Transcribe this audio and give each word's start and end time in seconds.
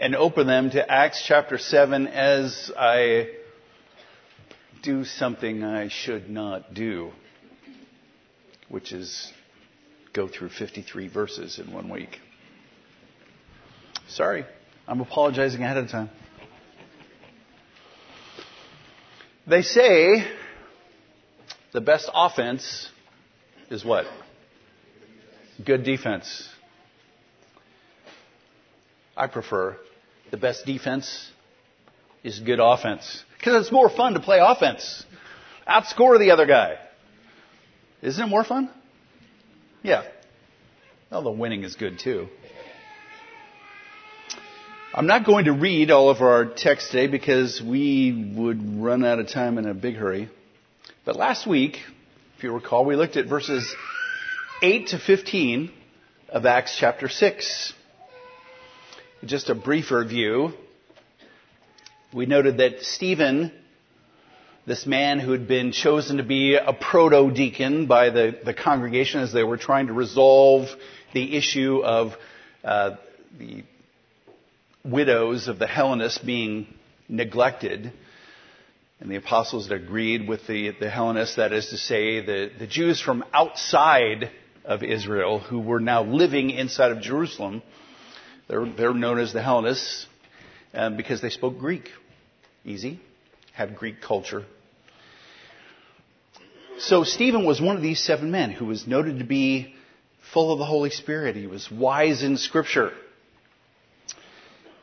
and 0.00 0.16
open 0.16 0.46
them 0.46 0.70
to 0.70 0.90
Acts 0.90 1.22
chapter 1.26 1.58
7 1.58 2.06
as 2.08 2.72
I 2.76 3.28
do 4.82 5.04
something 5.04 5.62
I 5.62 5.88
should 5.88 6.30
not 6.30 6.72
do, 6.72 7.10
which 8.70 8.92
is 8.92 9.30
go 10.14 10.26
through 10.26 10.48
53 10.48 11.08
verses 11.08 11.58
in 11.58 11.70
one 11.70 11.90
week. 11.90 12.18
Sorry, 14.08 14.46
I'm 14.88 15.02
apologizing 15.02 15.62
ahead 15.62 15.76
of 15.76 15.90
time. 15.90 16.08
They 19.46 19.60
say 19.60 20.24
the 21.72 21.82
best 21.82 22.08
offense 22.14 22.88
is 23.68 23.84
what? 23.84 24.06
Good 25.62 25.84
defense. 25.84 26.48
I 29.14 29.26
prefer 29.26 29.76
the 30.30 30.36
best 30.36 30.66
defense 30.66 31.30
is 32.22 32.38
good 32.40 32.60
offense. 32.60 33.24
Because 33.38 33.62
it's 33.62 33.72
more 33.72 33.88
fun 33.88 34.14
to 34.14 34.20
play 34.20 34.38
offense. 34.40 35.04
Outscore 35.68 36.18
the 36.18 36.30
other 36.30 36.46
guy. 36.46 36.76
Isn't 38.02 38.24
it 38.24 38.28
more 38.28 38.44
fun? 38.44 38.70
Yeah. 39.82 40.04
Well, 41.10 41.22
the 41.22 41.30
winning 41.30 41.64
is 41.64 41.74
good 41.74 41.98
too. 41.98 42.28
I'm 44.92 45.06
not 45.06 45.24
going 45.24 45.44
to 45.44 45.52
read 45.52 45.90
all 45.90 46.10
of 46.10 46.20
our 46.20 46.44
text 46.44 46.90
today 46.90 47.06
because 47.06 47.62
we 47.62 48.34
would 48.36 48.80
run 48.80 49.04
out 49.04 49.20
of 49.20 49.28
time 49.28 49.56
in 49.58 49.66
a 49.66 49.74
big 49.74 49.94
hurry. 49.94 50.28
But 51.04 51.16
last 51.16 51.46
week, 51.46 51.78
if 52.36 52.42
you 52.42 52.52
recall, 52.52 52.84
we 52.84 52.96
looked 52.96 53.16
at 53.16 53.26
verses 53.26 53.72
8 54.62 54.88
to 54.88 54.98
15 54.98 55.70
of 56.28 56.44
Acts 56.44 56.76
chapter 56.76 57.08
6. 57.08 57.72
Just 59.26 59.50
a 59.50 59.54
brief 59.54 59.90
review. 59.90 60.54
We 62.14 62.24
noted 62.24 62.56
that 62.56 62.80
Stephen, 62.80 63.52
this 64.66 64.86
man 64.86 65.18
who 65.20 65.32
had 65.32 65.46
been 65.46 65.72
chosen 65.72 66.16
to 66.16 66.22
be 66.22 66.54
a 66.54 66.72
proto 66.72 67.30
deacon 67.30 67.84
by 67.84 68.08
the, 68.08 68.38
the 68.42 68.54
congregation 68.54 69.20
as 69.20 69.30
they 69.30 69.42
were 69.42 69.58
trying 69.58 69.88
to 69.88 69.92
resolve 69.92 70.68
the 71.12 71.36
issue 71.36 71.82
of 71.84 72.14
uh, 72.64 72.96
the 73.38 73.62
widows 74.86 75.48
of 75.48 75.58
the 75.58 75.66
Hellenists 75.66 76.16
being 76.16 76.66
neglected. 77.06 77.92
And 79.00 79.10
the 79.10 79.16
apostles 79.16 79.68
had 79.68 79.82
agreed 79.82 80.26
with 80.26 80.46
the, 80.46 80.70
the 80.80 80.88
Hellenists, 80.88 81.36
that 81.36 81.52
is 81.52 81.68
to 81.68 81.76
say, 81.76 82.24
the, 82.24 82.50
the 82.58 82.66
Jews 82.66 83.02
from 83.02 83.22
outside 83.34 84.30
of 84.64 84.82
Israel 84.82 85.40
who 85.40 85.60
were 85.60 85.80
now 85.80 86.04
living 86.04 86.48
inside 86.48 86.90
of 86.90 87.02
Jerusalem. 87.02 87.62
They're, 88.50 88.66
they're 88.66 88.94
known 88.94 89.20
as 89.20 89.32
the 89.32 89.40
Hellenists 89.40 90.06
um, 90.74 90.96
because 90.96 91.22
they 91.22 91.30
spoke 91.30 91.56
Greek. 91.56 91.88
Easy. 92.64 92.98
Had 93.52 93.76
Greek 93.76 94.00
culture. 94.00 94.44
So 96.78 97.04
Stephen 97.04 97.46
was 97.46 97.60
one 97.60 97.76
of 97.76 97.82
these 97.82 98.00
seven 98.00 98.32
men 98.32 98.50
who 98.50 98.66
was 98.66 98.88
noted 98.88 99.20
to 99.20 99.24
be 99.24 99.76
full 100.34 100.52
of 100.52 100.58
the 100.58 100.64
Holy 100.64 100.90
Spirit. 100.90 101.36
He 101.36 101.46
was 101.46 101.70
wise 101.70 102.24
in 102.24 102.36
Scripture. 102.38 102.90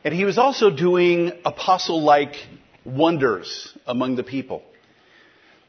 And 0.05 0.13
he 0.13 0.23
was 0.23 0.37
also 0.37 0.73
doing 0.73 1.33
apostle 1.43 2.01
like 2.01 2.35
wonders 2.85 3.77
among 3.85 4.15
the 4.15 4.23
people. 4.23 4.63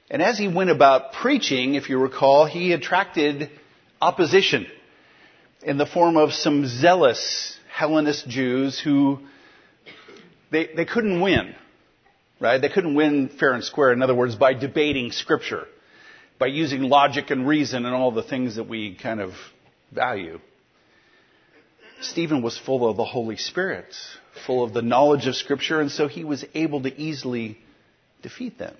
And 0.08 0.22
as 0.22 0.38
he 0.38 0.46
went 0.46 0.70
about 0.70 1.14
preaching, 1.14 1.74
if 1.74 1.88
you 1.88 1.98
recall, 1.98 2.46
he 2.46 2.72
attracted 2.72 3.50
opposition 4.00 4.68
in 5.64 5.78
the 5.78 5.86
form 5.86 6.16
of 6.16 6.32
some 6.32 6.64
zealous 6.68 7.57
Hellenist 7.78 8.28
Jews 8.28 8.80
who 8.80 9.20
they, 10.50 10.68
they 10.74 10.84
couldn't 10.84 11.20
win, 11.20 11.54
right? 12.40 12.60
They 12.60 12.68
couldn't 12.68 12.94
win 12.94 13.28
fair 13.28 13.52
and 13.52 13.62
square. 13.62 13.92
In 13.92 14.02
other 14.02 14.14
words, 14.14 14.34
by 14.34 14.54
debating 14.54 15.12
scripture, 15.12 15.66
by 16.38 16.46
using 16.46 16.82
logic 16.82 17.30
and 17.30 17.46
reason 17.46 17.86
and 17.86 17.94
all 17.94 18.10
the 18.10 18.22
things 18.22 18.56
that 18.56 18.64
we 18.64 18.96
kind 18.96 19.20
of 19.20 19.32
value. 19.92 20.40
Stephen 22.00 22.42
was 22.42 22.56
full 22.56 22.88
of 22.88 22.96
the 22.96 23.04
Holy 23.04 23.36
Spirit, 23.36 23.94
full 24.46 24.62
of 24.62 24.72
the 24.72 24.82
knowledge 24.82 25.26
of 25.26 25.34
Scripture, 25.34 25.80
and 25.80 25.90
so 25.90 26.06
he 26.06 26.24
was 26.24 26.44
able 26.54 26.82
to 26.82 27.00
easily 27.00 27.58
defeat 28.22 28.58
them. 28.58 28.74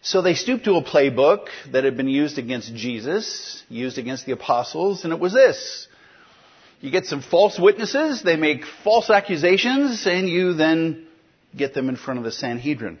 So 0.00 0.22
they 0.22 0.34
stooped 0.34 0.64
to 0.64 0.76
a 0.76 0.82
playbook 0.82 1.48
that 1.72 1.84
had 1.84 1.96
been 1.96 2.08
used 2.08 2.38
against 2.38 2.74
Jesus, 2.74 3.62
used 3.68 3.98
against 3.98 4.24
the 4.24 4.32
apostles, 4.32 5.04
and 5.04 5.12
it 5.12 5.18
was 5.18 5.34
this. 5.34 5.88
You 6.80 6.90
get 6.90 7.06
some 7.06 7.22
false 7.22 7.58
witnesses, 7.58 8.22
they 8.22 8.36
make 8.36 8.64
false 8.84 9.10
accusations, 9.10 10.06
and 10.06 10.28
you 10.28 10.54
then 10.54 11.06
get 11.56 11.74
them 11.74 11.88
in 11.88 11.96
front 11.96 12.18
of 12.18 12.24
the 12.24 12.32
Sanhedrin. 12.32 12.98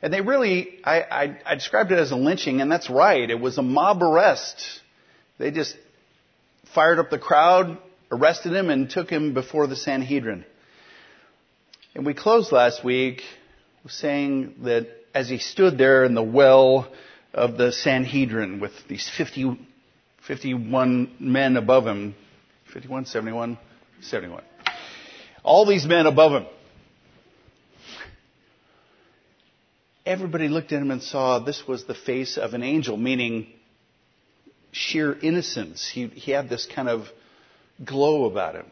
And 0.00 0.12
they 0.12 0.20
really, 0.20 0.78
I, 0.84 1.00
I, 1.00 1.40
I 1.46 1.54
described 1.54 1.90
it 1.90 1.98
as 1.98 2.12
a 2.12 2.16
lynching, 2.16 2.60
and 2.60 2.70
that's 2.70 2.90
right. 2.90 3.28
It 3.28 3.40
was 3.40 3.58
a 3.58 3.62
mob 3.62 4.02
arrest. 4.02 4.62
They 5.38 5.50
just 5.50 5.76
fired 6.74 6.98
up 6.98 7.10
the 7.10 7.18
crowd, 7.18 7.78
arrested 8.12 8.52
him 8.52 8.70
and 8.70 8.88
took 8.88 9.10
him 9.10 9.34
before 9.34 9.66
the 9.66 9.76
Sanhedrin. 9.76 10.44
And 11.94 12.04
we 12.04 12.14
closed 12.14 12.52
last 12.52 12.84
week 12.84 13.22
saying 13.88 14.56
that 14.62 14.88
as 15.14 15.28
he 15.28 15.38
stood 15.38 15.78
there 15.78 16.04
in 16.04 16.14
the 16.14 16.22
well 16.22 16.92
of 17.32 17.56
the 17.56 17.72
Sanhedrin 17.72 18.60
with 18.60 18.72
these 18.88 19.08
50, 19.16 19.58
51 20.26 21.16
men 21.18 21.56
above 21.56 21.86
him, 21.86 22.14
51, 22.74 23.06
71, 23.06 23.56
71. 24.02 24.42
All 25.44 25.64
these 25.64 25.86
men 25.86 26.06
above 26.06 26.32
him. 26.32 26.46
Everybody 30.04 30.48
looked 30.48 30.72
at 30.72 30.82
him 30.82 30.90
and 30.90 31.00
saw 31.00 31.38
this 31.38 31.66
was 31.68 31.84
the 31.84 31.94
face 31.94 32.36
of 32.36 32.52
an 32.52 32.64
angel, 32.64 32.96
meaning 32.96 33.46
sheer 34.72 35.16
innocence. 35.16 35.88
He, 35.88 36.08
he 36.08 36.32
had 36.32 36.48
this 36.48 36.66
kind 36.66 36.88
of 36.88 37.06
glow 37.82 38.24
about 38.24 38.56
him. 38.56 38.66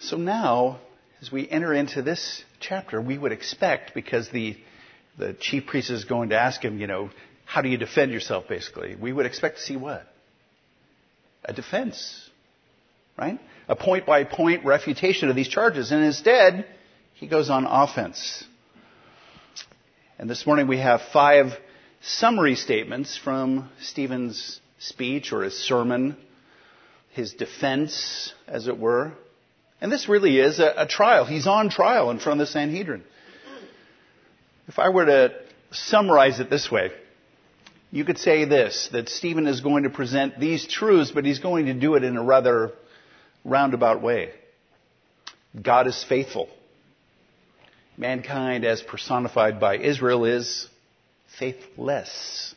So 0.00 0.16
now, 0.16 0.80
as 1.22 1.30
we 1.30 1.48
enter 1.48 1.72
into 1.72 2.02
this 2.02 2.42
chapter, 2.58 3.00
we 3.00 3.16
would 3.16 3.30
expect, 3.30 3.94
because 3.94 4.28
the, 4.30 4.56
the 5.16 5.34
chief 5.34 5.66
priest 5.66 5.90
is 5.90 6.04
going 6.04 6.30
to 6.30 6.40
ask 6.40 6.60
him, 6.60 6.80
you 6.80 6.88
know, 6.88 7.10
how 7.44 7.62
do 7.62 7.68
you 7.68 7.76
defend 7.76 8.10
yourself, 8.10 8.48
basically? 8.48 8.96
We 8.96 9.12
would 9.12 9.26
expect 9.26 9.58
to 9.58 9.62
see 9.62 9.76
what? 9.76 10.06
A 11.44 11.52
defense, 11.52 12.28
right? 13.18 13.38
A 13.68 13.76
point 13.76 14.06
by 14.06 14.24
point 14.24 14.64
refutation 14.64 15.28
of 15.30 15.36
these 15.36 15.48
charges. 15.48 15.90
And 15.90 16.04
instead, 16.04 16.66
he 17.14 17.26
goes 17.26 17.50
on 17.50 17.66
offense. 17.66 18.44
And 20.18 20.28
this 20.28 20.46
morning 20.46 20.66
we 20.66 20.78
have 20.78 21.00
five 21.12 21.52
summary 22.02 22.54
statements 22.54 23.16
from 23.16 23.70
Stephen's 23.80 24.60
speech 24.78 25.32
or 25.32 25.42
his 25.42 25.54
sermon, 25.54 26.16
his 27.10 27.32
defense, 27.34 28.32
as 28.46 28.68
it 28.68 28.78
were. 28.78 29.12
And 29.80 29.90
this 29.90 30.08
really 30.08 30.38
is 30.38 30.58
a, 30.58 30.74
a, 30.76 30.86
trial. 30.86 31.24
He's 31.24 31.46
on 31.46 31.70
trial 31.70 32.10
in 32.10 32.18
front 32.18 32.40
of 32.40 32.46
the 32.46 32.52
Sanhedrin. 32.52 33.02
If 34.68 34.78
I 34.78 34.90
were 34.90 35.06
to 35.06 35.34
summarize 35.72 36.38
it 36.38 36.50
this 36.50 36.70
way, 36.70 36.90
you 37.92 38.04
could 38.04 38.18
say 38.18 38.44
this, 38.44 38.88
that 38.92 39.08
Stephen 39.08 39.46
is 39.46 39.60
going 39.60 39.82
to 39.82 39.90
present 39.90 40.38
these 40.38 40.66
truths, 40.66 41.10
but 41.10 41.24
he's 41.24 41.40
going 41.40 41.66
to 41.66 41.74
do 41.74 41.96
it 41.96 42.04
in 42.04 42.16
a 42.16 42.22
rather 42.22 42.72
roundabout 43.44 44.00
way. 44.00 44.30
God 45.60 45.88
is 45.88 46.04
faithful. 46.08 46.48
Mankind, 47.96 48.64
as 48.64 48.80
personified 48.80 49.58
by 49.58 49.76
Israel, 49.76 50.24
is 50.24 50.68
faithless. 51.38 52.54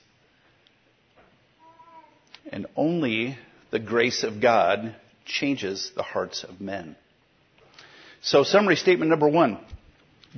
And 2.52 2.68
only 2.76 3.38
the 3.72 3.80
grace 3.80 4.24
of 4.24 4.40
God 4.40 4.96
changes 5.26 5.92
the 5.96 6.04
hearts 6.04 6.44
of 6.44 6.62
men. 6.62 6.96
So 8.22 8.44
summary 8.44 8.76
statement 8.76 9.10
number 9.10 9.28
one. 9.28 9.58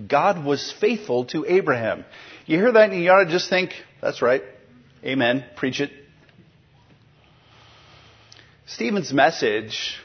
God 0.07 0.43
was 0.43 0.73
faithful 0.79 1.25
to 1.25 1.45
Abraham. 1.47 2.05
You 2.45 2.57
hear 2.57 2.71
that 2.71 2.91
and 2.91 3.03
you 3.03 3.11
ought 3.11 3.25
to 3.25 3.29
just 3.29 3.49
think, 3.49 3.71
that's 4.01 4.21
right. 4.21 4.41
Amen. 5.03 5.45
Preach 5.55 5.81
it. 5.81 5.91
Stephen's 8.65 9.13
message 9.13 9.97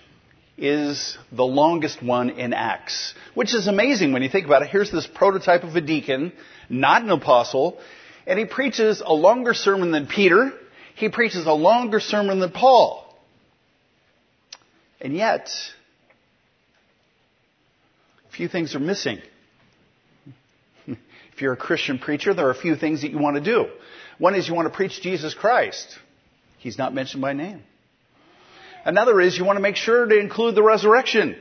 is 0.59 1.17
the 1.33 1.45
longest 1.45 2.03
one 2.03 2.31
in 2.31 2.53
Acts, 2.53 3.15
which 3.35 3.55
is 3.55 3.67
amazing 3.67 4.13
when 4.13 4.23
you 4.23 4.29
think 4.29 4.45
about 4.47 4.63
it. 4.63 4.69
Here's 4.69 4.91
this 4.91 5.07
prototype 5.07 5.65
of 5.65 5.75
a 5.75 5.81
deacon, 5.81 6.33
not 6.69 7.03
an 7.03 7.11
apostle, 7.11 7.79
and 8.27 8.39
he 8.39 8.45
preaches 8.45 9.03
a 9.05 9.15
longer 9.15 9.55
sermon 9.55 9.91
than 9.91 10.07
Peter. 10.07 10.53
He 10.97 11.09
preaches 11.09 11.47
a 11.47 11.53
longer 11.53 12.01
sermon 12.01 12.41
than 12.41 12.51
Paul. 12.51 13.07
And 15.01 15.17
yet, 15.17 15.51
a 18.29 18.37
few 18.37 18.49
things 18.49 18.75
are 18.75 18.81
missing. 18.81 19.21
If 21.33 21.41
you're 21.41 21.55
a 21.55 21.57
Christian 21.57 21.99
preacher, 21.99 22.35
there 22.35 22.49
are 22.49 22.51
a 22.51 22.55
few 22.55 22.77
things 22.77 23.01
that 23.01 23.13
you 23.13 23.19
want 23.19 23.37
to 23.37 23.43
do. 23.43 23.67
One 24.21 24.35
is 24.35 24.47
you 24.47 24.55
want 24.55 24.67
to 24.67 24.75
preach 24.75 25.01
Jesus 25.01 25.33
Christ. 25.33 25.99
He's 26.59 26.77
not 26.77 26.93
mentioned 26.93 27.23
by 27.23 27.33
name. 27.33 27.63
Another 28.85 29.19
is 29.19 29.39
you 29.39 29.47
want 29.47 29.57
to 29.57 29.63
make 29.63 29.77
sure 29.77 30.05
to 30.05 30.19
include 30.19 30.55
the 30.55 30.63
resurrection. 30.63 31.37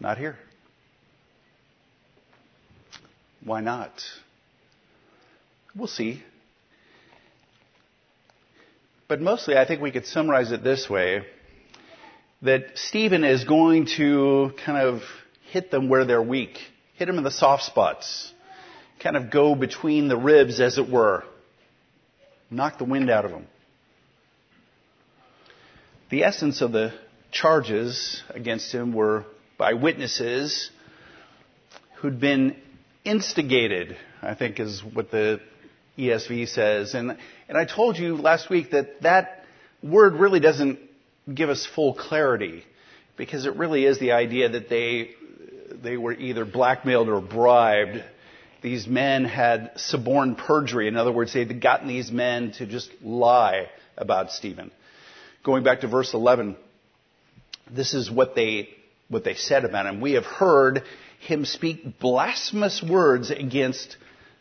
Not 0.00 0.18
here. 0.18 0.36
Why 3.42 3.62
not? 3.62 4.02
We'll 5.74 5.86
see. 5.86 6.22
But 9.08 9.22
mostly, 9.22 9.56
I 9.56 9.66
think 9.66 9.80
we 9.80 9.92
could 9.92 10.04
summarize 10.04 10.52
it 10.52 10.62
this 10.62 10.90
way 10.90 11.24
that 12.42 12.64
Stephen 12.74 13.24
is 13.24 13.44
going 13.44 13.86
to 13.96 14.52
kind 14.62 14.76
of 14.76 15.00
hit 15.50 15.70
them 15.70 15.88
where 15.88 16.04
they're 16.04 16.20
weak, 16.20 16.58
hit 16.96 17.06
them 17.06 17.16
in 17.16 17.24
the 17.24 17.30
soft 17.30 17.62
spots, 17.62 18.33
kind 19.04 19.16
of 19.18 19.30
go 19.30 19.54
between 19.54 20.08
the 20.08 20.16
ribs, 20.16 20.60
as 20.60 20.78
it 20.78 20.90
were, 20.90 21.24
knock 22.50 22.78
the 22.78 22.84
wind 22.84 23.10
out 23.10 23.26
of 23.26 23.30
them. 23.30 23.46
The 26.08 26.24
essence 26.24 26.62
of 26.62 26.72
the 26.72 26.94
charges 27.30 28.22
against 28.30 28.72
him 28.72 28.94
were 28.94 29.26
by 29.58 29.74
witnesses 29.74 30.70
who'd 31.96 32.18
been 32.18 32.56
instigated, 33.04 33.94
I 34.22 34.34
think 34.34 34.58
is 34.58 34.82
what 34.82 35.10
the 35.10 35.40
ESV 35.98 36.48
says. 36.48 36.94
And, 36.94 37.18
and 37.46 37.58
I 37.58 37.66
told 37.66 37.98
you 37.98 38.16
last 38.16 38.48
week 38.48 38.70
that 38.70 39.02
that 39.02 39.44
word 39.82 40.14
really 40.14 40.40
doesn't 40.40 40.78
give 41.32 41.50
us 41.50 41.66
full 41.74 41.92
clarity 41.92 42.64
because 43.18 43.44
it 43.44 43.56
really 43.56 43.84
is 43.84 43.98
the 43.98 44.12
idea 44.12 44.48
that 44.48 44.70
they, 44.70 45.10
they 45.82 45.98
were 45.98 46.12
either 46.12 46.46
blackmailed 46.46 47.10
or 47.10 47.20
bribed. 47.20 48.02
These 48.64 48.86
men 48.86 49.26
had 49.26 49.72
suborned 49.76 50.38
perjury. 50.38 50.88
In 50.88 50.96
other 50.96 51.12
words, 51.12 51.34
they'd 51.34 51.60
gotten 51.60 51.86
these 51.86 52.10
men 52.10 52.52
to 52.52 52.64
just 52.64 52.90
lie 53.02 53.66
about 53.94 54.32
Stephen. 54.32 54.70
Going 55.44 55.64
back 55.64 55.82
to 55.82 55.86
verse 55.86 56.14
11, 56.14 56.56
this 57.70 57.92
is 57.92 58.10
what 58.10 58.34
they, 58.34 58.70
what 59.10 59.22
they 59.22 59.34
said 59.34 59.66
about 59.66 59.84
him. 59.84 60.00
We 60.00 60.12
have 60.12 60.24
heard 60.24 60.82
him 61.20 61.44
speak 61.44 61.98
blasphemous 61.98 62.82
words 62.82 63.30
against 63.30 63.98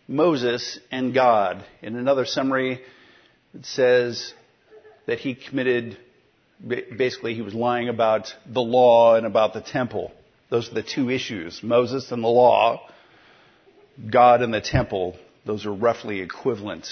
Moses 0.08 0.80
and 0.90 1.14
God. 1.14 1.66
In 1.82 1.98
another 1.98 2.24
summary, 2.24 2.80
it 3.54 3.66
says 3.66 4.34
that 5.06 5.20
he 5.20 5.36
committed, 5.36 5.98
basically, 6.66 7.34
he 7.34 7.42
was 7.42 7.54
lying 7.54 7.90
about 7.90 8.34
the 8.46 8.62
law 8.62 9.16
and 9.16 9.26
about 9.26 9.54
the 9.54 9.60
temple. 9.60 10.14
Those 10.50 10.72
are 10.72 10.76
the 10.76 10.82
two 10.82 11.10
issues 11.10 11.62
Moses 11.62 12.10
and 12.10 12.24
the 12.24 12.30
law, 12.30 12.88
God 14.10 14.42
and 14.42 14.54
the 14.54 14.62
temple. 14.62 15.18
Those 15.46 15.66
are 15.66 15.74
roughly 15.74 16.22
equivalent 16.22 16.88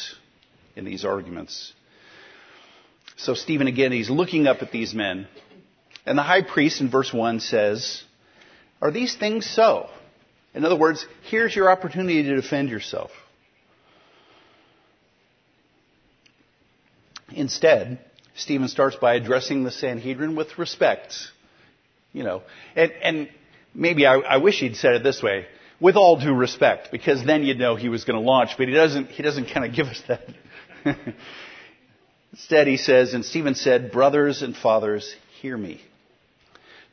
in 0.76 0.86
these 0.86 1.06
arguments. 1.06 1.74
So, 3.18 3.34
Stephen, 3.34 3.68
again, 3.68 3.92
he's 3.92 4.10
looking 4.10 4.48
up 4.48 4.62
at 4.62 4.72
these 4.72 4.94
men. 4.94 5.28
And 6.06 6.18
the 6.18 6.24
high 6.24 6.42
priest 6.42 6.82
in 6.82 6.90
verse 6.90 7.14
1 7.14 7.40
says, 7.40 8.04
Are 8.82 8.92
these 8.92 9.16
things 9.16 9.46
so? 9.46 9.90
In 10.54 10.66
other 10.66 10.76
words, 10.78 11.06
here's 11.30 11.56
your 11.56 11.70
opportunity 11.70 12.24
to 12.24 12.36
defend 12.36 12.70
yourself. 12.70 13.12
Instead, 17.34 18.00
Stephen 18.36 18.68
starts 18.68 18.96
by 18.96 19.14
addressing 19.16 19.64
the 19.64 19.72
Sanhedrin 19.72 20.36
with 20.36 20.58
respect. 20.58 21.16
You 22.12 22.24
know, 22.24 22.44
and, 22.76 22.92
and 23.04 23.30
maybe 23.74 24.06
I, 24.06 24.16
I 24.16 24.38
wish 24.38 24.60
he'd 24.60 24.76
said 24.76 24.96
it 24.96 25.04
this 25.04 25.24
way, 25.24 25.46
with 25.82 25.96
all 25.96 26.18
due 26.18 26.34
respect, 26.34 26.90
because 26.92 27.26
then 27.26 27.44
you'd 27.44 27.58
know 27.58 27.76
he 27.76 27.90
was 27.90 28.06
going 28.06 28.18
to 28.18 28.26
launch, 28.26 28.52
but 28.58 28.68
he 28.68 28.74
doesn't, 28.74 29.08
he 29.08 29.24
doesn't 29.24 29.52
kind 29.52 29.66
of 29.66 29.76
give 29.76 29.88
us 29.88 30.02
that. 30.08 30.22
Instead, 32.32 32.68
he 32.68 32.78
says, 32.78 33.14
and 33.14 33.26
Stephen 33.26 33.56
said, 33.56 33.92
brothers 33.92 34.44
and 34.44 34.56
fathers, 34.56 35.14
hear 35.42 35.58
me. 35.58 35.82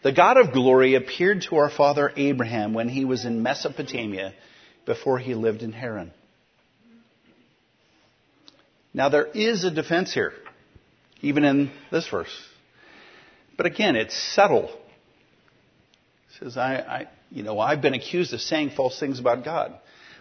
The 0.02 0.12
God 0.12 0.38
of 0.38 0.52
glory 0.52 0.94
appeared 0.94 1.42
to 1.42 1.56
our 1.56 1.70
father 1.70 2.12
Abraham 2.16 2.72
when 2.72 2.88
he 2.88 3.04
was 3.04 3.24
in 3.24 3.42
Mesopotamia 3.42 4.32
before 4.86 5.18
he 5.18 5.34
lived 5.34 5.62
in 5.62 5.72
Haran. 5.72 6.12
Now 8.94 9.10
there 9.10 9.26
is 9.26 9.64
a 9.64 9.70
defense 9.70 10.14
here, 10.14 10.32
even 11.20 11.44
in 11.44 11.70
this 11.92 12.08
verse. 12.08 12.34
But 13.56 13.66
again, 13.66 13.96
it's 13.96 14.16
subtle. 14.34 14.70
It 14.70 16.38
says, 16.40 16.56
I, 16.56 16.76
I, 16.76 17.08
you 17.30 17.42
know, 17.42 17.58
I've 17.58 17.82
been 17.82 17.94
accused 17.94 18.32
of 18.32 18.40
saying 18.40 18.70
false 18.70 18.98
things 18.98 19.20
about 19.20 19.44
God. 19.44 19.74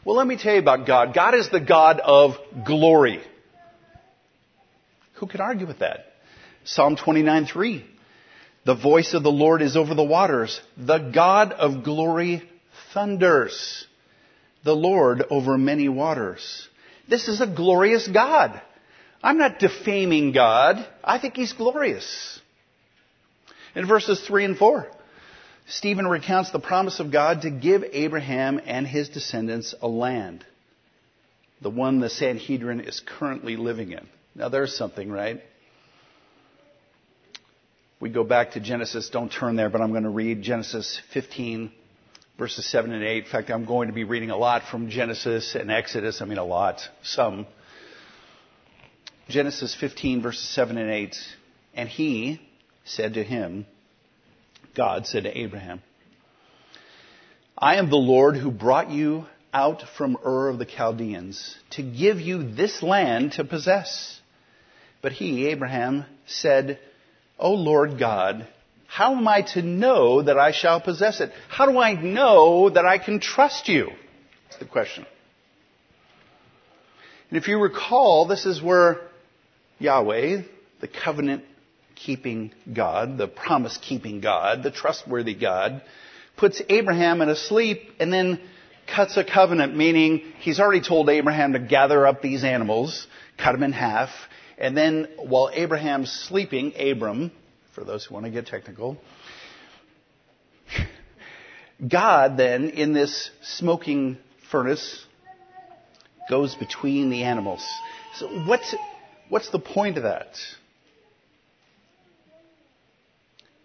Well, 0.06 0.16
let 0.16 0.28
me 0.28 0.38
tell 0.38 0.54
you 0.54 0.60
about 0.60 0.86
God. 0.86 1.14
God 1.14 1.36
is 1.36 1.50
the 1.50 1.60
God 1.60 2.00
of 2.00 2.36
glory. 2.66 3.22
Who 5.16 5.28
could 5.28 5.42
argue 5.42 5.68
with 5.68 5.80
that? 5.80 6.06
Psalm 6.64 6.96
29, 6.96 7.46
3. 7.46 7.86
The 8.66 8.76
voice 8.76 9.14
of 9.14 9.24
the 9.24 9.32
Lord 9.32 9.62
is 9.62 9.78
over 9.78 9.96
the 9.96 10.04
waters. 10.04 10.60
The 10.78 10.98
God 10.98 11.54
of 11.54 11.84
glory 11.84 12.44
thunders. 12.94 13.86
The 14.64 14.76
Lord 14.76 15.24
over 15.30 15.58
many 15.58 15.88
waters. 15.88 16.68
This 17.10 17.28
is 17.28 17.40
a 17.40 17.48
glorious 17.48 18.08
God. 18.08 18.62
I'm 19.24 19.38
not 19.38 19.60
defaming 19.60 20.34
God. 20.34 20.86
I 21.04 21.20
think 21.20 21.36
He's 21.36 21.54
glorious. 21.54 22.40
In 23.76 23.88
verses 23.88 24.22
3 24.28 24.46
and 24.46 24.58
4, 24.58 24.88
Stephen 25.70 26.08
recounts 26.08 26.52
the 26.52 26.60
promise 26.60 27.02
of 27.02 27.12
God 27.12 27.42
to 27.42 27.50
give 27.50 27.84
Abraham 27.92 28.62
and 28.66 28.88
his 28.88 29.10
descendants 29.10 29.76
a 29.82 29.88
land. 29.88 30.46
The 31.62 31.70
one 31.70 32.00
the 32.00 32.10
Sanhedrin 32.10 32.82
is 32.82 33.02
currently 33.06 33.58
living 33.58 33.92
in. 33.92 34.08
Now 34.34 34.48
there's 34.48 34.78
something, 34.78 35.12
right? 35.12 35.42
We 38.00 38.10
go 38.10 38.24
back 38.24 38.52
to 38.52 38.62
Genesis, 38.62 39.10
don't 39.10 39.32
turn 39.32 39.56
there, 39.58 39.70
but 39.70 39.82
I'm 39.82 39.92
going 39.92 40.04
to 40.04 40.10
read 40.10 40.42
Genesis 40.42 41.02
15, 41.14 41.72
verses 42.38 42.66
7 42.70 42.94
and 42.94 43.04
8. 43.04 43.26
In 43.26 43.30
fact, 43.30 43.50
I'm 43.50 43.66
going 43.66 43.88
to 43.88 43.94
be 43.94 44.06
reading 44.06 44.30
a 44.30 44.38
lot 44.38 44.62
from 44.70 44.90
Genesis 44.90 45.56
and 45.56 45.70
Exodus. 45.70 46.22
I 46.22 46.26
mean, 46.26 46.38
a 46.38 46.46
lot, 46.46 46.80
some. 47.02 47.46
Genesis 49.28 49.76
15, 49.76 50.22
verses 50.22 50.48
7 50.48 50.78
and 50.78 50.90
8. 50.90 51.16
And 51.74 51.90
he 51.90 52.40
said 52.86 53.16
to 53.16 53.24
him, 53.24 53.66
God 54.76 55.08
said 55.08 55.24
to 55.24 55.38
Abraham, 55.38 55.82
I 57.58 57.78
am 57.78 57.90
the 57.90 57.96
Lord 57.96 58.38
who 58.38 58.52
brought 58.52 58.92
you 58.92 59.26
out 59.54 59.84
from 59.98 60.18
Ur 60.24 60.50
of 60.50 60.60
the 60.60 60.66
Chaldeans 60.66 61.56
to 61.72 61.82
give 61.82 62.20
you 62.20 62.52
this 62.52 62.84
land 62.84 63.34
to 63.34 63.44
possess. 63.44 64.20
But 65.02 65.12
he, 65.12 65.48
Abraham, 65.48 66.06
said, 66.26 66.80
O 67.40 67.54
Lord 67.54 67.98
God, 67.98 68.48
how 68.88 69.16
am 69.16 69.28
I 69.28 69.42
to 69.54 69.62
know 69.62 70.22
that 70.22 70.38
I 70.38 70.52
shall 70.52 70.80
possess 70.80 71.20
it? 71.20 71.32
How 71.50 71.66
do 71.66 71.78
I 71.78 71.94
know 71.94 72.70
that 72.70 72.86
I 72.86 72.98
can 72.98 73.20
trust 73.20 73.68
you? 73.68 73.92
That's 74.46 74.60
the 74.60 74.66
question. 74.66 75.06
And 77.30 77.38
if 77.38 77.48
you 77.48 77.60
recall, 77.60 78.28
this 78.28 78.46
is 78.46 78.62
where 78.62 79.02
Yahweh, 79.80 80.44
the 80.80 80.88
covenant 80.88 81.44
keeping 82.06 82.52
God, 82.74 83.18
the 83.18 83.28
promise 83.28 83.78
keeping 83.82 84.22
God, 84.22 84.64
the 84.64 84.72
trustworthy 84.72 85.34
God, 85.34 85.82
puts 86.38 86.62
Abraham 86.70 87.22
in 87.22 87.30
a 87.30 87.36
sleep 87.36 87.82
and 88.00 88.12
then 88.14 88.40
cuts 88.94 89.18
a 89.18 89.24
covenant, 89.24 89.76
meaning 89.76 90.22
he's 90.40 90.60
already 90.60 90.82
told 90.82 91.10
Abraham 91.10 91.54
to 91.54 91.60
gather 91.60 92.08
up 92.08 92.22
these 92.22 92.44
animals, 92.44 93.08
cut 93.38 93.52
them 93.52 93.64
in 93.64 93.74
half, 93.74 94.10
and 94.58 94.76
then 94.76 95.08
while 95.18 95.52
Abraham's 95.54 96.12
sleeping, 96.12 96.74
Abram, 96.80 97.32
for 97.76 97.84
those 97.84 98.06
who 98.06 98.14
want 98.14 98.26
to 98.26 98.32
get 98.32 98.48
technical, 98.48 98.98
God 101.86 102.38
then, 102.38 102.70
in 102.70 102.94
this 102.94 103.30
smoking 103.44 104.18
furnace, 104.52 105.06
goes 106.30 106.56
between 106.56 107.10
the 107.10 107.24
animals. 107.24 107.64
So 108.16 108.28
what's, 108.46 108.74
what's 109.30 109.50
the 109.50 109.60
point 109.60 109.98
of 109.98 110.04
that? 110.04 110.36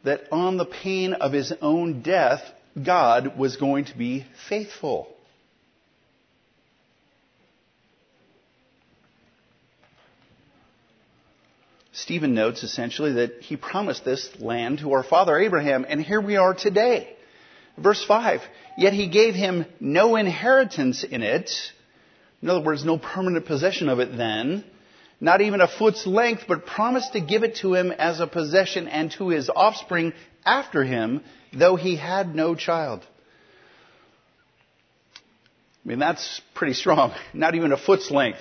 That 0.04 0.22
on 0.32 0.56
the 0.56 0.64
pain 0.64 1.12
of 1.12 1.32
his 1.32 1.52
own 1.60 2.02
death, 2.02 2.42
God 2.82 3.38
was 3.38 3.56
going 3.56 3.84
to 3.86 3.96
be 3.96 4.26
faithful. 4.48 5.08
Stephen 11.92 12.34
notes 12.34 12.62
essentially 12.62 13.12
that 13.12 13.42
he 13.42 13.56
promised 13.56 14.04
this 14.04 14.28
land 14.40 14.78
to 14.78 14.92
our 14.92 15.04
father 15.04 15.38
Abraham, 15.38 15.84
and 15.88 16.02
here 16.02 16.20
we 16.20 16.36
are 16.36 16.54
today. 16.54 17.14
Verse 17.76 18.04
5 18.04 18.40
Yet 18.78 18.94
he 18.94 19.08
gave 19.08 19.34
him 19.34 19.66
no 19.78 20.16
inheritance 20.16 21.04
in 21.04 21.22
it. 21.22 21.50
In 22.40 22.48
other 22.48 22.62
words, 22.62 22.84
no 22.84 22.98
permanent 22.98 23.46
possession 23.46 23.88
of 23.88 24.00
it 24.00 24.16
then. 24.16 24.64
Not 25.22 25.40
even 25.40 25.60
a 25.60 25.68
foot's 25.68 26.04
length, 26.04 26.46
but 26.48 26.66
promised 26.66 27.12
to 27.12 27.20
give 27.20 27.44
it 27.44 27.54
to 27.58 27.74
him 27.74 27.92
as 27.92 28.18
a 28.18 28.26
possession 28.26 28.88
and 28.88 29.08
to 29.12 29.28
his 29.28 29.48
offspring 29.48 30.14
after 30.44 30.82
him, 30.82 31.22
though 31.56 31.76
he 31.76 31.94
had 31.94 32.34
no 32.34 32.56
child. 32.56 33.06
I 35.84 35.88
mean, 35.88 36.00
that's 36.00 36.42
pretty 36.56 36.74
strong. 36.74 37.14
Not 37.32 37.54
even 37.54 37.70
a 37.70 37.76
foot's 37.76 38.10
length. 38.10 38.40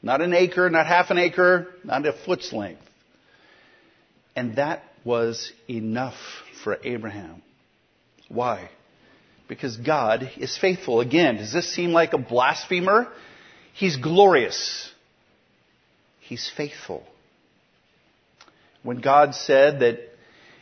Not 0.00 0.22
an 0.22 0.32
acre, 0.32 0.70
not 0.70 0.86
half 0.86 1.10
an 1.10 1.18
acre, 1.18 1.66
not 1.84 2.06
a 2.06 2.12
foot's 2.12 2.52
length. 2.52 2.82
And 4.34 4.56
that 4.56 4.84
was 5.04 5.52
enough 5.68 6.16
for 6.62 6.78
Abraham. 6.84 7.42
Why? 8.28 8.70
Because 9.48 9.76
God 9.76 10.30
is 10.38 10.56
faithful. 10.56 11.00
Again, 11.00 11.36
does 11.38 11.52
this 11.52 11.74
seem 11.74 11.92
like 11.92 12.12
a 12.12 12.18
blasphemer? 12.18 13.08
He's 13.74 13.96
glorious. 13.96 14.92
He's 16.28 16.50
faithful. 16.56 17.04
When 18.82 19.00
God 19.00 19.34
said 19.34 19.80
that 19.80 20.00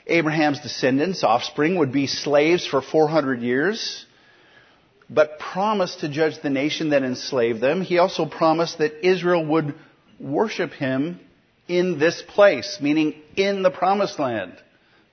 Abraham's 0.06 0.60
descendants, 0.60 1.24
offspring, 1.24 1.78
would 1.78 1.90
be 1.90 2.06
slaves 2.06 2.66
for 2.66 2.82
400 2.82 3.40
years, 3.40 4.04
but 5.08 5.38
promised 5.38 6.00
to 6.00 6.08
judge 6.10 6.40
the 6.42 6.50
nation 6.50 6.90
that 6.90 7.02
enslaved 7.02 7.62
them, 7.62 7.80
he 7.80 7.96
also 7.96 8.26
promised 8.26 8.78
that 8.78 9.06
Israel 9.06 9.44
would 9.46 9.74
worship 10.20 10.72
him 10.72 11.18
in 11.66 11.98
this 11.98 12.22
place, 12.28 12.78
meaning 12.82 13.14
in 13.36 13.62
the 13.62 13.70
promised 13.70 14.18
land. 14.18 14.52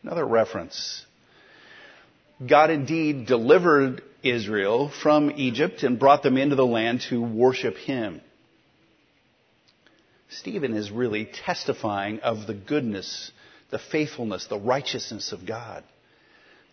Another 0.03 0.25
reference. 0.25 1.05
God 2.45 2.71
indeed 2.71 3.25
delivered 3.25 4.01
Israel 4.21 4.89
from 5.01 5.31
Egypt 5.31 5.83
and 5.83 5.97
brought 5.97 6.23
them 6.23 6.37
into 6.37 6.55
the 6.57 6.65
land 6.65 7.01
to 7.09 7.21
worship 7.21 7.77
him. 7.77 8.19
Stephen 10.31 10.73
is 10.73 10.91
really 10.91 11.25
testifying 11.25 12.21
of 12.21 12.47
the 12.47 12.53
goodness, 12.53 13.31
the 13.69 13.79
faithfulness, 13.79 14.47
the 14.47 14.57
righteousness 14.57 15.33
of 15.33 15.45
God. 15.45 15.83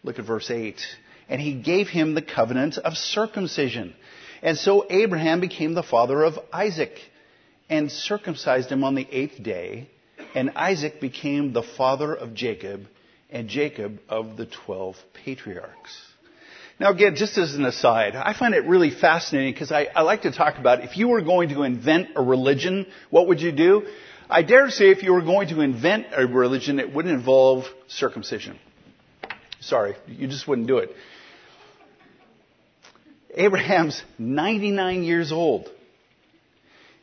Look 0.04 0.18
at 0.18 0.24
verse 0.24 0.50
8. 0.50 0.80
And 1.28 1.40
he 1.40 1.54
gave 1.54 1.88
him 1.88 2.14
the 2.14 2.22
covenant 2.22 2.78
of 2.78 2.96
circumcision. 2.96 3.94
And 4.42 4.56
so 4.56 4.86
Abraham 4.88 5.40
became 5.40 5.74
the 5.74 5.82
father 5.82 6.22
of 6.22 6.38
Isaac 6.52 6.98
and 7.68 7.90
circumcised 7.90 8.70
him 8.70 8.84
on 8.84 8.94
the 8.94 9.06
eighth 9.10 9.42
day. 9.42 9.90
And 10.34 10.50
Isaac 10.50 11.00
became 11.00 11.52
the 11.52 11.62
father 11.62 12.14
of 12.14 12.34
Jacob 12.34 12.86
and 13.28 13.48
Jacob 13.48 14.00
of 14.08 14.36
the 14.36 14.46
twelve 14.46 14.96
patriarchs. 15.24 16.07
Now 16.80 16.90
again, 16.90 17.16
just 17.16 17.36
as 17.38 17.54
an 17.54 17.64
aside, 17.64 18.14
I 18.14 18.34
find 18.38 18.54
it 18.54 18.64
really 18.64 18.90
fascinating 18.90 19.52
because 19.52 19.72
I, 19.72 19.88
I, 19.94 20.02
like 20.02 20.22
to 20.22 20.30
talk 20.30 20.58
about 20.58 20.84
if 20.84 20.96
you 20.96 21.08
were 21.08 21.22
going 21.22 21.48
to 21.48 21.64
invent 21.64 22.10
a 22.14 22.22
religion, 22.22 22.86
what 23.10 23.26
would 23.26 23.40
you 23.40 23.50
do? 23.50 23.86
I 24.30 24.42
dare 24.42 24.70
say 24.70 24.90
if 24.90 25.02
you 25.02 25.12
were 25.12 25.22
going 25.22 25.48
to 25.48 25.60
invent 25.60 26.06
a 26.12 26.26
religion, 26.26 26.78
it 26.78 26.94
wouldn't 26.94 27.14
involve 27.14 27.64
circumcision. 27.88 28.58
Sorry, 29.60 29.96
you 30.06 30.28
just 30.28 30.46
wouldn't 30.46 30.68
do 30.68 30.78
it. 30.78 30.90
Abraham's 33.34 34.00
99 34.18 35.02
years 35.02 35.32
old. 35.32 35.68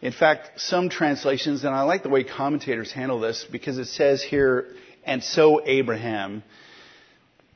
In 0.02 0.12
fact, 0.12 0.62
some 0.62 0.90
translations, 0.90 1.64
and 1.64 1.74
I 1.74 1.82
like 1.82 2.04
the 2.04 2.10
way 2.10 2.24
commentators 2.24 2.92
handle 2.92 3.20
this 3.20 3.46
because 3.52 3.78
it 3.78 3.86
says 3.86 4.24
here, 4.24 4.68
and 5.04 5.24
so 5.24 5.62
Abraham. 5.66 6.44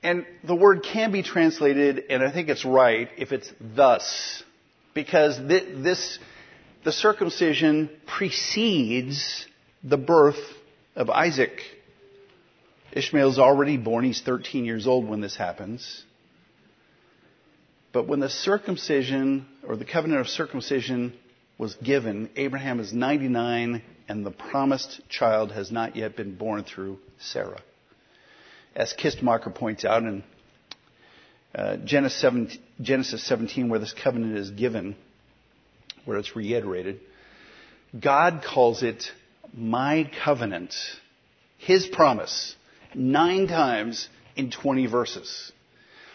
And 0.01 0.25
the 0.43 0.55
word 0.55 0.83
can 0.83 1.11
be 1.11 1.23
translated, 1.23 2.05
and 2.09 2.23
I 2.23 2.31
think 2.31 2.49
it's 2.49 2.63
right, 2.63 3.09
if 3.17 3.31
it's 3.31 3.51
thus. 3.59 4.43
Because 4.93 5.37
this, 5.37 6.19
the 6.83 6.91
circumcision 6.91 7.89
precedes 8.07 9.45
the 9.83 9.97
birth 9.97 10.39
of 10.95 11.09
Isaac. 11.09 11.61
Ishmael's 12.93 13.39
already 13.39 13.77
born. 13.77 14.05
He's 14.05 14.21
13 14.21 14.65
years 14.65 14.87
old 14.87 15.07
when 15.07 15.21
this 15.21 15.35
happens. 15.35 16.03
But 17.91 18.07
when 18.07 18.19
the 18.19 18.29
circumcision, 18.29 19.47
or 19.67 19.75
the 19.75 19.85
covenant 19.85 20.21
of 20.21 20.29
circumcision, 20.29 21.13
was 21.57 21.75
given, 21.75 22.29
Abraham 22.35 22.79
is 22.79 22.93
99 22.93 23.81
and 24.07 24.25
the 24.25 24.31
promised 24.31 25.01
child 25.09 25.51
has 25.51 25.71
not 25.71 25.95
yet 25.95 26.15
been 26.15 26.35
born 26.35 26.63
through 26.63 26.99
Sarah. 27.19 27.61
As 28.79 28.93
Kistemaker 28.93 29.53
points 29.53 29.83
out 29.83 30.03
in 30.03 30.23
uh, 31.53 31.75
Genesis, 31.83 32.21
17, 32.21 32.61
Genesis 32.79 33.21
17, 33.25 33.67
where 33.67 33.77
this 33.77 33.93
covenant 33.93 34.37
is 34.37 34.51
given, 34.51 34.95
where 36.05 36.17
it's 36.17 36.33
reiterated, 36.33 37.01
God 37.99 38.41
calls 38.41 38.81
it 38.81 39.11
my 39.53 40.09
covenant, 40.23 40.73
his 41.57 41.87
promise, 41.87 42.55
nine 42.95 43.47
times 43.49 44.07
in 44.37 44.49
20 44.49 44.85
verses. 44.85 45.51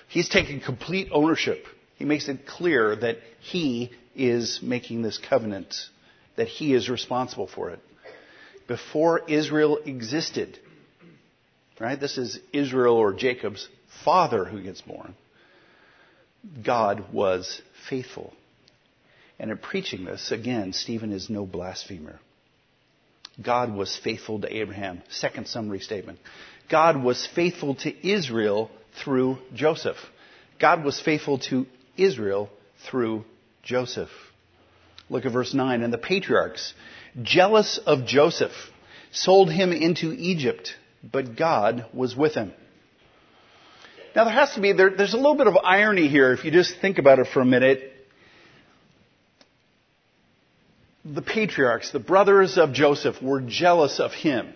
He's 0.08 0.30
taking 0.30 0.62
complete 0.62 1.08
ownership. 1.12 1.66
He 1.96 2.06
makes 2.06 2.30
it 2.30 2.46
clear 2.46 2.96
that 2.96 3.18
he 3.40 3.90
is 4.16 4.60
making 4.62 5.02
this 5.02 5.18
covenant 5.18 5.74
that 6.36 6.48
he 6.48 6.72
is 6.72 6.88
responsible 6.88 7.46
for 7.46 7.68
it. 7.68 7.80
Before 8.66 9.20
Israel 9.28 9.80
existed, 9.84 10.58
right? 11.80 11.98
This 11.98 12.18
is 12.18 12.38
Israel 12.52 12.96
or 12.96 13.12
Jacob's 13.12 13.68
father 14.04 14.44
who 14.44 14.62
gets 14.62 14.80
born. 14.80 15.14
God 16.64 17.12
was 17.12 17.60
faithful. 17.88 18.32
And 19.38 19.50
in 19.50 19.58
preaching 19.58 20.04
this, 20.04 20.30
again, 20.30 20.72
Stephen 20.72 21.12
is 21.12 21.28
no 21.28 21.46
blasphemer. 21.46 22.20
God 23.42 23.74
was 23.74 23.96
faithful 23.96 24.40
to 24.40 24.56
Abraham. 24.56 25.02
Second 25.08 25.48
summary 25.48 25.80
statement. 25.80 26.18
God 26.70 27.02
was 27.02 27.28
faithful 27.34 27.74
to 27.76 28.08
Israel 28.08 28.70
through 29.02 29.38
Joseph. 29.54 29.96
God 30.60 30.84
was 30.84 31.00
faithful 31.00 31.38
to 31.50 31.66
Israel 31.96 32.48
through 32.88 33.24
Joseph. 33.62 34.10
Look 35.10 35.26
at 35.26 35.32
verse 35.32 35.52
9. 35.52 35.82
And 35.82 35.92
the 35.92 35.98
patriarchs, 35.98 36.74
jealous 37.22 37.78
of 37.78 38.06
Joseph, 38.06 38.52
sold 39.10 39.50
him 39.50 39.72
into 39.72 40.12
Egypt, 40.12 40.74
but 41.12 41.36
God 41.36 41.86
was 41.92 42.16
with 42.16 42.34
him. 42.34 42.52
Now 44.14 44.24
there 44.24 44.32
has 44.32 44.54
to 44.54 44.60
be, 44.60 44.72
there, 44.72 44.90
there's 44.90 45.14
a 45.14 45.16
little 45.16 45.36
bit 45.36 45.46
of 45.46 45.56
irony 45.56 46.08
here 46.08 46.32
if 46.32 46.44
you 46.44 46.50
just 46.50 46.80
think 46.80 46.98
about 46.98 47.18
it 47.18 47.26
for 47.32 47.40
a 47.40 47.44
minute. 47.44 47.90
The 51.04 51.22
patriarchs, 51.22 51.90
the 51.90 51.98
brothers 51.98 52.56
of 52.56 52.72
Joseph, 52.72 53.20
were 53.20 53.40
jealous 53.40 54.00
of 54.00 54.12
him. 54.12 54.54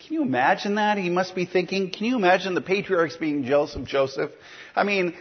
Can 0.00 0.14
you 0.14 0.22
imagine 0.22 0.74
that? 0.74 0.98
He 0.98 1.10
must 1.10 1.34
be 1.34 1.46
thinking, 1.46 1.90
can 1.90 2.06
you 2.06 2.16
imagine 2.16 2.54
the 2.54 2.60
patriarchs 2.60 3.16
being 3.16 3.44
jealous 3.44 3.74
of 3.74 3.86
Joseph? 3.86 4.30
I 4.74 4.84
mean, 4.84 5.14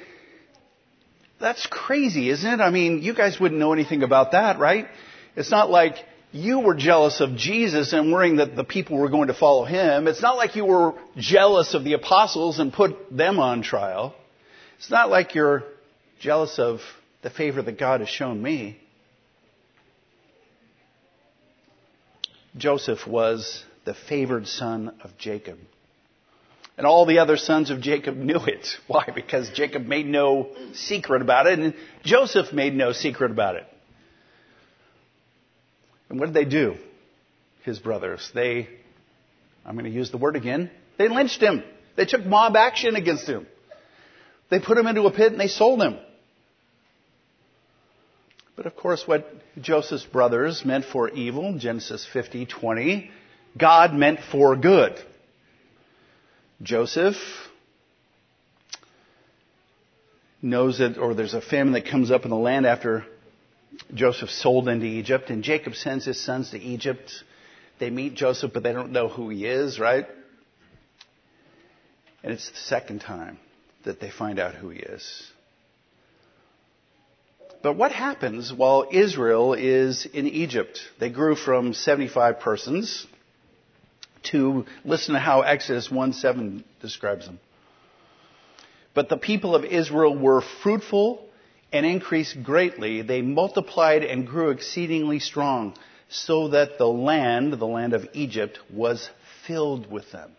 that's 1.39 1.67
crazy, 1.67 2.29
isn't 2.29 2.49
it? 2.49 2.59
I 2.61 2.71
mean, 2.71 3.01
you 3.03 3.13
guys 3.13 3.39
wouldn't 3.39 3.59
know 3.59 3.73
anything 3.73 4.03
about 4.03 4.31
that, 4.31 4.59
right? 4.59 4.87
It's 5.35 5.51
not 5.51 5.69
like 5.69 5.95
you 6.37 6.59
were 6.59 6.75
jealous 6.75 7.19
of 7.19 7.35
Jesus 7.35 7.93
and 7.93 8.11
worrying 8.11 8.37
that 8.37 8.55
the 8.55 8.63
people 8.63 8.97
were 8.97 9.09
going 9.09 9.27
to 9.27 9.33
follow 9.33 9.65
him. 9.65 10.07
It's 10.07 10.21
not 10.21 10.37
like 10.37 10.55
you 10.55 10.65
were 10.65 10.93
jealous 11.17 11.73
of 11.73 11.83
the 11.83 11.93
apostles 11.93 12.59
and 12.59 12.71
put 12.71 12.95
them 13.15 13.39
on 13.39 13.63
trial. 13.63 14.15
It's 14.77 14.91
not 14.91 15.09
like 15.09 15.35
you're 15.35 15.63
jealous 16.19 16.59
of 16.59 16.79
the 17.23 17.29
favor 17.29 17.61
that 17.61 17.79
God 17.79 18.01
has 18.01 18.09
shown 18.09 18.41
me. 18.41 18.79
Joseph 22.55 23.05
was 23.07 23.63
the 23.85 23.93
favored 23.93 24.47
son 24.47 24.95
of 25.03 25.17
Jacob. 25.17 25.57
And 26.77 26.85
all 26.85 27.05
the 27.05 27.19
other 27.19 27.37
sons 27.37 27.71
of 27.71 27.81
Jacob 27.81 28.15
knew 28.17 28.39
it. 28.45 28.67
Why? 28.87 29.07
Because 29.13 29.49
Jacob 29.49 29.85
made 29.85 30.05
no 30.05 30.49
secret 30.73 31.21
about 31.21 31.47
it, 31.47 31.57
and 31.59 31.73
Joseph 32.03 32.53
made 32.53 32.75
no 32.75 32.91
secret 32.91 33.31
about 33.31 33.55
it. 33.55 33.65
And 36.09 36.19
what 36.19 36.27
did 36.27 36.35
they 36.35 36.49
do? 36.49 36.75
His 37.63 37.79
brothers. 37.79 38.31
They, 38.33 38.69
I'm 39.65 39.75
going 39.75 39.85
to 39.85 39.91
use 39.91 40.11
the 40.11 40.17
word 40.17 40.35
again, 40.35 40.71
they 40.97 41.09
lynched 41.09 41.41
him. 41.41 41.63
They 41.95 42.05
took 42.05 42.25
mob 42.25 42.55
action 42.55 42.95
against 42.95 43.27
him. 43.27 43.47
They 44.49 44.59
put 44.59 44.77
him 44.77 44.87
into 44.87 45.03
a 45.03 45.11
pit 45.11 45.31
and 45.31 45.41
they 45.41 45.47
sold 45.47 45.81
him. 45.81 45.97
But 48.55 48.65
of 48.65 48.75
course, 48.75 49.03
what 49.05 49.27
Joseph's 49.61 50.05
brothers 50.05 50.63
meant 50.65 50.85
for 50.85 51.09
evil, 51.09 51.57
Genesis 51.59 52.07
50, 52.11 52.45
20, 52.45 53.11
God 53.57 53.93
meant 53.93 54.19
for 54.31 54.55
good. 54.55 54.97
Joseph 56.61 57.15
knows 60.41 60.79
that, 60.79 60.97
or 60.97 61.13
there's 61.13 61.35
a 61.35 61.41
famine 61.41 61.73
that 61.73 61.85
comes 61.85 62.09
up 62.09 62.23
in 62.23 62.29
the 62.29 62.37
land 62.37 62.65
after 62.65 63.05
Joseph 63.93 64.29
sold 64.29 64.67
into 64.69 64.85
Egypt, 64.85 65.29
and 65.29 65.43
Jacob 65.43 65.75
sends 65.75 66.05
his 66.05 66.19
sons 66.19 66.51
to 66.51 66.59
Egypt. 66.59 67.11
They 67.79 67.89
meet 67.89 68.15
Joseph, 68.15 68.51
but 68.53 68.63
they 68.63 68.73
don't 68.73 68.91
know 68.91 69.07
who 69.07 69.29
he 69.29 69.45
is, 69.45 69.79
right? 69.79 70.07
And 72.23 72.33
it's 72.33 72.49
the 72.49 72.57
second 72.57 72.99
time 73.01 73.37
that 73.83 73.99
they 73.99 74.09
find 74.09 74.39
out 74.39 74.55
who 74.55 74.69
he 74.69 74.79
is. 74.79 75.31
But 77.63 77.73
what 77.73 77.91
happens 77.91 78.53
while 78.53 78.87
Israel 78.91 79.53
is 79.53 80.05
in 80.05 80.27
Egypt? 80.27 80.79
They 80.99 81.09
grew 81.09 81.35
from 81.35 81.73
75 81.73 82.39
persons 82.39 83.07
to 84.23 84.65
listen 84.83 85.13
to 85.13 85.19
how 85.19 85.41
Exodus 85.41 85.89
1 85.89 86.13
7 86.13 86.63
describes 86.81 87.25
them. 87.25 87.39
But 88.93 89.09
the 89.09 89.17
people 89.17 89.55
of 89.55 89.63
Israel 89.63 90.17
were 90.17 90.41
fruitful 90.63 91.26
and 91.71 91.85
increased 91.85 92.41
greatly. 92.43 93.01
They 93.01 93.21
multiplied 93.21 94.03
and 94.03 94.25
grew 94.25 94.51
exceedingly 94.51 95.19
strong. 95.19 95.75
so 96.09 96.47
that 96.47 96.77
the 96.77 96.87
land, 96.87 97.51
the 97.51 97.67
land 97.67 97.91
of 97.91 98.07
Egypt, 98.13 98.57
was 98.71 99.09
filled 99.45 99.91
with 99.91 100.09
them. 100.13 100.31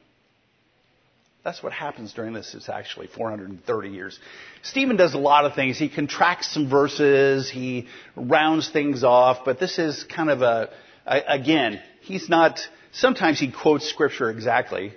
That's 1.44 1.62
what 1.62 1.73
happens 1.73 2.12
during 2.14 2.32
this. 2.32 2.54
It's 2.54 2.68
actually 2.68 3.06
430 3.06 3.88
years. 3.90 4.18
Stephen 4.62 4.97
does 4.97 5.14
a 5.14 5.18
lot 5.18 5.44
of 5.44 5.54
things. 5.54 5.78
He 5.78 5.88
contracts 5.88 6.52
some 6.52 6.68
verses. 6.68 7.50
He 7.50 7.87
rounds 8.16 8.68
things 8.70 9.04
off. 9.04 9.44
But 9.44 9.61
this 9.61 9.78
is 9.78 10.04
kind 10.04 10.30
of 10.30 10.42
a, 10.42 10.70
a 11.06 11.20
again, 11.26 11.80
he's 12.00 12.28
not, 12.28 12.58
sometimes 12.92 13.38
he 13.38 13.52
quotes 13.52 13.88
scripture 13.88 14.30
exactly. 14.30 14.92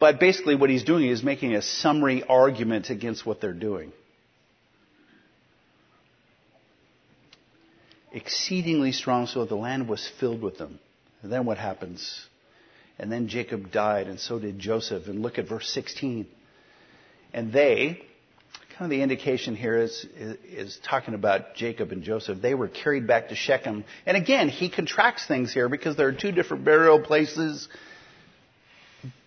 But 0.00 0.20
basically 0.20 0.56
what 0.56 0.70
he's 0.70 0.84
doing 0.84 1.08
is 1.08 1.22
making 1.22 1.54
a 1.54 1.62
summary 1.62 2.22
argument 2.22 2.90
against 2.90 3.24
what 3.24 3.40
they're 3.40 3.52
doing. 3.52 3.92
Exceedingly 8.14 8.92
strong 8.92 9.26
so 9.26 9.40
that 9.40 9.48
the 9.48 9.56
land 9.56 9.88
was 9.88 10.08
filled 10.20 10.40
with 10.40 10.56
them. 10.56 10.78
And 11.22 11.32
then 11.32 11.44
what 11.44 11.58
happens? 11.58 12.26
And 12.96 13.10
then 13.10 13.26
Jacob 13.26 13.72
died, 13.72 14.06
and 14.06 14.20
so 14.20 14.38
did 14.38 14.60
Joseph. 14.60 15.08
And 15.08 15.20
look 15.20 15.38
at 15.38 15.48
verse 15.48 15.68
16. 15.70 16.26
And 17.32 17.52
they, 17.52 18.02
kind 18.78 18.82
of 18.82 18.90
the 18.90 19.02
indication 19.02 19.56
here 19.56 19.76
is, 19.76 20.06
is, 20.16 20.36
is, 20.48 20.78
talking 20.88 21.14
about 21.14 21.56
Jacob 21.56 21.90
and 21.90 22.04
Joseph. 22.04 22.40
They 22.40 22.54
were 22.54 22.68
carried 22.68 23.08
back 23.08 23.30
to 23.30 23.34
Shechem. 23.34 23.84
And 24.06 24.16
again, 24.16 24.48
he 24.48 24.70
contracts 24.70 25.26
things 25.26 25.52
here 25.52 25.68
because 25.68 25.96
there 25.96 26.06
are 26.06 26.12
two 26.12 26.30
different 26.30 26.64
burial 26.64 27.00
places, 27.00 27.68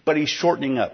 but 0.06 0.16
he's 0.16 0.30
shortening 0.30 0.78
up. 0.78 0.94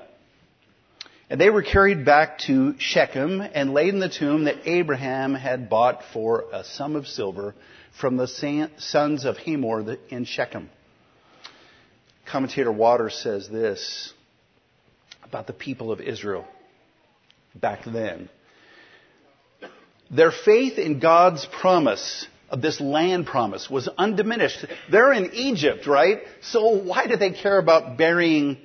And 1.30 1.40
they 1.40 1.52
were 1.52 1.64
carried 1.64 2.06
back 2.06 2.40
to 2.48 2.74
Shechem 2.80 3.42
and 3.42 3.74
laid 3.74 3.94
in 3.94 4.00
the 4.00 4.10
tomb 4.10 4.46
that 4.46 4.68
Abraham 4.68 5.36
had 5.36 5.70
bought 5.70 6.02
for 6.12 6.46
a 6.52 6.64
sum 6.64 6.96
of 6.96 7.08
silver 7.08 7.54
from 8.00 8.18
the 8.18 8.28
sons 8.78 9.26
of 9.26 9.38
Hamor 9.38 9.98
in 10.10 10.26
Shechem. 10.26 10.70
Commentator 12.26 12.72
Waters 12.72 13.16
says 13.16 13.48
this 13.50 14.14
about 15.24 15.48
the 15.48 15.54
people 15.54 15.92
of 15.92 16.02
Israel 16.02 16.46
back 17.56 17.86
then. 17.86 18.30
Their 20.10 20.32
faith 20.32 20.78
in 20.78 21.00
God's 21.00 21.48
promise 21.60 22.28
of 22.50 22.62
this 22.62 22.80
land 22.80 23.26
promise 23.26 23.70
was 23.70 23.88
undiminished. 23.88 24.66
They're 24.92 25.12
in 25.12 25.32
Egypt, 25.34 25.88
right? 25.88 26.22
So 26.42 26.84
why 26.84 27.08
do 27.08 27.18
they 27.18 27.32
care 27.32 27.58
about 27.58 27.98
burying 27.98 28.58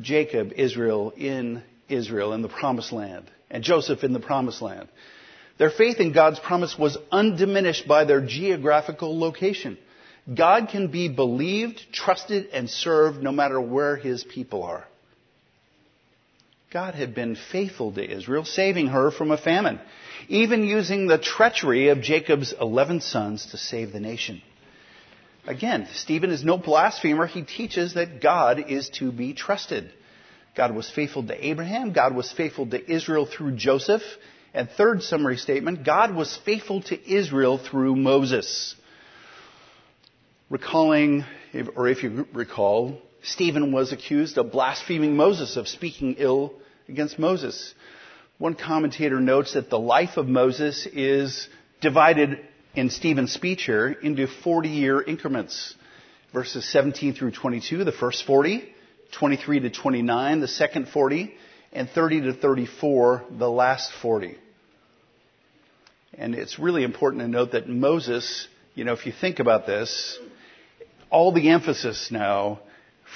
Jacob, 0.00 0.52
Israel, 0.56 1.12
in 1.16 1.62
Israel, 1.88 2.32
in 2.32 2.42
the 2.42 2.48
promised 2.48 2.92
land, 2.92 3.30
and 3.48 3.62
Joseph 3.62 4.02
in 4.02 4.12
the 4.12 4.20
promised 4.20 4.60
land? 4.60 4.88
Their 5.58 5.70
faith 5.70 6.00
in 6.00 6.12
God's 6.12 6.40
promise 6.40 6.76
was 6.78 6.98
undiminished 7.12 7.86
by 7.86 8.04
their 8.04 8.20
geographical 8.20 9.18
location. 9.18 9.78
God 10.32 10.68
can 10.70 10.88
be 10.88 11.08
believed, 11.08 11.80
trusted, 11.92 12.48
and 12.52 12.68
served 12.68 13.22
no 13.22 13.30
matter 13.30 13.60
where 13.60 13.96
his 13.96 14.24
people 14.24 14.62
are. 14.62 14.84
God 16.72 16.94
had 16.94 17.14
been 17.14 17.36
faithful 17.52 17.92
to 17.92 18.04
Israel, 18.04 18.44
saving 18.44 18.88
her 18.88 19.12
from 19.12 19.30
a 19.30 19.38
famine, 19.38 19.78
even 20.28 20.64
using 20.64 21.06
the 21.06 21.18
treachery 21.18 21.88
of 21.88 22.00
Jacob's 22.00 22.52
11 22.60 23.00
sons 23.00 23.46
to 23.52 23.56
save 23.56 23.92
the 23.92 24.00
nation. 24.00 24.42
Again, 25.46 25.86
Stephen 25.92 26.30
is 26.30 26.42
no 26.42 26.56
blasphemer. 26.56 27.26
He 27.26 27.42
teaches 27.42 27.94
that 27.94 28.20
God 28.20 28.64
is 28.70 28.88
to 28.98 29.12
be 29.12 29.34
trusted. 29.34 29.92
God 30.56 30.74
was 30.74 30.90
faithful 30.90 31.24
to 31.26 31.46
Abraham. 31.46 31.92
God 31.92 32.14
was 32.14 32.32
faithful 32.32 32.66
to 32.66 32.92
Israel 32.92 33.26
through 33.26 33.56
Joseph. 33.56 34.02
And 34.54 34.70
third 34.70 35.02
summary 35.02 35.36
statement, 35.36 35.84
God 35.84 36.14
was 36.14 36.36
faithful 36.44 36.80
to 36.82 37.12
Israel 37.12 37.58
through 37.58 37.96
Moses 37.96 38.76
recalling, 40.48 41.24
or 41.74 41.88
if 41.88 42.04
you 42.04 42.28
recall, 42.32 43.00
Stephen 43.22 43.72
was 43.72 43.92
accused 43.92 44.38
of 44.38 44.52
blaspheming 44.52 45.16
Moses, 45.16 45.56
of 45.56 45.66
speaking 45.66 46.14
ill 46.18 46.52
against 46.88 47.18
Moses. 47.18 47.74
One 48.38 48.54
commentator 48.54 49.20
notes 49.20 49.54
that 49.54 49.70
the 49.70 49.78
life 49.78 50.16
of 50.16 50.28
Moses 50.28 50.86
is 50.86 51.48
divided 51.80 52.38
in 52.76 52.90
Stephen's 52.90 53.32
speech 53.32 53.64
here 53.64 53.90
into 53.90 54.28
40 54.28 54.68
year 54.68 55.02
increments. 55.02 55.74
Verses 56.32 56.64
17 56.70 57.14
through 57.14 57.32
22, 57.32 57.84
the 57.84 57.92
first 57.92 58.24
40, 58.24 58.72
23 59.12 59.60
to 59.60 59.70
29, 59.70 60.40
the 60.40 60.48
second 60.48 60.88
40, 60.88 61.34
and 61.72 61.88
30 61.90 62.22
to 62.22 62.32
34, 62.32 63.24
the 63.38 63.50
last 63.50 63.90
40. 64.02 64.36
And 66.18 66.34
it's 66.34 66.58
really 66.58 66.84
important 66.84 67.22
to 67.22 67.28
note 67.28 67.52
that 67.52 67.68
Moses, 67.68 68.48
you 68.74 68.84
know, 68.84 68.92
if 68.92 69.06
you 69.06 69.12
think 69.12 69.38
about 69.40 69.66
this, 69.66 70.18
all 71.10 71.32
the 71.32 71.50
emphasis 71.50 72.10
now 72.10 72.60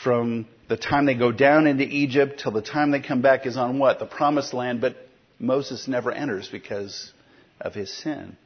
from 0.02 0.46
the 0.68 0.76
time 0.76 1.06
they 1.06 1.14
go 1.14 1.32
down 1.32 1.66
into 1.66 1.84
Egypt 1.84 2.40
till 2.40 2.52
the 2.52 2.62
time 2.62 2.90
they 2.90 3.00
come 3.00 3.22
back 3.22 3.46
is 3.46 3.56
on 3.56 3.78
what? 3.78 3.98
The 3.98 4.06
promised 4.06 4.54
land, 4.54 4.80
but 4.80 4.96
Moses 5.38 5.88
never 5.88 6.12
enters 6.12 6.48
because 6.48 7.12
of 7.61 7.74
his 7.74 7.92
sin. 7.92 8.37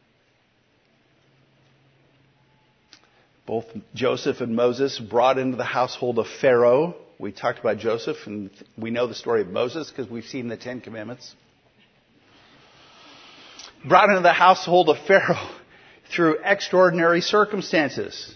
Both 3.47 3.67
Joseph 3.95 4.41
and 4.41 4.55
Moses 4.55 4.99
brought 4.99 5.37
into 5.37 5.57
the 5.57 5.65
household 5.65 6.19
of 6.19 6.27
Pharaoh. 6.41 6.95
We 7.19 7.33
talked 7.33 7.59
about 7.59 7.79
Joseph 7.79 8.17
and 8.27 8.51
we 8.79 8.91
know 8.91 9.07
the 9.07 9.15
story 9.15 9.43
of 9.43 9.49
Moses 9.49 9.91
because 9.91 10.11
we've 10.11 10.25
seen 10.25 10.49
the 10.49 10.57
Ten 10.57 10.81
Commandments. 10.81 11.35
Brought 13.89 14.11
into 14.11 14.23
the 14.23 14.33
household 14.33 14.89
of 14.89 14.99
Pharaoh 15.07 15.51
through 16.15 16.39
extraordinary 16.45 17.21
circumstances. 17.21 18.35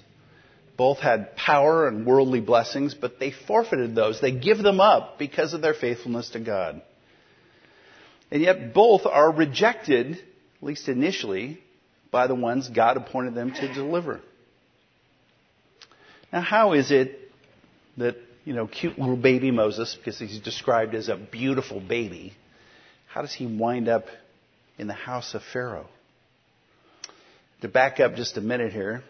Both 0.76 0.98
had 0.98 1.36
power 1.36 1.88
and 1.88 2.04
worldly 2.04 2.40
blessings, 2.40 2.94
but 2.94 3.18
they 3.18 3.30
forfeited 3.30 3.94
those. 3.94 4.20
They 4.20 4.32
give 4.32 4.58
them 4.58 4.80
up 4.80 5.18
because 5.18 5.54
of 5.54 5.62
their 5.62 5.72
faithfulness 5.72 6.30
to 6.30 6.40
God. 6.40 6.82
And 8.30 8.42
yet 8.42 8.74
both 8.74 9.06
are 9.06 9.30
rejected, 9.30 10.12
at 10.12 10.62
least 10.62 10.88
initially, 10.88 11.60
by 12.10 12.26
the 12.26 12.34
ones 12.34 12.68
God 12.68 12.96
appointed 12.96 13.34
them 13.34 13.52
to 13.52 13.72
deliver. 13.72 14.20
Now, 16.32 16.40
how 16.40 16.72
is 16.72 16.90
it 16.90 17.18
that, 17.96 18.16
you 18.44 18.52
know, 18.52 18.66
cute 18.66 18.98
little 18.98 19.16
baby 19.16 19.50
Moses, 19.50 19.94
because 19.94 20.18
he's 20.18 20.40
described 20.40 20.94
as 20.94 21.08
a 21.08 21.16
beautiful 21.16 21.80
baby, 21.80 22.34
how 23.06 23.22
does 23.22 23.32
he 23.32 23.46
wind 23.46 23.88
up 23.88 24.06
in 24.78 24.86
the 24.86 24.94
house 24.94 25.34
of 25.34 25.42
Pharaoh? 25.52 25.88
To 27.62 27.68
back 27.68 28.00
up 28.00 28.14
just 28.14 28.36
a 28.36 28.40
minute 28.40 28.72
here, 28.72 29.02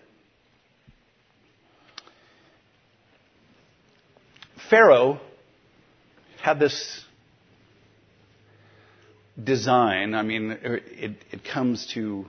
Pharaoh 4.70 5.20
had 6.40 6.59
this 6.59 7.05
design. 9.42 10.14
I 10.14 10.22
mean, 10.22 10.50
it, 10.62 11.16
it 11.31 11.44
comes 11.44 11.87
to 11.94 12.26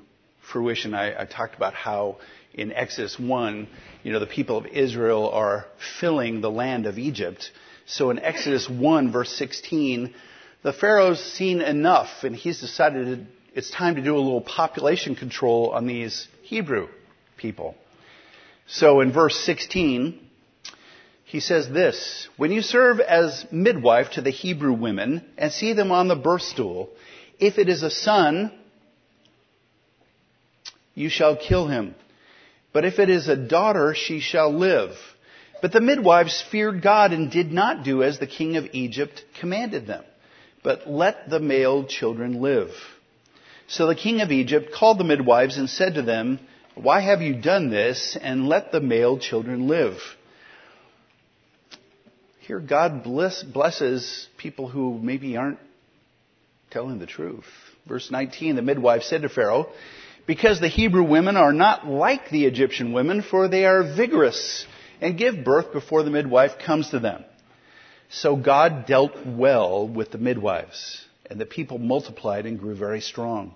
fruition. 0.51 0.93
I, 0.93 1.21
I, 1.21 1.25
talked 1.25 1.55
about 1.55 1.73
how 1.73 2.17
in 2.53 2.71
Exodus 2.71 3.17
1, 3.19 3.67
you 4.03 4.11
know, 4.11 4.19
the 4.19 4.27
people 4.27 4.57
of 4.57 4.65
Israel 4.67 5.29
are 5.29 5.65
filling 5.99 6.41
the 6.41 6.51
land 6.51 6.85
of 6.85 6.97
Egypt. 6.97 7.51
So 7.85 8.09
in 8.09 8.19
Exodus 8.19 8.69
1, 8.69 9.11
verse 9.11 9.31
16, 9.37 10.13
the 10.67 10.73
Pharaoh's 10.73 11.23
seen 11.23 11.61
enough 11.61 12.09
and 12.25 12.35
he's 12.35 12.59
decided 12.59 13.25
it's 13.55 13.71
time 13.71 13.95
to 13.95 14.01
do 14.01 14.17
a 14.17 14.19
little 14.19 14.41
population 14.41 15.15
control 15.15 15.69
on 15.69 15.87
these 15.87 16.27
Hebrew 16.41 16.89
people. 17.37 17.73
So 18.67 18.99
in 18.99 19.13
verse 19.13 19.39
16, 19.45 20.19
he 21.23 21.39
says 21.39 21.69
this, 21.69 22.27
when 22.35 22.51
you 22.51 22.61
serve 22.61 22.99
as 22.99 23.45
midwife 23.49 24.11
to 24.15 24.21
the 24.21 24.29
Hebrew 24.29 24.73
women 24.73 25.23
and 25.37 25.53
see 25.53 25.71
them 25.71 25.93
on 25.93 26.09
the 26.09 26.17
birth 26.17 26.41
stool, 26.41 26.89
if 27.39 27.57
it 27.57 27.69
is 27.69 27.81
a 27.81 27.89
son, 27.89 28.51
you 30.95 31.07
shall 31.07 31.37
kill 31.37 31.69
him. 31.69 31.95
But 32.73 32.83
if 32.83 32.99
it 32.99 33.09
is 33.09 33.29
a 33.29 33.37
daughter, 33.37 33.95
she 33.95 34.19
shall 34.19 34.53
live. 34.53 34.91
But 35.61 35.71
the 35.71 35.79
midwives 35.79 36.43
feared 36.51 36.81
God 36.81 37.13
and 37.13 37.31
did 37.31 37.53
not 37.53 37.85
do 37.85 38.03
as 38.03 38.19
the 38.19 38.27
king 38.27 38.57
of 38.57 38.65
Egypt 38.73 39.23
commanded 39.39 39.87
them, 39.87 40.03
but 40.63 40.89
let 40.89 41.29
the 41.29 41.39
male 41.39 41.85
children 41.85 42.41
live. 42.41 42.71
So 43.67 43.87
the 43.87 43.95
king 43.95 44.21
of 44.21 44.31
Egypt 44.31 44.71
called 44.73 44.97
the 44.97 45.03
midwives 45.03 45.57
and 45.57 45.69
said 45.69 45.95
to 45.95 46.01
them, 46.01 46.39
Why 46.75 47.01
have 47.01 47.21
you 47.21 47.41
done 47.41 47.69
this 47.69 48.17
and 48.19 48.47
let 48.47 48.71
the 48.71 48.79
male 48.79 49.19
children 49.19 49.67
live? 49.67 49.97
Here, 52.39 52.59
God 52.61 53.03
bless, 53.03 53.43
blesses 53.43 54.27
people 54.37 54.69
who 54.69 54.97
maybe 54.97 55.35
aren't 55.35 55.59
telling 56.71 56.97
the 56.97 57.05
truth. 57.05 57.45
Verse 57.85 58.09
19, 58.09 58.55
the 58.55 58.61
midwife 58.61 59.03
said 59.03 59.23
to 59.23 59.29
Pharaoh, 59.29 59.69
Because 60.25 60.61
the 60.61 60.69
Hebrew 60.69 61.03
women 61.03 61.35
are 61.35 61.51
not 61.51 61.85
like 61.85 62.29
the 62.29 62.45
Egyptian 62.45 62.93
women, 62.93 63.21
for 63.21 63.49
they 63.49 63.65
are 63.65 63.83
vigorous 63.95 64.65
and 65.01 65.17
give 65.17 65.43
birth 65.43 65.73
before 65.73 66.03
the 66.03 66.09
midwife 66.09 66.51
comes 66.65 66.89
to 66.91 66.99
them. 66.99 67.25
So 68.09 68.35
God 68.35 68.85
dealt 68.85 69.25
well 69.25 69.87
with 69.87 70.11
the 70.11 70.17
midwives, 70.17 71.05
and 71.29 71.39
the 71.39 71.45
people 71.45 71.77
multiplied 71.77 72.45
and 72.45 72.59
grew 72.59 72.75
very 72.75 73.01
strong. 73.01 73.53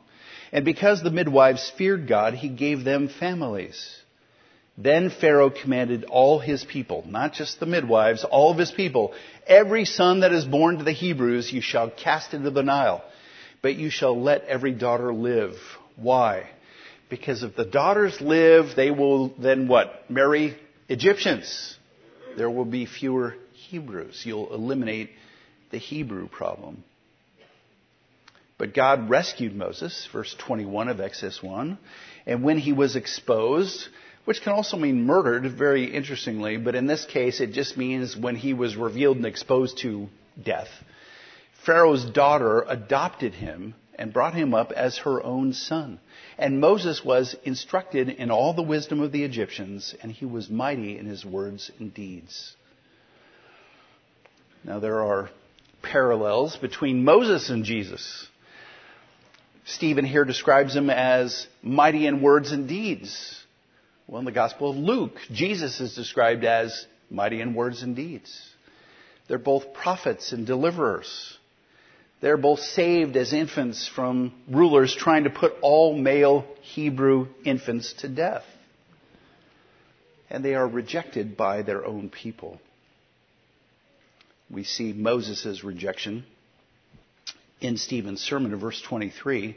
And 0.52 0.66
because 0.66 1.02
the 1.02 1.12
midwives 1.12 1.72
feared 1.78 2.08
God, 2.08 2.34
he 2.34 2.50
gave 2.50 2.84
them 2.84 3.08
families. 3.08 3.98
Then 4.78 5.10
Pharaoh 5.10 5.50
commanded 5.50 6.06
all 6.06 6.40
his 6.40 6.64
people, 6.64 7.04
not 7.08 7.34
just 7.34 7.60
the 7.60 7.66
midwives, 7.66 8.24
all 8.24 8.52
of 8.52 8.58
his 8.58 8.72
people, 8.72 9.14
every 9.46 9.86
son 9.86 10.22
that 10.22 10.34
is 10.34 10.46
born 10.46 10.78
to 10.78 10.84
the 10.84 10.92
Hebrews 10.92 11.52
you 11.52 11.62
shall 11.62 11.90
cast 11.90 12.34
into 12.34 12.52
the 12.52 12.64
Nile, 12.64 13.04
but 13.62 13.76
you 13.76 13.90
shall 13.90 14.20
let 14.20 14.46
every 14.46 14.72
daughter 14.72 15.14
live. 15.14 15.54
Why? 15.96 16.50
Because 17.10 17.44
if 17.44 17.56
the 17.56 17.66
daughters 17.66 18.20
live, 18.22 18.76
they 18.76 18.92
will 18.92 19.30
then 19.38 19.68
what? 19.68 20.10
Marry 20.10 20.58
Egyptians. 20.90 21.78
There 22.38 22.50
will 22.50 22.66
be 22.66 22.86
fewer 22.86 23.36
Hebrews. 23.72 24.24
You'll 24.26 24.54
eliminate 24.54 25.12
the 25.72 25.78
Hebrew 25.78 26.28
problem. 26.28 26.84
But 28.58 28.74
God 28.74 29.10
rescued 29.10 29.56
Moses, 29.56 30.10
verse 30.12 30.36
21 30.38 30.90
of 30.90 31.00
Exodus 31.00 31.42
1, 31.42 31.78
and 32.26 32.44
when 32.44 32.58
he 32.58 32.74
was 32.74 32.98
exposed, 32.98 33.88
which 34.26 34.42
can 34.42 34.52
also 34.52 34.76
mean 34.76 35.06
murdered, 35.06 35.50
very 35.58 35.86
interestingly, 35.86 36.58
but 36.58 36.76
in 36.76 36.86
this 36.86 37.06
case 37.06 37.40
it 37.40 37.54
just 37.54 37.78
means 37.78 38.18
when 38.18 38.36
he 38.36 38.54
was 38.54 38.76
revealed 38.76 39.16
and 39.16 39.26
exposed 39.26 39.78
to 39.80 40.10
death. 40.44 40.70
Pharaoh's 41.66 42.04
daughter 42.04 42.66
adopted 42.68 43.34
him 43.34 43.74
and 43.98 44.12
brought 44.12 44.34
him 44.34 44.54
up 44.54 44.74
as 44.74 44.98
her 44.98 45.24
own 45.24 45.54
son. 45.54 45.98
And 46.38 46.60
Moses 46.60 47.06
was 47.06 47.38
instructed 47.46 48.10
in 48.10 48.32
all 48.32 48.54
the 48.54 48.64
wisdom 48.64 49.00
of 49.00 49.14
the 49.14 49.24
Egyptians, 49.24 49.96
and 50.04 50.12
he 50.12 50.26
was 50.26 50.50
mighty 50.50 50.98
in 50.98 51.06
his 51.06 51.24
words 51.24 51.72
and 51.80 51.94
deeds. 51.94 52.58
Now 54.64 54.80
there 54.80 55.04
are 55.04 55.30
parallels 55.82 56.56
between 56.56 57.04
Moses 57.04 57.50
and 57.50 57.64
Jesus. 57.64 58.28
Stephen 59.66 60.06
here 60.06 60.26
describes 60.26 60.76
him 60.76 60.90
as 60.90 61.48
mighty 61.64 62.06
in 62.06 62.22
words 62.22 62.52
and 62.52 62.68
deeds. 62.68 63.44
Well, 64.08 64.20
in 64.20 64.26
the 64.26 64.32
Gospel 64.32 64.72
of 64.72 64.78
Luke, 64.78 65.18
Jesus 65.32 65.80
is 65.80 65.96
described 65.96 66.44
as 66.44 66.86
mighty 67.10 67.42
in 67.42 67.54
words 67.54 67.82
and 67.82 67.96
deeds. 67.96 68.50
They're 69.28 69.38
both 69.38 69.74
prophets 69.74 70.32
and 70.32 70.46
deliverers. 70.46 71.38
They're 72.20 72.38
both 72.38 72.60
saved 72.60 73.16
as 73.16 73.34
infants 73.34 73.88
from 73.88 74.34
rulers 74.50 74.96
trying 74.96 75.24
to 75.24 75.30
put 75.30 75.54
all 75.62 75.98
male 75.98 76.46
Hebrew 76.62 77.28
infants 77.44 77.94
to 78.00 78.10
death. 78.10 78.44
And 80.30 80.46
they 80.46 80.54
are 80.54 80.68
rejected 80.68 81.36
by 81.36 81.64
their 81.64 81.86
own 81.86 82.10
people. 82.10 82.60
We 84.52 84.64
see 84.64 84.94
Moses' 84.94 85.64
rejection 85.64 86.26
in 87.62 87.78
Stephen's 87.78 88.22
sermon 88.22 88.52
in 88.52 88.60
verse 88.60 88.82
23 88.82 89.56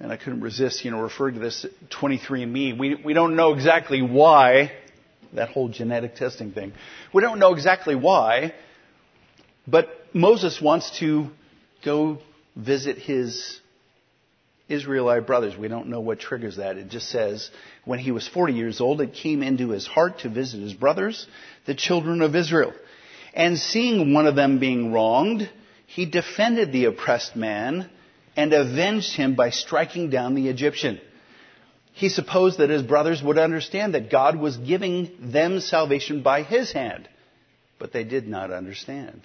and 0.00 0.12
I 0.12 0.16
couldn't 0.16 0.40
resist, 0.40 0.84
you 0.84 0.90
know, 0.90 1.00
referring 1.00 1.34
to 1.34 1.40
this 1.40 1.66
23andMe. 1.90 2.78
We, 2.78 2.94
we 2.94 3.14
don't 3.14 3.34
know 3.36 3.52
exactly 3.52 4.00
why, 4.00 4.72
that 5.32 5.48
whole 5.48 5.68
genetic 5.68 6.14
testing 6.14 6.52
thing. 6.52 6.72
We 7.12 7.22
don't 7.22 7.38
know 7.38 7.52
exactly 7.52 7.96
why, 7.96 8.54
but 9.66 9.88
Moses 10.12 10.60
wants 10.62 10.98
to 11.00 11.28
go 11.84 12.18
visit 12.54 12.98
his 12.98 13.60
Israelite 14.68 15.26
brothers. 15.26 15.56
We 15.56 15.68
don't 15.68 15.88
know 15.88 16.00
what 16.00 16.20
triggers 16.20 16.56
that. 16.58 16.76
It 16.76 16.90
just 16.90 17.08
says, 17.08 17.50
when 17.84 17.98
he 17.98 18.12
was 18.12 18.28
40 18.28 18.52
years 18.52 18.80
old, 18.80 19.00
it 19.00 19.14
came 19.14 19.42
into 19.42 19.70
his 19.70 19.86
heart 19.86 20.20
to 20.20 20.28
visit 20.28 20.60
his 20.60 20.74
brothers, 20.74 21.26
the 21.66 21.74
children 21.74 22.22
of 22.22 22.36
Israel. 22.36 22.72
And 23.38 23.56
seeing 23.56 24.12
one 24.12 24.26
of 24.26 24.34
them 24.34 24.58
being 24.58 24.92
wronged, 24.92 25.48
he 25.86 26.06
defended 26.06 26.72
the 26.72 26.86
oppressed 26.86 27.36
man 27.36 27.88
and 28.36 28.52
avenged 28.52 29.14
him 29.14 29.36
by 29.36 29.50
striking 29.50 30.10
down 30.10 30.34
the 30.34 30.48
Egyptian. 30.48 31.00
He 31.92 32.08
supposed 32.08 32.58
that 32.58 32.68
his 32.68 32.82
brothers 32.82 33.22
would 33.22 33.38
understand 33.38 33.94
that 33.94 34.10
God 34.10 34.36
was 34.36 34.56
giving 34.56 35.30
them 35.32 35.60
salvation 35.60 36.22
by 36.22 36.42
his 36.42 36.72
hand, 36.72 37.08
but 37.78 37.92
they 37.92 38.02
did 38.02 38.26
not 38.26 38.50
understand. 38.50 39.24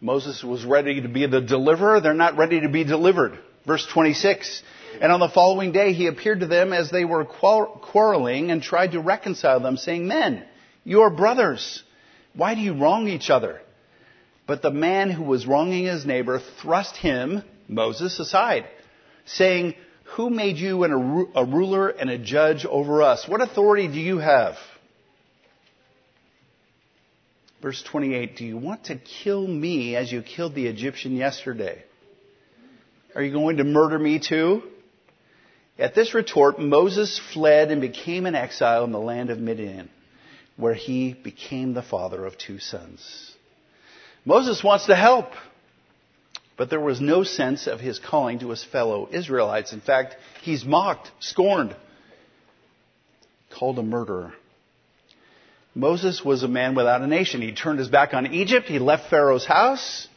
Moses 0.00 0.44
was 0.44 0.64
ready 0.64 1.00
to 1.00 1.08
be 1.08 1.26
the 1.26 1.40
deliverer. 1.40 2.00
They're 2.00 2.14
not 2.14 2.36
ready 2.36 2.60
to 2.60 2.68
be 2.68 2.84
delivered. 2.84 3.36
Verse 3.66 3.84
26. 3.84 4.62
And 5.00 5.10
on 5.10 5.18
the 5.18 5.28
following 5.28 5.72
day 5.72 5.92
he 5.92 6.06
appeared 6.06 6.40
to 6.40 6.46
them 6.46 6.72
as 6.72 6.90
they 6.90 7.04
were 7.04 7.24
quarreling 7.24 8.52
and 8.52 8.62
tried 8.62 8.92
to 8.92 9.00
reconcile 9.00 9.58
them, 9.58 9.76
saying, 9.76 10.06
Men, 10.06 10.44
you 10.84 11.02
are 11.02 11.10
brothers. 11.10 11.82
Why 12.36 12.54
do 12.54 12.60
you 12.60 12.74
wrong 12.74 13.08
each 13.08 13.30
other? 13.30 13.60
But 14.46 14.62
the 14.62 14.70
man 14.70 15.10
who 15.10 15.24
was 15.24 15.46
wronging 15.46 15.86
his 15.86 16.06
neighbor 16.06 16.40
thrust 16.60 16.96
him, 16.96 17.42
Moses 17.66 18.18
aside, 18.20 18.66
saying, 19.24 19.74
Who 20.16 20.30
made 20.30 20.56
you 20.58 20.84
a 20.84 21.44
ruler 21.44 21.88
and 21.88 22.10
a 22.10 22.18
judge 22.18 22.64
over 22.64 23.02
us? 23.02 23.26
What 23.26 23.40
authority 23.40 23.88
do 23.88 23.98
you 23.98 24.18
have? 24.18 24.56
Verse 27.62 27.82
28 27.82 28.36
Do 28.36 28.44
you 28.44 28.56
want 28.56 28.84
to 28.84 28.96
kill 28.96 29.46
me 29.46 29.96
as 29.96 30.12
you 30.12 30.22
killed 30.22 30.54
the 30.54 30.66
Egyptian 30.66 31.16
yesterday? 31.16 31.82
Are 33.14 33.22
you 33.22 33.32
going 33.32 33.56
to 33.56 33.64
murder 33.64 33.98
me 33.98 34.20
too? 34.20 34.62
At 35.78 35.94
this 35.94 36.14
retort, 36.14 36.58
Moses 36.58 37.20
fled 37.32 37.70
and 37.70 37.80
became 37.80 38.26
an 38.26 38.34
exile 38.34 38.84
in 38.84 38.92
the 38.92 39.00
land 39.00 39.30
of 39.30 39.38
Midian, 39.38 39.90
where 40.56 40.74
he 40.74 41.12
became 41.12 41.74
the 41.74 41.82
father 41.82 42.24
of 42.24 42.38
two 42.38 42.58
sons. 42.58 43.34
Moses 44.24 44.62
wants 44.64 44.86
to 44.86 44.96
help. 44.96 45.30
But 46.56 46.70
there 46.70 46.80
was 46.80 47.00
no 47.00 47.22
sense 47.22 47.66
of 47.66 47.80
his 47.80 47.98
calling 47.98 48.38
to 48.38 48.48
his 48.50 48.64
fellow 48.64 49.08
Israelites. 49.12 49.72
In 49.72 49.80
fact, 49.80 50.16
he's 50.42 50.64
mocked, 50.64 51.10
scorned, 51.20 51.76
called 53.50 53.78
a 53.78 53.82
murderer. 53.82 54.32
Moses 55.74 56.24
was 56.24 56.42
a 56.42 56.48
man 56.48 56.74
without 56.74 57.02
a 57.02 57.06
nation. 57.06 57.42
He 57.42 57.52
turned 57.52 57.78
his 57.78 57.88
back 57.88 58.14
on 58.14 58.32
Egypt. 58.32 58.66
He 58.66 58.78
left 58.78 59.10
Pharaoh's 59.10 59.44
house. 59.44 60.08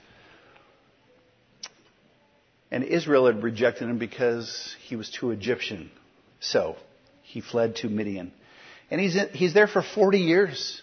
And 2.71 2.85
Israel 2.85 3.25
had 3.25 3.43
rejected 3.43 3.89
him 3.89 3.97
because 3.97 4.75
he 4.87 4.95
was 4.95 5.09
too 5.09 5.31
Egyptian. 5.31 5.91
So 6.39 6.77
he 7.23 7.41
fled 7.41 7.75
to 7.77 7.89
Midian. 7.89 8.31
And 8.91 8.99
he's, 8.99 9.17
he's 9.33 9.53
there 9.53 9.67
for 9.67 9.81
40 9.81 10.19
years. 10.19 10.81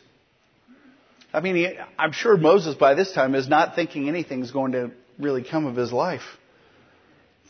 I 1.33 1.41
mean, 1.41 1.57
he, 1.57 1.79
I'm 1.99 2.13
sure 2.13 2.37
Moses 2.37 2.75
by 2.75 2.95
this 2.95 3.13
time 3.13 3.35
is 3.35 3.49
not 3.49 3.75
thinking 3.75 4.09
anything's 4.09 4.53
going 4.53 4.73
to 4.73 4.91
really 5.19 5.43
come 5.43 5.67
of 5.67 5.77
his 5.77 5.93
life. 5.93 6.23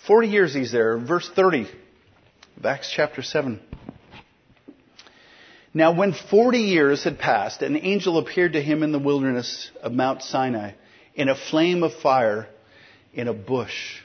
Forty 0.06 0.28
years 0.28 0.54
he's 0.54 0.72
there. 0.72 0.98
Verse 0.98 1.28
30 1.34 1.68
of 2.56 2.66
Acts 2.66 2.90
chapter 2.94 3.22
7. 3.22 3.60
Now, 5.74 5.94
when 5.94 6.14
40 6.14 6.58
years 6.58 7.04
had 7.04 7.18
passed, 7.18 7.60
an 7.60 7.76
angel 7.76 8.18
appeared 8.18 8.54
to 8.54 8.62
him 8.62 8.82
in 8.82 8.92
the 8.92 8.98
wilderness 8.98 9.70
of 9.82 9.92
Mount 9.92 10.22
Sinai 10.22 10.72
in 11.14 11.28
a 11.28 11.34
flame 11.34 11.82
of 11.82 11.92
fire 11.94 12.48
in 13.12 13.28
a 13.28 13.34
bush. 13.34 14.00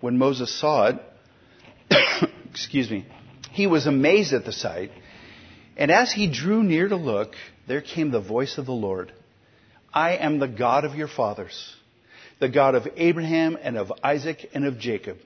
When 0.00 0.16
Moses 0.18 0.54
saw 0.54 0.90
it, 0.90 1.00
excuse 2.50 2.90
me, 2.90 3.04
he 3.50 3.66
was 3.66 3.86
amazed 3.86 4.32
at 4.32 4.44
the 4.44 4.52
sight. 4.52 4.90
And 5.78 5.90
as 5.90 6.12
he 6.12 6.30
drew 6.30 6.62
near 6.62 6.88
to 6.88 6.96
look, 6.96 7.34
there 7.66 7.80
came 7.80 8.10
the 8.10 8.20
voice 8.20 8.58
of 8.58 8.66
the 8.66 8.72
Lord 8.72 9.12
I 9.94 10.16
am 10.16 10.38
the 10.38 10.48
God 10.48 10.84
of 10.84 10.94
your 10.94 11.08
fathers 11.08 11.74
the 12.38 12.48
God 12.48 12.74
of 12.74 12.86
Abraham 12.96 13.58
and 13.60 13.76
of 13.76 13.92
Isaac 14.02 14.50
and 14.54 14.64
of 14.64 14.78
Jacob. 14.78 15.18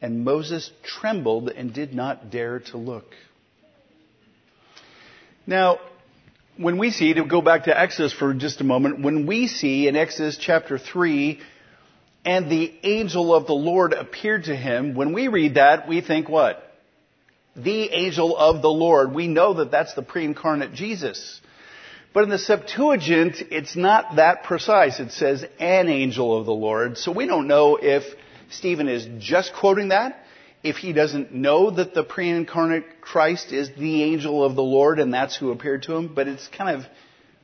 And 0.00 0.24
Moses 0.24 0.70
trembled 0.82 1.48
and 1.48 1.72
did 1.72 1.94
not 1.94 2.30
dare 2.30 2.60
to 2.60 2.76
look. 2.76 3.06
Now, 5.46 5.78
when 6.56 6.78
we 6.78 6.90
see, 6.90 7.14
to 7.14 7.24
go 7.24 7.40
back 7.40 7.64
to 7.64 7.78
Exodus 7.78 8.12
for 8.12 8.34
just 8.34 8.60
a 8.60 8.64
moment, 8.64 9.00
when 9.00 9.26
we 9.26 9.46
see 9.46 9.88
in 9.88 9.96
Exodus 9.96 10.36
chapter 10.38 10.78
3, 10.78 11.40
and 12.24 12.50
the 12.50 12.72
angel 12.82 13.34
of 13.34 13.46
the 13.46 13.54
Lord 13.54 13.92
appeared 13.92 14.44
to 14.44 14.56
him, 14.56 14.94
when 14.94 15.12
we 15.12 15.28
read 15.28 15.54
that, 15.54 15.88
we 15.88 16.00
think 16.00 16.28
what? 16.28 16.63
The 17.56 17.90
angel 17.92 18.36
of 18.36 18.62
the 18.62 18.70
Lord. 18.70 19.12
We 19.12 19.28
know 19.28 19.54
that 19.54 19.70
that's 19.70 19.94
the 19.94 20.02
pre-incarnate 20.02 20.72
Jesus. 20.74 21.40
But 22.12 22.24
in 22.24 22.30
the 22.30 22.38
Septuagint, 22.38 23.42
it's 23.50 23.76
not 23.76 24.16
that 24.16 24.44
precise. 24.44 25.00
It 25.00 25.12
says 25.12 25.44
an 25.58 25.88
angel 25.88 26.36
of 26.36 26.46
the 26.46 26.52
Lord. 26.52 26.96
So 26.98 27.12
we 27.12 27.26
don't 27.26 27.48
know 27.48 27.76
if 27.76 28.04
Stephen 28.50 28.88
is 28.88 29.06
just 29.18 29.52
quoting 29.52 29.88
that, 29.88 30.24
if 30.62 30.76
he 30.76 30.92
doesn't 30.92 31.34
know 31.34 31.70
that 31.70 31.92
the 31.92 32.04
pre-incarnate 32.04 33.00
Christ 33.00 33.52
is 33.52 33.70
the 33.76 34.02
angel 34.02 34.44
of 34.44 34.54
the 34.54 34.62
Lord 34.62 34.98
and 34.98 35.12
that's 35.12 35.36
who 35.36 35.50
appeared 35.50 35.82
to 35.84 35.94
him, 35.94 36.14
but 36.14 36.28
it's 36.28 36.48
kind 36.48 36.76
of 36.76 36.86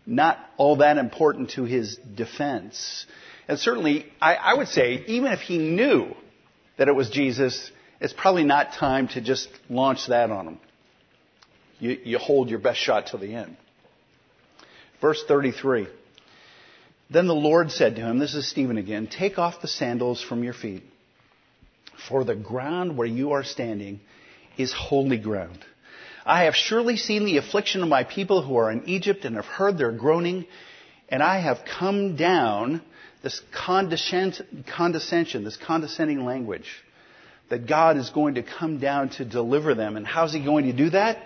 not 0.06 0.38
all 0.56 0.76
that 0.76 0.98
important 0.98 1.50
to 1.50 1.64
his 1.64 1.96
defense. 1.96 3.06
And 3.46 3.58
certainly, 3.58 4.06
I, 4.20 4.36
I 4.36 4.54
would 4.54 4.68
say, 4.68 5.04
even 5.08 5.32
if 5.32 5.40
he 5.40 5.58
knew 5.58 6.14
that 6.78 6.88
it 6.88 6.94
was 6.94 7.10
Jesus, 7.10 7.70
it's 8.00 8.12
probably 8.12 8.44
not 8.44 8.72
time 8.72 9.08
to 9.08 9.20
just 9.20 9.48
launch 9.68 10.06
that 10.08 10.30
on 10.30 10.44
them. 10.46 10.58
You, 11.78 11.98
you 12.04 12.18
hold 12.18 12.50
your 12.50 12.58
best 12.58 12.78
shot 12.78 13.06
till 13.06 13.18
the 13.18 13.34
end. 13.34 13.56
Verse 15.00 15.22
33. 15.26 15.88
Then 17.10 17.26
the 17.26 17.34
Lord 17.34 17.72
said 17.72 17.96
to 17.96 18.02
him, 18.02 18.18
this 18.18 18.34
is 18.34 18.48
Stephen 18.48 18.78
again, 18.78 19.06
take 19.08 19.38
off 19.38 19.60
the 19.60 19.68
sandals 19.68 20.22
from 20.22 20.44
your 20.44 20.52
feet, 20.52 20.84
for 22.08 22.22
the 22.24 22.36
ground 22.36 22.96
where 22.96 23.06
you 23.06 23.32
are 23.32 23.42
standing 23.42 24.00
is 24.56 24.72
holy 24.72 25.18
ground. 25.18 25.58
I 26.24 26.44
have 26.44 26.54
surely 26.54 26.96
seen 26.96 27.24
the 27.24 27.38
affliction 27.38 27.82
of 27.82 27.88
my 27.88 28.04
people 28.04 28.42
who 28.42 28.56
are 28.56 28.70
in 28.70 28.88
Egypt 28.88 29.24
and 29.24 29.36
have 29.36 29.46
heard 29.46 29.76
their 29.78 29.90
groaning, 29.90 30.46
and 31.08 31.22
I 31.22 31.40
have 31.40 31.64
come 31.64 32.14
down, 32.16 32.82
this 33.22 33.40
condescension, 33.52 35.44
this 35.44 35.56
condescending 35.56 36.24
language, 36.24 36.68
that 37.50 37.66
God 37.66 37.96
is 37.96 38.10
going 38.10 38.36
to 38.36 38.42
come 38.42 38.78
down 38.78 39.10
to 39.10 39.24
deliver 39.24 39.74
them. 39.74 39.96
And 39.96 40.06
how's 40.06 40.32
he 40.32 40.42
going 40.42 40.64
to 40.66 40.72
do 40.72 40.90
that? 40.90 41.18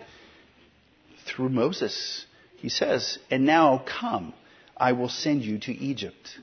Through 1.27 1.51
Moses. 1.51 2.27
He 2.57 2.69
says, 2.71 3.19
and 3.31 3.47
now 3.47 3.85
come, 3.87 4.35
I 4.77 4.93
will 4.93 5.11
send 5.11 5.43
you 5.43 5.59
to 5.61 5.73
Egypt. 5.73 6.39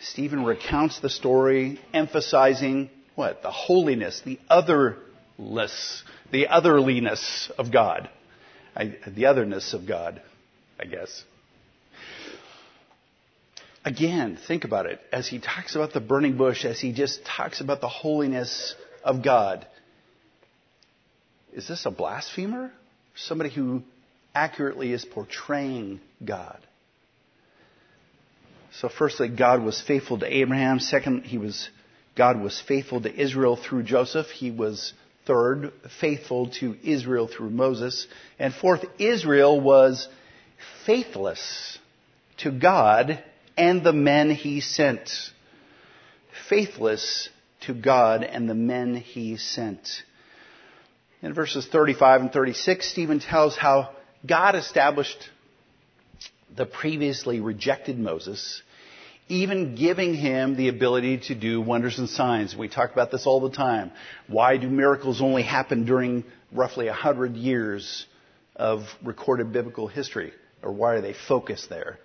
Stephen 0.00 0.44
recounts 0.44 1.00
the 1.00 1.10
story, 1.10 1.78
emphasizing 1.92 2.90
what? 3.14 3.42
The 3.42 3.50
holiness, 3.50 4.22
the 4.24 4.40
otherless, 4.48 6.02
the 6.32 6.46
otherliness 6.48 7.50
of 7.58 7.70
God. 7.70 8.08
I, 8.74 8.96
the 9.06 9.26
otherness 9.26 9.74
of 9.74 9.86
God, 9.86 10.22
I 10.78 10.86
guess. 10.86 11.24
Again, 13.84 14.38
think 14.46 14.64
about 14.64 14.86
it. 14.86 15.00
As 15.10 15.26
he 15.26 15.38
talks 15.38 15.74
about 15.74 15.92
the 15.92 16.00
burning 16.00 16.36
bush, 16.36 16.64
as 16.64 16.78
he 16.78 16.92
just 16.92 17.24
talks 17.24 17.60
about 17.60 17.80
the 17.80 17.88
holiness 17.88 18.74
of 19.02 19.22
God, 19.22 19.66
is 21.52 21.66
this 21.66 21.86
a 21.86 21.90
blasphemer? 21.90 22.70
Somebody 23.14 23.50
who 23.50 23.82
accurately 24.34 24.92
is 24.92 25.04
portraying 25.04 26.00
God? 26.24 26.58
So 28.72 28.88
firstly, 28.88 29.28
God 29.28 29.62
was 29.62 29.80
faithful 29.80 30.18
to 30.18 30.36
Abraham. 30.36 30.78
Second, 30.78 31.24
he 31.24 31.38
was, 31.38 31.68
God 32.16 32.40
was 32.40 32.60
faithful 32.60 33.00
to 33.00 33.12
Israel 33.12 33.56
through 33.56 33.82
Joseph. 33.82 34.26
He 34.28 34.50
was 34.50 34.92
third, 35.26 35.72
faithful 36.00 36.50
to 36.60 36.76
Israel 36.84 37.28
through 37.28 37.50
Moses. 37.50 38.06
And 38.38 38.54
fourth, 38.54 38.84
Israel 38.98 39.60
was 39.60 40.06
faithless 40.86 41.78
to 42.38 42.52
God 42.52 43.22
and 43.60 43.84
the 43.84 43.92
men 43.92 44.30
he 44.30 44.62
sent. 44.62 45.10
Faithless 46.48 47.28
to 47.66 47.74
God 47.74 48.24
and 48.24 48.48
the 48.48 48.54
men 48.54 48.94
he 48.94 49.36
sent. 49.36 50.02
In 51.20 51.34
verses 51.34 51.68
35 51.70 52.22
and 52.22 52.32
36, 52.32 52.90
Stephen 52.90 53.20
tells 53.20 53.58
how 53.58 53.90
God 54.26 54.54
established 54.54 55.28
the 56.56 56.64
previously 56.64 57.40
rejected 57.40 57.98
Moses, 57.98 58.62
even 59.28 59.74
giving 59.74 60.14
him 60.14 60.56
the 60.56 60.68
ability 60.68 61.18
to 61.28 61.34
do 61.34 61.60
wonders 61.60 61.98
and 61.98 62.08
signs. 62.08 62.56
We 62.56 62.68
talk 62.68 62.94
about 62.94 63.10
this 63.10 63.26
all 63.26 63.40
the 63.40 63.54
time. 63.54 63.92
Why 64.26 64.56
do 64.56 64.70
miracles 64.70 65.20
only 65.20 65.42
happen 65.42 65.84
during 65.84 66.24
roughly 66.50 66.88
a 66.88 66.94
hundred 66.94 67.36
years 67.36 68.06
of 68.56 68.84
recorded 69.04 69.52
biblical 69.52 69.86
history? 69.86 70.32
Or 70.62 70.72
why 70.72 70.94
are 70.94 71.02
they 71.02 71.14
focused 71.28 71.68
there? 71.68 71.98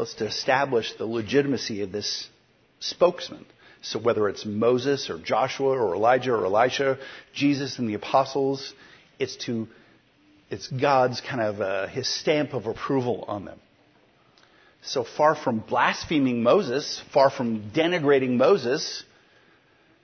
It's 0.00 0.14
to 0.14 0.26
establish 0.26 0.94
the 0.94 1.06
legitimacy 1.06 1.82
of 1.82 1.92
this 1.92 2.28
spokesman. 2.80 3.44
So 3.82 3.98
whether 3.98 4.28
it's 4.28 4.46
Moses 4.46 5.10
or 5.10 5.18
Joshua 5.18 5.70
or 5.70 5.94
Elijah 5.94 6.32
or 6.32 6.46
Elisha, 6.46 6.98
Jesus 7.34 7.78
and 7.78 7.88
the 7.88 7.94
apostles, 7.94 8.72
it's 9.18 9.36
to 9.46 9.68
it's 10.50 10.68
God's 10.68 11.20
kind 11.20 11.40
of 11.40 11.60
uh, 11.60 11.86
his 11.88 12.06
stamp 12.06 12.52
of 12.52 12.66
approval 12.66 13.24
on 13.26 13.46
them. 13.46 13.58
So 14.82 15.04
far 15.04 15.34
from 15.34 15.60
blaspheming 15.60 16.42
Moses, 16.42 17.02
far 17.12 17.30
from 17.30 17.70
denigrating 17.70 18.36
Moses, 18.36 19.04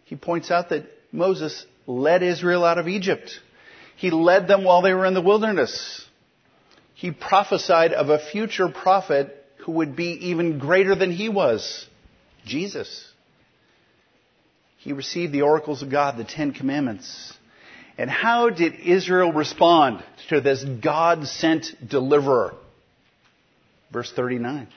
he 0.05 0.17
points 0.17 0.51
out 0.51 0.71
that 0.71 0.87
Moses 1.13 1.67
led 1.87 2.23
Israel 2.23 2.65
out 2.65 2.79
of 2.79 2.89
Egypt. 2.89 3.41
He 3.97 4.11
led 4.11 4.49
them 4.49 4.65
while 4.65 4.83
they 4.83 4.95
were 4.95 5.05
in 5.05 5.15
the 5.15 5.21
wilderness. 5.21 6.05
He 6.95 7.11
prophesied 7.11 7.93
of 7.93 8.09
a 8.09 8.19
future 8.19 8.69
prophet 8.69 9.38
who 9.69 9.73
would 9.73 9.95
be 9.95 10.29
even 10.31 10.59
greater 10.59 10.95
than 10.95 11.13
he 11.13 11.29
was 11.29 11.87
Jesus. 12.47 13.07
He 14.79 14.95
received 14.95 15.31
the 15.31 15.43
oracles 15.43 15.83
of 15.83 15.91
God, 15.91 16.17
the 16.17 16.25
Ten 16.25 16.53
Commandments. 16.53 17.35
And 17.99 18.09
how 18.09 18.49
did 18.49 18.77
Israel 18.77 19.31
respond 19.31 20.03
to 20.31 20.41
this 20.41 20.65
God 20.65 21.27
sent 21.27 21.67
deliverer? 21.87 22.55
Verse 23.93 24.11
39. 24.11 24.69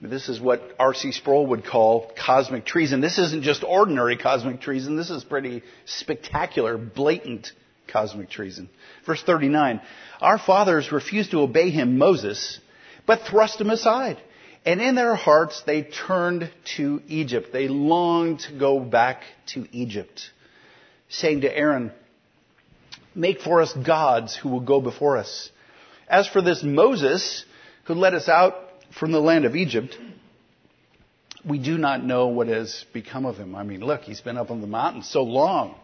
This 0.00 0.28
is 0.28 0.40
what 0.40 0.62
R.C. 0.80 1.12
Sproul 1.12 1.46
would 1.46 1.64
call 1.64 2.10
cosmic 2.18 2.66
treason. 2.66 3.00
This 3.00 3.16
isn't 3.16 3.44
just 3.44 3.62
ordinary 3.62 4.16
cosmic 4.16 4.60
treason. 4.60 4.96
This 4.96 5.10
is 5.10 5.22
pretty 5.22 5.62
spectacular, 5.84 6.76
blatant 6.76 7.52
cosmic 7.86 8.28
treason. 8.28 8.68
Verse 9.06 9.22
39. 9.22 9.80
Our 10.20 10.36
fathers 10.36 10.90
refused 10.90 11.30
to 11.30 11.42
obey 11.42 11.70
him, 11.70 11.96
Moses, 11.96 12.58
but 13.06 13.22
thrust 13.22 13.60
him 13.60 13.70
aside. 13.70 14.20
And 14.64 14.80
in 14.80 14.96
their 14.96 15.14
hearts 15.14 15.62
they 15.64 15.82
turned 15.82 16.50
to 16.76 17.00
Egypt. 17.06 17.52
They 17.52 17.68
longed 17.68 18.40
to 18.40 18.58
go 18.58 18.80
back 18.80 19.22
to 19.48 19.66
Egypt 19.72 20.30
saying 21.08 21.42
to 21.42 21.56
Aaron, 21.56 21.92
Make 23.14 23.40
for 23.40 23.62
us 23.62 23.72
gods 23.72 24.36
who 24.36 24.50
will 24.50 24.60
go 24.60 24.80
before 24.80 25.16
us. 25.16 25.50
As 26.08 26.28
for 26.28 26.42
this 26.42 26.62
Moses, 26.62 27.44
who 27.84 27.94
led 27.94 28.14
us 28.14 28.28
out 28.28 28.54
from 28.98 29.10
the 29.10 29.20
land 29.20 29.44
of 29.46 29.56
Egypt, 29.56 29.96
we 31.48 31.58
do 31.58 31.78
not 31.78 32.04
know 32.04 32.26
what 32.26 32.48
has 32.48 32.84
become 32.92 33.24
of 33.24 33.36
him. 33.36 33.54
I 33.54 33.62
mean, 33.62 33.80
look, 33.80 34.02
he's 34.02 34.20
been 34.20 34.36
up 34.36 34.50
on 34.50 34.60
the 34.60 34.66
mountain 34.66 35.02
so 35.02 35.22
long. 35.22 35.76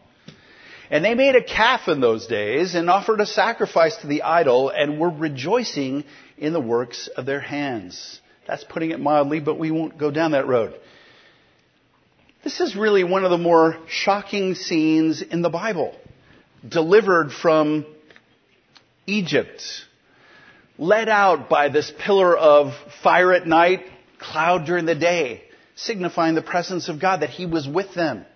And 0.90 1.02
they 1.02 1.14
made 1.14 1.37
a 1.37 1.42
calf 1.42 1.88
in 1.88 2.00
those 2.00 2.26
days 2.26 2.74
and 2.74 2.90
offered 2.90 3.20
a 3.20 3.26
sacrifice 3.26 3.96
to 3.98 4.06
the 4.06 4.22
idol 4.22 4.68
and 4.68 4.98
were 4.98 5.08
rejoicing 5.08 6.04
in 6.42 6.52
the 6.52 6.61
works 6.61 7.09
of 7.16 7.24
their 7.24 7.40
hands. 7.40 8.20
That's 8.48 8.64
putting 8.64 8.90
it 8.90 8.98
mildly, 8.98 9.38
but 9.38 9.61
we 9.61 9.70
won't 9.70 9.96
go 9.96 10.11
down 10.11 10.33
that 10.33 10.48
road. 10.48 10.74
This 12.42 12.61
is 12.61 12.74
really 12.74 13.05
one 13.05 13.24
of 13.24 13.31
the 13.31 13.38
more 13.38 13.78
shocking 13.88 14.57
scenes 14.57 15.22
in 15.22 15.42
the 15.42 15.48
Bible. 15.48 15.94
Delivered 16.68 17.31
from 17.31 17.87
Egypt. 19.07 19.62
Led 20.78 21.09
out 21.09 21.48
by 21.48 21.68
this 21.68 21.92
pillar 22.05 22.37
of 22.37 22.72
fire 23.05 23.33
at 23.33 23.46
night, 23.46 23.85
cloud 24.18 24.66
during 24.66 24.85
the 24.85 24.96
day, 24.96 25.44
signifying 25.76 26.35
the 26.35 26.42
presence 26.42 26.88
of 26.88 27.00
God, 27.00 27.18
that 27.18 27.31
He 27.31 27.46
was 27.46 27.68
with 27.68 27.94
them. 27.94 28.26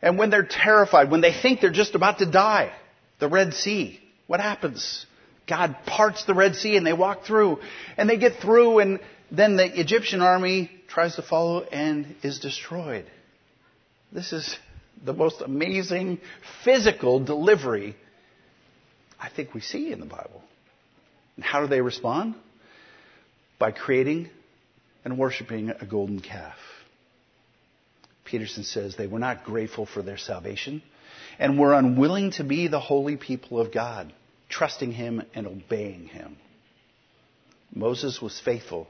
And 0.00 0.18
when 0.18 0.30
they're 0.30 0.46
terrified, 0.48 1.10
when 1.10 1.20
they 1.20 1.32
think 1.32 1.60
they're 1.60 1.72
just 1.72 1.96
about 1.96 2.18
to 2.18 2.30
die, 2.30 2.70
the 3.18 3.28
Red 3.28 3.54
Sea, 3.54 3.98
what 4.28 4.38
happens? 4.38 5.06
God 5.46 5.76
parts 5.86 6.24
the 6.24 6.34
Red 6.34 6.56
Sea 6.56 6.76
and 6.76 6.86
they 6.86 6.92
walk 6.92 7.24
through. 7.24 7.60
And 7.96 8.08
they 8.08 8.16
get 8.16 8.40
through 8.40 8.78
and 8.78 9.00
then 9.30 9.56
the 9.56 9.80
Egyptian 9.80 10.20
army 10.20 10.70
tries 10.88 11.16
to 11.16 11.22
follow 11.22 11.62
and 11.62 12.14
is 12.22 12.38
destroyed. 12.38 13.06
This 14.12 14.32
is 14.32 14.56
the 15.04 15.12
most 15.12 15.40
amazing 15.40 16.20
physical 16.64 17.20
delivery 17.20 17.96
I 19.18 19.28
think 19.28 19.54
we 19.54 19.60
see 19.60 19.90
in 19.92 20.00
the 20.00 20.06
Bible. 20.06 20.42
And 21.36 21.44
how 21.44 21.60
do 21.60 21.66
they 21.66 21.80
respond? 21.80 22.34
By 23.58 23.72
creating 23.72 24.28
and 25.04 25.18
worshiping 25.18 25.70
a 25.70 25.86
golden 25.86 26.20
calf. 26.20 26.56
Peterson 28.24 28.64
says 28.64 28.96
they 28.96 29.06
were 29.06 29.18
not 29.18 29.44
grateful 29.44 29.86
for 29.86 30.02
their 30.02 30.16
salvation 30.16 30.82
and 31.38 31.58
were 31.58 31.74
unwilling 31.74 32.30
to 32.32 32.44
be 32.44 32.68
the 32.68 32.80
holy 32.80 33.16
people 33.16 33.60
of 33.60 33.72
God, 33.72 34.12
trusting 34.48 34.92
Him 34.92 35.22
and 35.34 35.46
obeying 35.46 36.06
Him. 36.06 36.36
Moses 37.74 38.20
was 38.22 38.40
faithful 38.40 38.88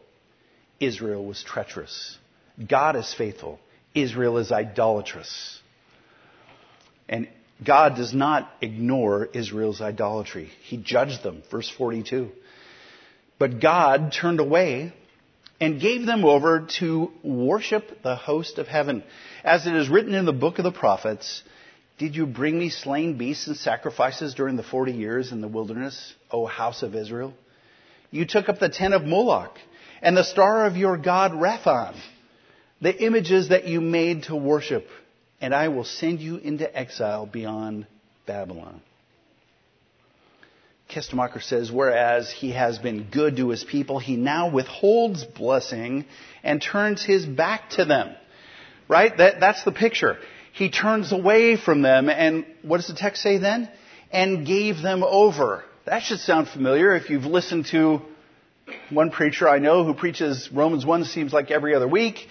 Israel 0.80 1.24
was 1.24 1.42
treacherous. 1.42 2.18
God 2.68 2.96
is 2.96 3.12
faithful. 3.14 3.58
Israel 3.94 4.38
is 4.38 4.52
idolatrous. 4.52 5.60
And 7.08 7.28
God 7.64 7.96
does 7.96 8.12
not 8.12 8.50
ignore 8.60 9.26
Israel's 9.26 9.80
idolatry. 9.80 10.50
He 10.64 10.76
judged 10.76 11.22
them. 11.22 11.42
Verse 11.50 11.70
42. 11.70 12.30
But 13.38 13.60
God 13.60 14.12
turned 14.12 14.40
away 14.40 14.92
and 15.60 15.80
gave 15.80 16.06
them 16.06 16.24
over 16.24 16.66
to 16.78 17.10
worship 17.22 18.02
the 18.02 18.16
host 18.16 18.58
of 18.58 18.66
heaven. 18.66 19.04
As 19.44 19.66
it 19.66 19.74
is 19.74 19.88
written 19.88 20.14
in 20.14 20.24
the 20.24 20.32
book 20.32 20.58
of 20.58 20.64
the 20.64 20.72
prophets, 20.72 21.42
did 21.98 22.16
you 22.16 22.26
bring 22.26 22.58
me 22.58 22.70
slain 22.70 23.16
beasts 23.16 23.46
and 23.46 23.56
sacrifices 23.56 24.34
during 24.34 24.56
the 24.56 24.62
40 24.64 24.92
years 24.92 25.30
in 25.30 25.40
the 25.40 25.48
wilderness, 25.48 26.14
O 26.30 26.46
house 26.46 26.82
of 26.82 26.94
Israel? 26.94 27.32
You 28.10 28.26
took 28.26 28.48
up 28.48 28.58
the 28.58 28.68
tent 28.68 28.94
of 28.94 29.04
Moloch 29.04 29.56
and 30.02 30.16
the 30.16 30.24
star 30.24 30.66
of 30.66 30.76
your 30.76 30.96
God 30.96 31.32
Rephan, 31.32 31.94
the 32.80 32.96
images 33.04 33.50
that 33.50 33.66
you 33.66 33.80
made 33.80 34.24
to 34.24 34.36
worship, 34.36 34.86
and 35.40 35.54
I 35.54 35.68
will 35.68 35.84
send 35.84 36.20
you 36.20 36.36
into 36.36 36.76
exile 36.76 37.26
beyond 37.26 37.86
Babylon. 38.26 38.80
Kistemaker 40.90 41.42
says, 41.42 41.72
whereas 41.72 42.30
he 42.30 42.52
has 42.52 42.78
been 42.78 43.08
good 43.10 43.36
to 43.36 43.48
his 43.50 43.64
people, 43.64 43.98
he 43.98 44.16
now 44.16 44.50
withholds 44.50 45.24
blessing 45.24 46.04
and 46.42 46.60
turns 46.60 47.02
his 47.04 47.24
back 47.24 47.70
to 47.70 47.84
them. 47.84 48.14
Right? 48.86 49.16
That, 49.16 49.40
that's 49.40 49.64
the 49.64 49.72
picture. 49.72 50.18
He 50.54 50.70
turns 50.70 51.10
away 51.10 51.56
from 51.56 51.82
them 51.82 52.08
and 52.08 52.46
what 52.62 52.76
does 52.76 52.86
the 52.86 52.94
text 52.94 53.22
say 53.22 53.38
then? 53.38 53.68
And 54.12 54.46
gave 54.46 54.80
them 54.80 55.02
over. 55.02 55.64
That 55.84 56.04
should 56.04 56.20
sound 56.20 56.48
familiar 56.48 56.94
if 56.94 57.10
you've 57.10 57.24
listened 57.26 57.66
to 57.72 58.02
one 58.88 59.10
preacher 59.10 59.48
I 59.48 59.58
know 59.58 59.84
who 59.84 59.94
preaches 59.94 60.48
Romans 60.52 60.86
1 60.86 61.06
seems 61.06 61.32
like 61.32 61.50
every 61.50 61.74
other 61.74 61.88
week. 61.88 62.28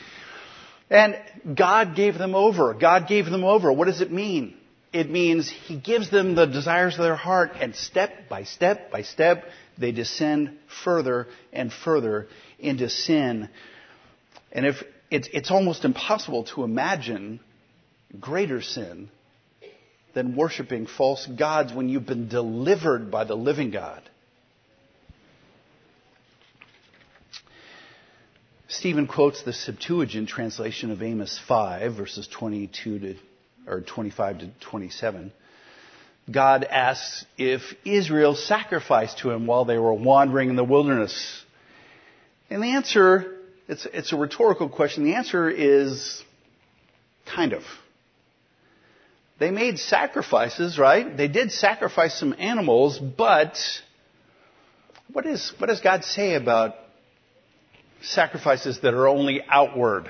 And 0.89 1.19
God 1.53 1.97
gave 1.97 2.17
them 2.17 2.33
over. 2.33 2.73
God 2.73 3.09
gave 3.09 3.25
them 3.25 3.43
over. 3.43 3.73
What 3.73 3.86
does 3.86 3.99
it 3.99 4.12
mean? 4.12 4.55
It 4.93 5.09
means 5.09 5.49
He 5.49 5.75
gives 5.75 6.09
them 6.09 6.33
the 6.33 6.45
desires 6.45 6.93
of 6.93 7.03
their 7.03 7.17
heart 7.17 7.51
and 7.59 7.75
step 7.75 8.29
by 8.29 8.43
step 8.43 8.89
by 8.89 9.01
step 9.01 9.43
they 9.77 9.91
descend 9.91 10.57
further 10.86 11.27
and 11.51 11.73
further 11.73 12.27
into 12.57 12.89
sin. 12.89 13.49
And 14.53 14.65
if 14.65 14.81
it's, 15.12 15.27
it's 15.33 15.51
almost 15.51 15.83
impossible 15.83 16.45
to 16.55 16.63
imagine 16.63 17.41
greater 18.19 18.62
sin 18.62 19.10
than 20.13 20.36
worshiping 20.36 20.86
false 20.86 21.26
gods 21.26 21.73
when 21.73 21.89
you've 21.89 22.06
been 22.06 22.28
delivered 22.28 23.10
by 23.10 23.23
the 23.23 23.36
living 23.36 23.71
God. 23.71 24.02
Stephen 28.67 29.08
quotes 29.08 29.43
the 29.43 29.54
Septuagint 29.54 30.28
translation 30.30 30.91
of 30.91 31.04
Amos 31.04 31.39
5, 31.47 31.95
verses 31.95 32.28
22 32.28 32.99
to, 32.99 33.15
or 33.67 33.82
25 33.82 34.39
to 34.39 34.49
27. 34.62 35.32
God 36.32 36.63
asks 36.63 37.26
if 37.38 37.62
Israel 37.86 38.36
sacrificed 38.36 39.19
to 39.19 39.32
him 39.32 39.45
while 39.45 39.65
they 39.65 39.78
were 39.78 39.93
wandering 39.93 40.49
in 40.49 40.56
the 40.56 40.63
wilderness. 40.63 41.43
And 42.49 42.63
the 42.63 42.67
answer, 42.67 43.38
it's, 43.67 43.86
it's 43.93 44.12
a 44.13 44.17
rhetorical 44.17 44.69
question. 44.69 45.04
The 45.04 45.15
answer 45.15 45.49
is 45.49 46.23
kind 47.26 47.54
of. 47.54 47.63
They 49.39 49.52
made 49.52 49.80
sacrifices, 49.80 50.78
right? 50.78 51.17
They 51.17 51.28
did 51.28 51.52
sacrifice 51.52 52.17
some 52.17 52.36
animals, 52.38 53.00
but 53.00 53.58
what, 55.12 55.26
is, 55.26 55.54
what 55.58 55.67
does 55.67 55.82
God 55.82 56.04
say 56.06 56.36
about 56.36 56.76
sacrifices 58.04 58.80
that 58.82 58.93
are 58.93 59.08
only 59.08 59.41
outward. 59.50 60.10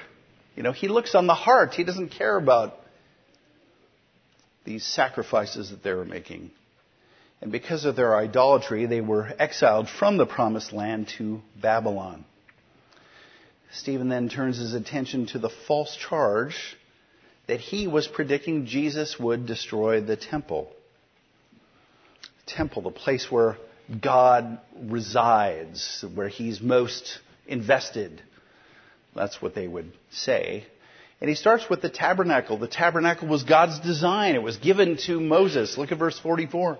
You 0.56 0.64
know, 0.64 0.72
he 0.72 0.88
looks 0.88 1.16
on 1.16 1.28
the 1.28 1.34
heart. 1.34 1.74
He 1.74 1.84
doesn't 1.84 2.10
care 2.10 2.38
about 2.38 2.76
these 4.66 4.86
sacrifices 4.86 5.70
that 5.70 5.84
they 5.84 5.94
were 5.94 6.06
making. 6.06 6.52
And 7.42 7.52
because 7.52 7.86
of 7.86 7.96
their 7.96 8.16
idolatry, 8.16 8.86
they 8.86 9.02
were 9.02 9.32
exiled 9.38 9.90
from 9.90 10.18
the 10.18 10.26
promised 10.26 10.74
land 10.74 11.10
to 11.18 11.42
Babylon. 11.62 12.26
Stephen 13.72 14.10
then 14.10 14.30
turns 14.30 14.58
his 14.58 14.74
attention 14.74 15.26
to 15.28 15.40
the 15.40 15.50
false 15.68 15.96
charge 15.96 16.78
that 17.48 17.60
he 17.60 17.88
was 17.88 18.08
predicting 18.08 18.66
Jesus 18.66 19.20
would 19.20 19.46
destroy 19.46 20.02
the 20.02 20.16
temple. 20.16 20.72
Temple, 22.46 22.82
the 22.84 22.92
place 22.92 23.28
where 23.30 23.58
God 24.02 24.60
resides, 24.82 26.06
where 26.14 26.30
he's 26.30 26.62
most 26.62 27.20
invested. 27.48 28.22
That's 29.16 29.42
what 29.42 29.56
they 29.56 29.68
would 29.68 29.92
say. 30.12 30.66
And 31.22 31.30
he 31.30 31.36
starts 31.36 31.70
with 31.70 31.82
the 31.82 31.90
tabernacle. 31.90 32.58
The 32.58 32.68
tabernacle 32.68 33.28
was 33.28 33.44
God's 33.44 33.80
design. 33.80 34.36
It 34.36 34.44
was 34.44 34.58
given 34.58 34.98
to 35.06 35.20
Moses. 35.20 35.78
Look 35.78 35.92
at 35.92 36.00
verse 36.00 36.20
44. 36.20 36.78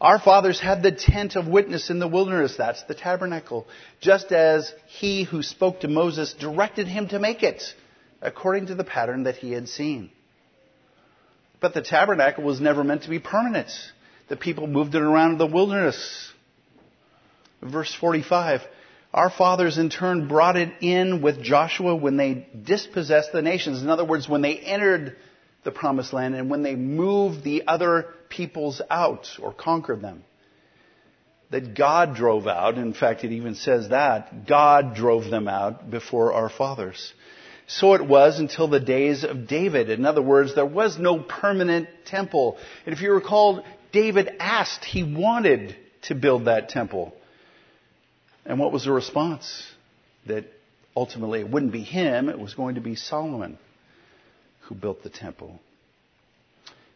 Our 0.00 0.18
fathers 0.18 0.58
had 0.58 0.82
the 0.82 0.92
tent 0.92 1.36
of 1.36 1.46
witness 1.46 1.90
in 1.90 1.98
the 1.98 2.08
wilderness. 2.08 2.56
That's 2.56 2.82
the 2.84 2.94
tabernacle. 2.94 3.66
Just 4.00 4.32
as 4.32 4.72
he 4.86 5.24
who 5.24 5.42
spoke 5.42 5.80
to 5.80 5.88
Moses 5.88 6.32
directed 6.32 6.88
him 6.88 7.08
to 7.08 7.18
make 7.18 7.42
it, 7.42 7.62
according 8.22 8.66
to 8.66 8.74
the 8.74 8.84
pattern 8.84 9.24
that 9.24 9.36
he 9.36 9.52
had 9.52 9.68
seen. 9.68 10.10
But 11.60 11.74
the 11.74 11.82
tabernacle 11.82 12.44
was 12.44 12.60
never 12.60 12.82
meant 12.82 13.02
to 13.02 13.10
be 13.10 13.18
permanent. 13.18 13.70
The 14.28 14.36
people 14.36 14.66
moved 14.66 14.94
it 14.94 15.02
around 15.02 15.38
the 15.38 15.46
wilderness. 15.46 16.32
Verse 17.62 17.94
45. 17.94 18.62
Our 19.12 19.30
fathers 19.30 19.76
in 19.76 19.90
turn 19.90 20.28
brought 20.28 20.56
it 20.56 20.72
in 20.80 21.20
with 21.20 21.42
Joshua 21.42 21.96
when 21.96 22.16
they 22.16 22.46
dispossessed 22.62 23.32
the 23.32 23.42
nations. 23.42 23.82
In 23.82 23.90
other 23.90 24.04
words, 24.04 24.28
when 24.28 24.40
they 24.40 24.56
entered 24.56 25.16
the 25.64 25.70
promised 25.70 26.12
land 26.12 26.34
and 26.34 26.48
when 26.48 26.62
they 26.62 26.74
moved 26.74 27.44
the 27.44 27.64
other 27.66 28.14
peoples 28.28 28.80
out 28.90 29.28
or 29.42 29.52
conquered 29.52 30.00
them. 30.00 30.24
That 31.50 31.74
God 31.74 32.14
drove 32.14 32.46
out. 32.46 32.78
In 32.78 32.94
fact, 32.94 33.24
it 33.24 33.32
even 33.32 33.56
says 33.56 33.88
that. 33.88 34.46
God 34.46 34.94
drove 34.94 35.24
them 35.24 35.48
out 35.48 35.90
before 35.90 36.32
our 36.32 36.48
fathers. 36.48 37.12
So 37.72 37.94
it 37.94 38.04
was 38.04 38.40
until 38.40 38.66
the 38.66 38.80
days 38.80 39.22
of 39.22 39.46
David. 39.46 39.90
In 39.90 40.04
other 40.04 40.22
words, 40.22 40.56
there 40.56 40.66
was 40.66 40.98
no 40.98 41.20
permanent 41.20 41.88
temple. 42.04 42.58
And 42.84 42.92
if 42.92 43.00
you 43.00 43.12
recall, 43.12 43.64
David 43.92 44.28
asked, 44.40 44.84
he 44.84 45.04
wanted 45.04 45.76
to 46.02 46.16
build 46.16 46.46
that 46.46 46.68
temple. 46.68 47.14
And 48.44 48.58
what 48.58 48.72
was 48.72 48.86
the 48.86 48.92
response? 48.92 49.64
That 50.26 50.46
ultimately 50.96 51.38
it 51.40 51.48
wouldn't 51.48 51.70
be 51.70 51.84
him, 51.84 52.28
it 52.28 52.40
was 52.40 52.54
going 52.54 52.74
to 52.74 52.80
be 52.80 52.96
Solomon 52.96 53.56
who 54.62 54.74
built 54.74 55.04
the 55.04 55.10
temple. 55.10 55.60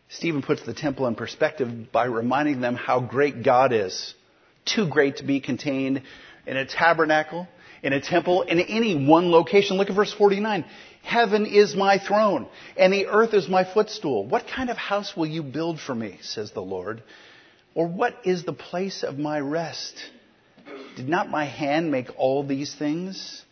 Stephen 0.09 0.43
puts 0.43 0.67
the 0.67 0.75
temple 0.75 1.07
in 1.07 1.15
perspective 1.15 1.93
by 1.93 2.07
reminding 2.07 2.61
them 2.61 2.75
how 2.75 2.99
great 2.99 3.45
God 3.45 3.73
is. 3.73 4.13
Too 4.65 4.89
great 4.89 5.19
to 5.19 5.25
be 5.25 5.39
contained 5.39 6.03
in 6.47 6.57
a 6.57 6.67
tabernacle, 6.67 7.47
in 7.85 7.93
a 7.93 8.01
temple, 8.01 8.43
in 8.43 8.59
any 8.59 9.07
one 9.07 9.31
location. 9.31 9.77
Look 9.77 9.91
at 9.91 9.95
verse 9.95 10.13
49. 10.13 10.65
Heaven 11.03 11.45
is 11.45 11.77
my 11.77 11.99
throne, 11.99 12.49
and 12.79 12.93
the 12.93 13.07
earth 13.07 13.35
is 13.35 13.47
my 13.47 13.63
footstool. 13.63 14.27
What 14.27 14.47
kind 14.49 14.71
of 14.71 14.79
house 14.79 15.15
will 15.15 15.27
you 15.27 15.43
build 15.43 15.79
for 15.79 15.95
me, 15.95 16.19
says 16.23 16.51
the 16.53 16.63
Lord? 16.63 17.03
Or 17.75 17.87
what 17.87 18.17
is 18.25 18.45
the 18.45 18.55
place 18.55 19.03
of 19.03 19.19
my 19.19 19.39
rest? 19.39 19.95
Did 20.97 21.11
not 21.11 21.29
my 21.29 21.45
hand 21.45 21.91
make 21.91 22.09
all 22.17 22.43
these 22.43 22.75
things? 22.75 23.43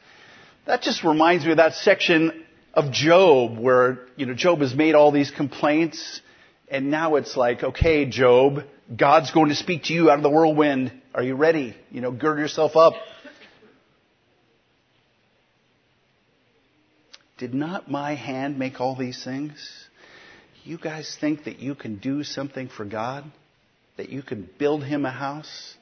That 0.65 0.81
just 0.81 1.05
reminds 1.05 1.45
me 1.45 1.51
of 1.51 1.59
that 1.59 1.75
section 1.75 2.45
of 2.73 2.91
Job 2.91 3.59
where, 3.59 3.99
you 4.17 4.25
know, 4.25 4.33
Job 4.33 4.61
has 4.61 4.75
made 4.75 4.95
all 4.95 5.13
these 5.13 5.31
complaints 5.31 6.23
and 6.71 6.91
now 6.91 7.17
it's 7.17 7.37
like, 7.37 7.63
okay, 7.63 8.07
Job, 8.07 8.65
God's 8.97 9.31
going 9.31 9.51
to 9.51 9.55
speak 9.55 9.85
to 9.85 9.93
you 9.93 10.11
out 10.11 10.17
of 10.17 10.23
the 10.23 10.31
whirlwind. 10.31 10.91
Are 11.15 11.23
you 11.23 11.35
ready? 11.35 11.77
You 11.91 12.01
know, 12.01 12.11
gird 12.11 12.39
yourself 12.39 12.77
up. 12.77 12.95
Did 17.39 17.55
not 17.55 17.91
my 17.91 18.15
hand 18.15 18.59
make 18.59 18.81
all 18.81 18.97
these 18.97 19.23
things? 19.23 19.87
You 20.65 20.79
guys 20.79 21.17
think 21.21 21.45
that 21.45 21.59
you 21.59 21.75
can 21.75 21.97
do 21.97 22.23
something 22.23 22.69
for 22.69 22.85
God? 22.85 23.25
That 23.97 24.11
you 24.11 24.23
can 24.23 24.49
build 24.59 24.85
him 24.85 25.05
a 25.05 25.11
house? 25.11 25.75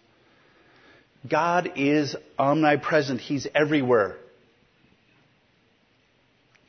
God 1.28 1.72
is 1.76 2.16
omnipresent. 2.38 3.20
He's 3.20 3.46
everywhere. 3.54 4.16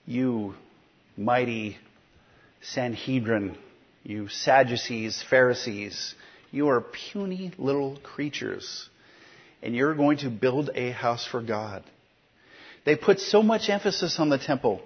You 0.05 0.55
mighty 1.15 1.77
Sanhedrin, 2.61 3.57
you 4.03 4.27
Sadducees, 4.27 5.23
Pharisees, 5.29 6.15
you 6.51 6.69
are 6.69 6.81
puny 6.81 7.53
little 7.57 7.97
creatures. 7.97 8.89
And 9.63 9.75
you're 9.75 9.95
going 9.95 10.17
to 10.19 10.29
build 10.29 10.71
a 10.73 10.91
house 10.91 11.25
for 11.25 11.41
God. 11.41 11.83
They 12.85 12.95
put 12.95 13.19
so 13.19 13.43
much 13.43 13.69
emphasis 13.69 14.19
on 14.19 14.29
the 14.29 14.37
temple. 14.37 14.81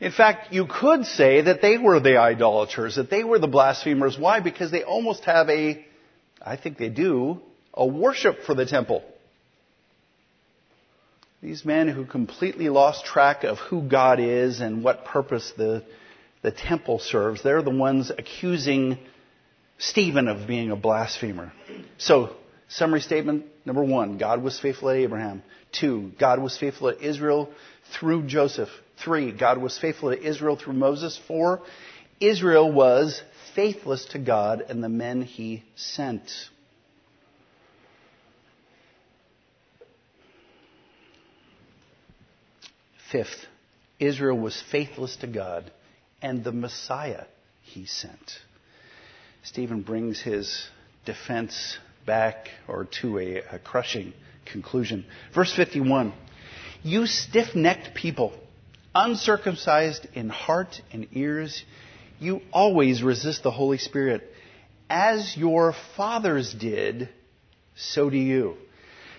In 0.00 0.12
fact, 0.12 0.52
you 0.52 0.66
could 0.66 1.04
say 1.04 1.42
that 1.42 1.60
they 1.60 1.76
were 1.76 2.00
the 2.00 2.16
idolaters, 2.16 2.96
that 2.96 3.10
they 3.10 3.22
were 3.22 3.38
the 3.38 3.46
blasphemers. 3.46 4.18
Why? 4.18 4.40
Because 4.40 4.70
they 4.70 4.82
almost 4.82 5.24
have 5.24 5.50
a, 5.50 5.84
I 6.40 6.56
think 6.56 6.78
they 6.78 6.88
do, 6.88 7.40
a 7.74 7.86
worship 7.86 8.42
for 8.46 8.54
the 8.54 8.64
temple. 8.64 9.04
These 11.42 11.64
men 11.64 11.88
who 11.88 12.06
completely 12.06 12.68
lost 12.70 13.04
track 13.04 13.44
of 13.44 13.58
who 13.58 13.82
God 13.82 14.20
is 14.20 14.60
and 14.60 14.82
what 14.82 15.04
purpose 15.04 15.52
the, 15.56 15.84
the 16.42 16.50
temple 16.50 16.98
serves, 16.98 17.42
they're 17.42 17.62
the 17.62 17.70
ones 17.70 18.10
accusing 18.10 18.98
Stephen 19.78 20.28
of 20.28 20.46
being 20.46 20.70
a 20.70 20.76
blasphemer. 20.76 21.52
So, 21.96 22.36
summary 22.70 23.00
statement 23.00 23.46
number 23.64 23.84
one, 23.84 24.18
God 24.18 24.42
was 24.42 24.58
faithful 24.58 24.88
to 24.88 24.94
Abraham. 24.94 25.42
Two, 25.72 26.12
God 26.18 26.40
was 26.40 26.56
faithful 26.56 26.92
to 26.92 27.00
Israel 27.00 27.50
through 27.98 28.26
Joseph. 28.26 28.68
Three, 29.04 29.32
God 29.32 29.58
was 29.58 29.78
faithful 29.78 30.10
to 30.10 30.20
Israel 30.20 30.56
through 30.56 30.74
Moses. 30.74 31.20
Four, 31.28 31.62
Israel 32.20 32.70
was 32.70 33.22
faithless 33.54 34.04
to 34.06 34.18
God 34.18 34.64
and 34.68 34.82
the 34.82 34.88
men 34.88 35.22
he 35.22 35.64
sent. 35.74 36.30
Fifth, 43.10 43.46
Israel 43.98 44.38
was 44.38 44.62
faithless 44.70 45.16
to 45.16 45.26
God 45.26 45.70
and 46.22 46.44
the 46.44 46.52
Messiah 46.52 47.24
he 47.62 47.86
sent. 47.86 48.38
Stephen 49.42 49.82
brings 49.82 50.20
his 50.20 50.68
defense 51.04 51.78
back 52.06 52.48
or 52.68 52.86
to 53.00 53.18
a, 53.18 53.36
a 53.52 53.58
crushing 53.58 54.12
conclusion. 54.44 55.04
Verse 55.34 55.54
51 55.54 56.12
You 56.82 57.06
stiff 57.06 57.54
necked 57.54 57.94
people, 57.94 58.32
uncircumcised 58.94 60.06
in 60.14 60.28
heart 60.28 60.80
and 60.92 61.06
ears, 61.12 61.64
you 62.18 62.42
always 62.52 63.02
resist 63.02 63.42
the 63.42 63.50
Holy 63.50 63.78
Spirit. 63.78 64.22
As 64.88 65.36
your 65.36 65.74
fathers 65.96 66.52
did, 66.52 67.08
so 67.76 68.10
do 68.10 68.18
you. 68.18 68.56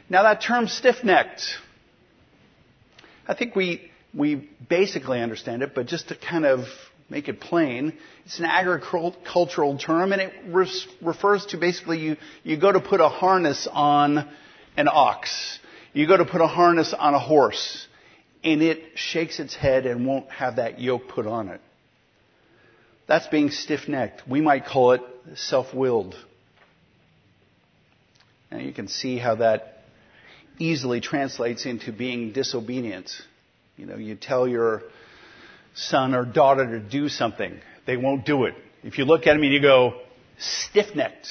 Now 0.10 0.24
that 0.24 0.42
term 0.42 0.68
stiff-necked, 0.68 1.42
I 3.28 3.34
think 3.34 3.56
we, 3.56 3.90
we 4.14 4.50
basically 4.68 5.22
understand 5.22 5.64
it, 5.64 5.74
but 5.74 5.88
just 5.88 6.10
to 6.10 6.16
kind 6.16 6.46
of 6.46 6.66
make 7.12 7.28
it 7.28 7.42
plain, 7.42 7.94
it's 8.26 8.40
an 8.40 8.46
agricultural 8.46 9.78
term 9.78 10.14
and 10.14 10.22
it 10.22 10.34
refers 11.02 11.46
to 11.48 11.58
basically 11.58 12.00
you, 12.00 12.18
you 12.44 12.58
go 12.58 12.72
to 12.72 12.80
put 12.80 13.02
a 13.02 13.10
harness 13.10 13.68
on 13.70 14.30
an 14.78 14.88
ox. 14.88 15.60
You 15.92 16.08
go 16.08 16.16
to 16.16 16.24
put 16.24 16.40
a 16.40 16.48
harness 16.48 16.94
on 16.98 17.14
a 17.14 17.20
horse 17.20 17.86
and 18.46 18.62
it 18.62 18.80
shakes 18.96 19.42
its 19.42 19.54
head 19.54 19.86
and 19.86 20.08
won't 20.08 20.32
have 20.32 20.56
that 20.56 20.80
yoke 20.80 21.10
put 21.10 21.28
on 21.28 21.50
it. 21.50 21.60
That's 23.08 23.28
being 23.28 23.52
stiff-necked. 23.52 24.26
We 24.26 24.40
might 24.40 24.66
call 24.66 24.94
it 24.94 25.02
self-willed. 25.36 26.16
Now 28.50 28.60
you 28.60 28.72
can 28.72 28.88
see 28.88 29.18
how 29.18 29.36
that 29.36 29.84
easily 30.60 31.02
translates 31.02 31.66
into 31.66 31.92
being 31.92 32.32
disobedient. 32.32 33.12
You 33.76 33.86
know, 33.86 33.98
you 33.98 34.16
tell 34.16 34.48
your 34.48 34.84
son 35.74 36.14
or 36.14 36.26
daughter 36.26 36.66
to 36.66 36.80
do 36.80 37.10
something, 37.10 37.60
they 37.86 37.98
won't 37.98 38.26
do 38.26 38.46
it. 38.46 38.56
If 38.84 38.98
you 38.98 39.06
look 39.06 39.28
at 39.28 39.34
them 39.34 39.44
and 39.44 39.54
you 39.54 39.62
go, 39.62 40.02
stiff-necked, 40.38 41.28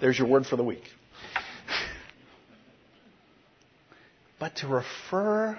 there's 0.00 0.18
your 0.18 0.28
word 0.28 0.46
for 0.46 0.56
the 0.56 0.64
week. 0.64 0.84
But 4.38 4.56
to 4.56 4.66
refer 4.66 5.56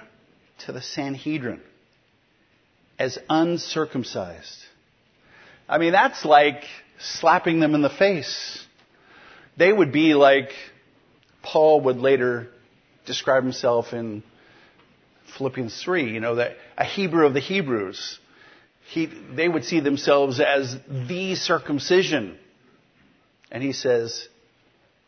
to 0.66 0.74
the 0.74 0.82
Sanhedrin 0.82 1.62
as 3.00 3.18
uncircumcised. 3.30 4.60
I 5.68 5.78
mean, 5.78 5.94
that's 5.94 6.26
like 6.26 6.64
slapping 7.00 7.60
them 7.60 7.76
in 7.76 7.82
the 7.82 7.90
face. 7.90 8.66
They 9.58 9.72
would 9.72 9.92
be 9.92 10.14
like 10.14 10.50
Paul 11.42 11.82
would 11.82 11.98
later 11.98 12.50
describe 13.06 13.44
himself 13.44 13.94
in 13.94 14.24
Philippians 15.38 15.82
3, 15.84 16.12
you 16.12 16.20
know, 16.20 16.36
that 16.36 16.54
a 16.78 16.86
Hebrew 16.86 17.26
of 17.26 17.34
the 17.34 17.40
Hebrews. 17.40 18.20
He, 18.90 19.06
they 19.06 19.48
would 19.48 19.64
see 19.64 19.80
themselves 19.80 20.40
as 20.40 20.76
the 20.88 21.36
circumcision. 21.36 22.38
And 23.52 23.64
he 23.64 23.72
says, 23.72 24.28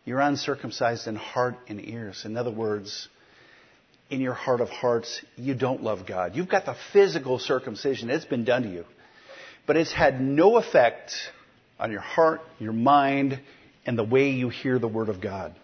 you're 0.05 0.21
uncircumcised 0.21 1.07
in 1.07 1.15
heart 1.15 1.55
and 1.67 1.83
ears. 1.83 2.23
In 2.25 2.37
other 2.37 2.51
words, 2.51 3.09
in 4.09 4.21
your 4.21 4.33
heart 4.33 4.61
of 4.61 4.69
hearts, 4.69 5.21
you 5.35 5.55
don't 5.55 5.83
love 5.83 6.05
God. 6.05 6.35
You've 6.35 6.49
got 6.49 6.65
the 6.65 6.75
physical 6.93 7.39
circumcision. 7.39 8.09
It's 8.09 8.25
been 8.25 8.45
done 8.45 8.63
to 8.63 8.69
you. 8.69 8.85
But 9.65 9.77
it's 9.77 9.91
had 9.91 10.21
no 10.21 10.57
effect 10.57 11.11
on 11.79 11.91
your 11.91 12.01
heart, 12.01 12.41
your 12.59 12.73
mind, 12.73 13.39
and 13.85 13.97
the 13.97 14.03
way 14.03 14.29
you 14.29 14.49
hear 14.49 14.77
the 14.77 14.87
Word 14.87 15.09
of 15.09 15.19
God. 15.21 15.55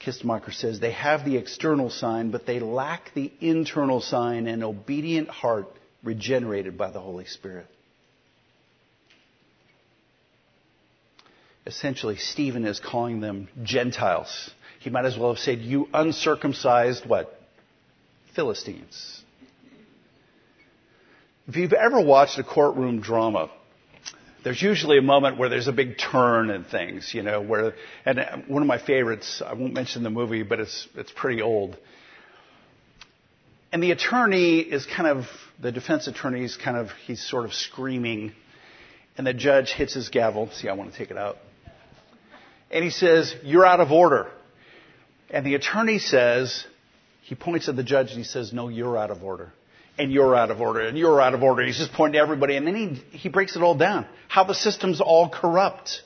Kistemaker 0.00 0.52
says 0.52 0.80
they 0.80 0.92
have 0.92 1.24
the 1.24 1.36
external 1.36 1.90
sign, 1.90 2.30
but 2.30 2.46
they 2.46 2.58
lack 2.58 3.12
the 3.14 3.30
internal 3.40 4.00
sign 4.00 4.46
an 4.46 4.62
obedient 4.62 5.28
heart 5.28 5.68
regenerated 6.02 6.78
by 6.78 6.90
the 6.90 7.00
Holy 7.00 7.26
Spirit. 7.26 7.66
Essentially, 11.66 12.16
Stephen 12.16 12.64
is 12.64 12.80
calling 12.80 13.20
them 13.20 13.48
Gentiles. 13.62 14.50
He 14.80 14.88
might 14.88 15.04
as 15.04 15.18
well 15.18 15.34
have 15.34 15.38
said, 15.38 15.60
You 15.60 15.88
uncircumcised 15.92 17.06
what? 17.06 17.38
Philistines. 18.34 19.22
If 21.46 21.56
you've 21.56 21.72
ever 21.72 22.00
watched 22.00 22.38
a 22.38 22.44
courtroom 22.44 23.00
drama, 23.00 23.50
there's 24.42 24.60
usually 24.60 24.98
a 24.98 25.02
moment 25.02 25.38
where 25.38 25.48
there's 25.48 25.68
a 25.68 25.72
big 25.72 25.98
turn 25.98 26.50
in 26.50 26.64
things, 26.64 27.12
you 27.14 27.22
know, 27.22 27.40
where, 27.40 27.74
and 28.04 28.18
uh, 28.18 28.38
one 28.46 28.62
of 28.62 28.68
my 28.68 28.78
favorites, 28.78 29.42
I 29.44 29.54
won't 29.54 29.74
mention 29.74 30.02
the 30.02 30.10
movie, 30.10 30.42
but 30.42 30.60
it's, 30.60 30.88
it's 30.94 31.12
pretty 31.12 31.42
old. 31.42 31.76
And 33.72 33.82
the 33.82 33.92
attorney 33.92 34.60
is 34.60 34.86
kind 34.86 35.08
of, 35.08 35.26
the 35.60 35.70
defense 35.70 36.06
attorney 36.06 36.44
is 36.44 36.56
kind 36.56 36.76
of, 36.76 36.90
he's 37.06 37.24
sort 37.24 37.44
of 37.44 37.52
screaming, 37.52 38.32
and 39.16 39.26
the 39.26 39.34
judge 39.34 39.72
hits 39.72 39.94
his 39.94 40.08
gavel. 40.08 40.50
See, 40.52 40.68
I 40.68 40.72
want 40.72 40.92
to 40.92 40.98
take 40.98 41.10
it 41.10 41.18
out. 41.18 41.36
And 42.70 42.84
he 42.84 42.90
says, 42.90 43.34
You're 43.42 43.66
out 43.66 43.80
of 43.80 43.92
order. 43.92 44.30
And 45.28 45.46
the 45.46 45.54
attorney 45.54 45.98
says, 45.98 46.66
he 47.22 47.34
points 47.34 47.68
at 47.68 47.76
the 47.76 47.84
judge 47.84 48.08
and 48.08 48.18
he 48.18 48.24
says, 48.24 48.52
No, 48.52 48.68
you're 48.68 48.96
out 48.96 49.10
of 49.10 49.22
order. 49.22 49.52
And 49.98 50.12
you're 50.12 50.34
out 50.34 50.50
of 50.50 50.60
order. 50.60 50.80
And 50.80 50.96
you're 50.96 51.20
out 51.20 51.34
of 51.34 51.42
order. 51.42 51.62
He's 51.62 51.78
just 51.78 51.92
pointing 51.92 52.14
to 52.14 52.18
everybody. 52.20 52.56
And 52.56 52.66
then 52.66 52.74
he, 52.74 53.18
he 53.18 53.28
breaks 53.28 53.56
it 53.56 53.62
all 53.62 53.76
down. 53.76 54.06
How 54.28 54.44
the 54.44 54.54
system's 54.54 55.00
all 55.00 55.28
corrupt. 55.28 56.02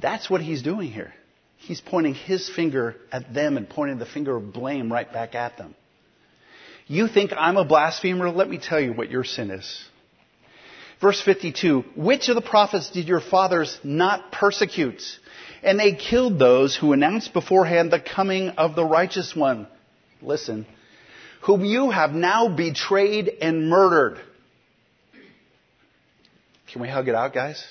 That's 0.00 0.30
what 0.30 0.40
he's 0.40 0.62
doing 0.62 0.90
here. 0.90 1.12
He's 1.56 1.80
pointing 1.80 2.14
his 2.14 2.48
finger 2.48 2.96
at 3.12 3.34
them 3.34 3.56
and 3.56 3.68
pointing 3.68 3.98
the 3.98 4.06
finger 4.06 4.36
of 4.36 4.52
blame 4.52 4.90
right 4.90 5.10
back 5.12 5.34
at 5.34 5.58
them. 5.58 5.74
You 6.86 7.06
think 7.06 7.32
I'm 7.36 7.56
a 7.56 7.64
blasphemer? 7.64 8.30
Let 8.30 8.48
me 8.48 8.58
tell 8.58 8.80
you 8.80 8.92
what 8.92 9.10
your 9.10 9.24
sin 9.24 9.50
is. 9.50 9.84
Verse 11.00 11.22
52, 11.22 11.84
which 11.96 12.28
of 12.28 12.34
the 12.34 12.42
prophets 12.42 12.90
did 12.90 13.08
your 13.08 13.20
fathers 13.20 13.78
not 13.82 14.32
persecute? 14.32 15.02
And 15.62 15.78
they 15.78 15.94
killed 15.94 16.38
those 16.38 16.76
who 16.76 16.92
announced 16.92 17.32
beforehand 17.32 17.90
the 17.90 18.00
coming 18.00 18.50
of 18.50 18.74
the 18.74 18.84
righteous 18.84 19.34
one. 19.34 19.66
Listen. 20.20 20.66
Whom 21.42 21.64
you 21.64 21.90
have 21.90 22.12
now 22.12 22.54
betrayed 22.54 23.28
and 23.40 23.68
murdered. 23.68 24.20
Can 26.72 26.82
we 26.82 26.88
hug 26.88 27.08
it 27.08 27.14
out, 27.14 27.32
guys? 27.32 27.64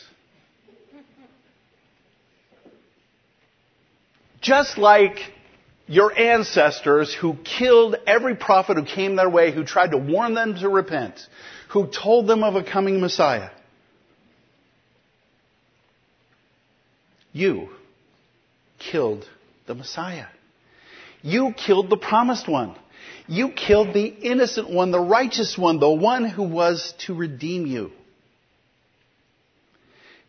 Just 4.42 4.78
like 4.78 5.18
your 5.88 6.18
ancestors 6.18 7.14
who 7.14 7.36
killed 7.44 7.96
every 8.06 8.36
prophet 8.36 8.78
who 8.78 8.86
came 8.86 9.16
their 9.16 9.30
way, 9.30 9.52
who 9.52 9.64
tried 9.64 9.92
to 9.92 9.98
warn 9.98 10.34
them 10.34 10.56
to 10.56 10.70
repent, 10.70 11.20
who 11.70 11.88
told 11.88 12.28
them 12.28 12.44
of 12.44 12.56
a 12.56 12.64
coming 12.64 13.02
Messiah. 13.02 13.50
You 17.32 17.70
killed 18.78 19.26
the 19.68 19.76
Messiah. 19.76 20.28
You 21.22 21.54
killed 21.54 21.90
the 21.90 21.98
promised 21.98 22.48
one. 22.48 22.76
You 23.30 23.50
killed 23.50 23.94
the 23.94 24.08
innocent 24.08 24.72
one, 24.72 24.90
the 24.90 25.00
righteous 25.00 25.56
one, 25.56 25.80
the 25.80 25.88
one 25.88 26.26
who 26.26 26.42
was 26.42 26.96
to 27.06 27.14
redeem 27.14 27.68
you. 27.68 27.92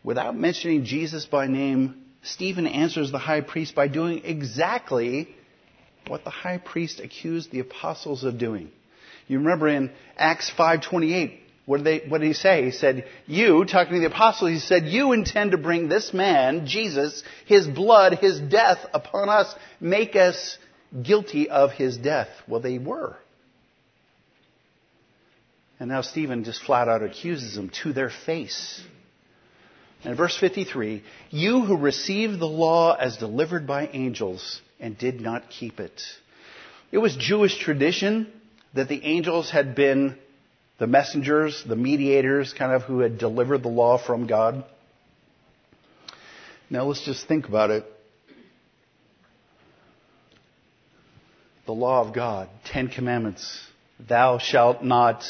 Without 0.03 0.37
mentioning 0.37 0.85
Jesus 0.85 1.25
by 1.25 1.47
name, 1.47 1.95
Stephen 2.21 2.67
answers 2.67 3.11
the 3.11 3.17
high 3.17 3.41
priest 3.41 3.73
by 3.73 3.87
doing 3.87 4.21
exactly 4.23 5.27
what 6.05 6.23
the 6.23 6.29
high 6.29 6.59
priest 6.59 6.99
accused 6.99 7.49
the 7.49 7.61
apostles 7.61 8.23
of 8.23 8.37
doing. 8.37 8.69
You 9.27 9.39
remember 9.39 9.67
in 9.67 9.89
Acts 10.15 10.51
5:28, 10.55 11.39
what 11.65 11.83
did, 11.83 12.11
what 12.11 12.21
did 12.21 12.27
he 12.27 12.33
say? 12.33 12.65
He 12.65 12.71
said, 12.71 13.07
You, 13.25 13.65
talking 13.65 13.95
to 13.95 13.99
the 13.99 14.13
apostles, 14.13 14.51
he 14.51 14.59
said, 14.59 14.85
You 14.85 15.13
intend 15.13 15.51
to 15.51 15.57
bring 15.57 15.87
this 15.87 16.13
man, 16.13 16.67
Jesus, 16.67 17.23
his 17.47 17.67
blood, 17.67 18.19
his 18.19 18.39
death 18.39 18.85
upon 18.93 19.29
us, 19.29 19.55
make 19.79 20.15
us 20.15 20.59
guilty 21.01 21.49
of 21.49 21.71
his 21.71 21.97
death. 21.97 22.29
Well, 22.47 22.59
they 22.59 22.77
were. 22.77 23.17
And 25.79 25.89
now 25.89 26.01
Stephen 26.01 26.43
just 26.43 26.61
flat 26.63 26.87
out 26.87 27.01
accuses 27.01 27.55
them 27.55 27.71
to 27.83 27.93
their 27.93 28.11
face. 28.25 28.81
And 30.03 30.17
verse 30.17 30.37
53, 30.37 31.03
you 31.29 31.61
who 31.61 31.77
received 31.77 32.39
the 32.39 32.45
law 32.45 32.95
as 32.95 33.17
delivered 33.17 33.67
by 33.67 33.89
angels 33.91 34.61
and 34.79 34.97
did 34.97 35.21
not 35.21 35.49
keep 35.49 35.79
it. 35.79 36.01
It 36.91 36.97
was 36.97 37.15
Jewish 37.15 37.57
tradition 37.57 38.31
that 38.73 38.89
the 38.89 39.03
angels 39.03 39.49
had 39.49 39.75
been 39.75 40.17
the 40.79 40.87
messengers, 40.87 41.63
the 41.67 41.75
mediators, 41.75 42.53
kind 42.53 42.73
of 42.73 42.83
who 42.83 42.99
had 42.99 43.17
delivered 43.17 43.63
the 43.63 43.69
law 43.69 43.97
from 44.03 44.27
God. 44.27 44.63
Now 46.69 46.85
let's 46.85 47.05
just 47.05 47.27
think 47.27 47.47
about 47.47 47.69
it. 47.69 47.85
The 51.71 51.75
law 51.75 52.05
of 52.05 52.13
God, 52.13 52.49
Ten 52.65 52.89
Commandments. 52.89 53.65
Thou 53.97 54.39
shalt 54.39 54.83
not 54.83 55.23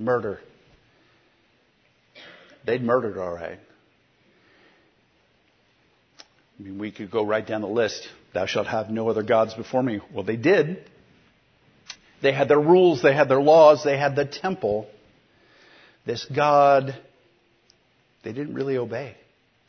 murder. 0.00 0.40
They'd 2.66 2.82
murdered 2.82 3.16
all 3.18 3.32
right. 3.32 3.60
I 6.58 6.60
mean, 6.60 6.80
we 6.80 6.90
could 6.90 7.08
go 7.08 7.24
right 7.24 7.46
down 7.46 7.60
the 7.60 7.68
list. 7.68 8.02
Thou 8.32 8.46
shalt 8.46 8.66
have 8.66 8.90
no 8.90 9.08
other 9.08 9.22
gods 9.22 9.54
before 9.54 9.80
me. 9.80 10.00
Well, 10.12 10.24
they 10.24 10.34
did. 10.34 10.90
They 12.20 12.32
had 12.32 12.48
their 12.48 12.58
rules, 12.58 13.00
they 13.00 13.14
had 13.14 13.28
their 13.28 13.40
laws, 13.40 13.84
they 13.84 13.96
had 13.96 14.16
the 14.16 14.24
temple. 14.24 14.88
This 16.04 16.24
God, 16.24 16.96
they 18.24 18.32
didn't 18.32 18.54
really 18.54 18.76
obey 18.76 19.16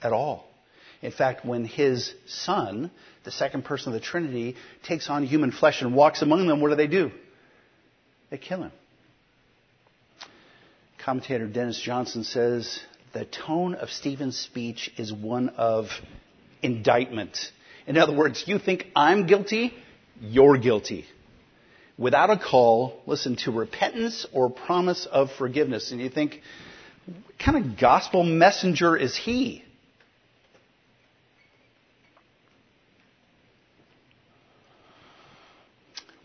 at 0.01 0.13
all. 0.13 0.47
In 1.05 1.11
fact, 1.11 1.45
when 1.45 1.65
his 1.65 2.13
son, 2.25 2.89
the 3.23 3.31
second 3.31 3.63
person 3.63 3.93
of 3.93 3.93
the 3.93 4.05
Trinity, 4.05 4.55
takes 4.83 5.09
on 5.09 5.23
human 5.23 5.51
flesh 5.51 5.81
and 5.81 5.93
walks 5.93 6.21
among 6.21 6.47
them, 6.47 6.61
what 6.61 6.69
do 6.69 6.75
they 6.75 6.87
do? 6.87 7.11
They 8.31 8.37
kill 8.37 8.63
him. 8.63 8.71
Commentator 11.03 11.45
Dennis 11.47 11.79
Johnson 11.79 12.23
says 12.23 12.79
the 13.13 13.25
tone 13.25 13.75
of 13.75 13.91
Stephen's 13.91 14.35
speech 14.35 14.91
is 14.97 15.13
one 15.13 15.49
of 15.49 15.89
indictment. 16.63 17.37
In 17.85 17.97
other 17.97 18.15
words, 18.15 18.43
you 18.47 18.57
think 18.57 18.87
I'm 18.95 19.27
guilty, 19.27 19.73
you're 20.19 20.57
guilty. 20.57 21.05
Without 21.99 22.31
a 22.31 22.37
call, 22.39 22.99
listen, 23.05 23.35
to 23.37 23.51
repentance 23.51 24.25
or 24.33 24.49
promise 24.49 25.05
of 25.05 25.29
forgiveness. 25.37 25.91
And 25.91 26.01
you 26.01 26.09
think, 26.09 26.41
what 27.05 27.37
kind 27.37 27.57
of 27.63 27.77
gospel 27.77 28.23
messenger 28.23 28.97
is 28.97 29.15
he? 29.15 29.64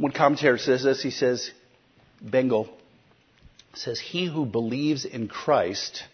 One 0.01 0.13
commentator 0.13 0.57
says 0.57 0.83
this, 0.83 1.03
he 1.03 1.11
says, 1.11 1.51
Bengel 2.25 2.71
says, 3.75 4.01
He 4.01 4.25
who 4.25 4.47
believes 4.47 5.05
in 5.05 5.29
Christ 5.29 6.05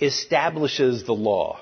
establishes 0.00 1.04
the 1.04 1.12
law. 1.12 1.60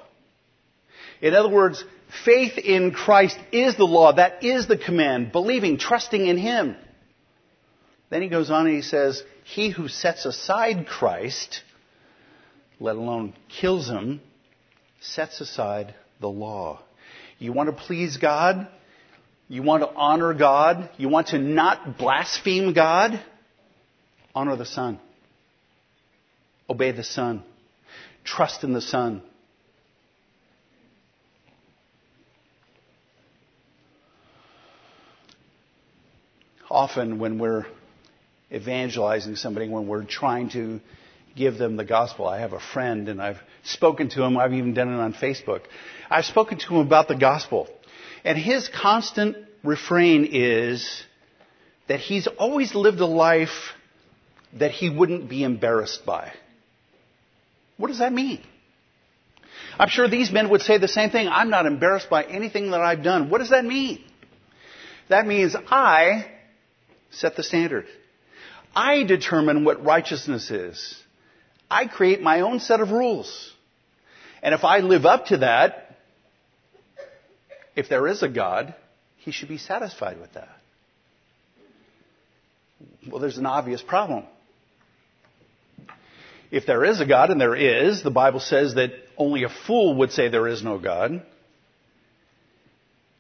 In 1.21 1.35
other 1.35 1.51
words, 1.51 1.85
faith 2.25 2.57
in 2.57 2.93
Christ 2.93 3.39
is 3.53 3.77
the 3.77 3.85
law. 3.85 4.15
That 4.15 4.43
is 4.43 4.67
the 4.67 4.79
command. 4.79 5.31
Believing, 5.31 5.77
trusting 5.77 6.27
in 6.27 6.39
Him. 6.39 6.75
Then 8.09 8.23
he 8.23 8.29
goes 8.29 8.51
on 8.51 8.67
and 8.67 8.75
he 8.75 8.81
says, 8.81 9.23
He 9.45 9.69
who 9.69 9.89
sets 9.89 10.25
aside 10.25 10.87
Christ, 10.87 11.61
let 12.81 12.97
alone 12.97 13.35
kills 13.61 13.89
him, 13.89 14.23
sets 15.01 15.43
aside 15.43 15.95
the 16.19 16.29
law. 16.29 16.81
You 17.39 17.53
want 17.53 17.69
to 17.69 17.85
please 17.85 18.17
God? 18.17 18.69
You 19.53 19.63
want 19.63 19.83
to 19.83 19.91
honor 19.95 20.33
God? 20.33 20.89
You 20.97 21.11
want 21.11 21.27
to 21.29 21.39
not 21.39 21.99
blaspheme 21.99 22.73
God? 22.73 23.23
Honor 24.35 24.57
the 24.57 24.65
Son. 24.65 24.99
Obey 26.71 26.93
the 26.93 27.05
Son. 27.05 27.43
Trust 28.25 28.65
in 28.65 28.73
the 28.73 28.81
Son. 28.81 29.21
Often, 36.71 37.19
when 37.19 37.39
we're 37.39 37.67
evangelizing 38.51 39.37
somebody, 39.37 39.69
when 39.69 39.87
we're 39.87 40.05
trying 40.05 40.49
to 40.53 40.81
give 41.37 41.59
them 41.59 41.77
the 41.77 41.85
gospel, 41.85 42.27
I 42.27 42.41
have 42.41 42.55
a 42.55 42.61
friend 42.73 43.07
and 43.11 43.21
I've 43.21 43.41
spoken 43.65 44.09
to 44.09 44.23
him, 44.23 44.39
I've 44.39 44.55
even 44.55 44.73
done 44.73 44.89
it 44.89 44.99
on 44.99 45.13
Facebook. 45.13 45.61
I've 46.09 46.25
spoken 46.25 46.57
to 46.57 46.69
him 46.69 46.87
about 46.87 47.09
the 47.09 47.17
gospel. 47.17 47.69
And 48.25 48.39
his 48.39 48.69
constant 48.69 49.37
refrain 49.65 50.29
is 50.31 51.05
that 51.89 52.01
he's 52.01 52.27
always 52.27 52.75
lived 52.75 53.01
a 53.01 53.07
life 53.07 53.73
that 54.59 54.71
he 54.71 54.91
wouldn't 54.91 55.29
be 55.29 55.43
embarrassed 55.43 56.05
by. 56.05 56.33
What 57.77 57.89
does 57.89 57.99
that 57.99 58.13
mean? 58.13 58.43
I'm 59.79 59.89
sure 59.89 60.09
these 60.09 60.31
men 60.31 60.51
would 60.51 60.63
say 60.63 60.79
the 60.79 60.89
same 60.89 61.11
thing. 61.11 61.29
I'm 61.29 61.51
not 61.51 61.67
embarrassed 61.67 62.11
by 62.11 62.25
anything 62.25 62.71
that 62.71 62.81
I've 62.81 63.03
done. 63.03 63.31
What 63.31 63.39
does 63.39 63.51
that 63.51 63.65
mean? 63.65 64.05
That 65.09 65.27
means 65.27 65.57
I 65.69 66.31
set 67.11 67.37
the 67.37 67.43
standard. 67.43 67.87
I 68.75 69.03
determine 69.03 69.65
what 69.65 69.85
righteousness 69.85 70.51
is. 70.51 71.03
I 71.71 71.87
create 71.87 72.21
my 72.21 72.41
own 72.41 72.61
set 72.61 72.81
of 72.81 72.91
rules. 72.91 73.53
And 74.43 74.55
if 74.55 74.65
I 74.65 74.79
live 74.79 75.07
up 75.07 75.27
to 75.27 75.39
that, 75.39 75.92
if 77.75 77.89
there 77.89 78.07
is 78.07 78.23
a 78.23 78.29
God, 78.29 78.75
he 79.19 79.31
should 79.31 79.49
be 79.49 79.59
satisfied 79.59 80.21
with 80.21 80.33
that. 80.35 80.49
Well, 83.11 83.21
there's 83.21 83.39
an 83.39 83.47
obvious 83.47 83.83
problem. 83.83 84.25
If 86.51 86.67
there 86.67 86.85
is 86.85 87.01
a 87.01 87.07
God, 87.07 87.31
and 87.31 87.41
there 87.41 87.57
is, 87.57 88.03
the 88.03 88.11
Bible 88.11 88.41
says 88.41 88.75
that 88.75 88.91
only 89.17 89.45
a 89.45 89.49
fool 89.49 89.97
would 89.97 90.13
say 90.13 90.29
there 90.29 90.49
is 90.49 90.63
no 90.63 90.79
God. 90.79 91.23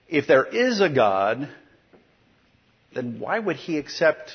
If 0.08 0.26
there 0.26 0.44
is 0.44 0.80
a 0.80 0.90
God, 0.90 1.48
then 2.94 3.18
why 3.18 3.38
would 3.38 3.56
he 3.56 3.78
accept 3.78 4.32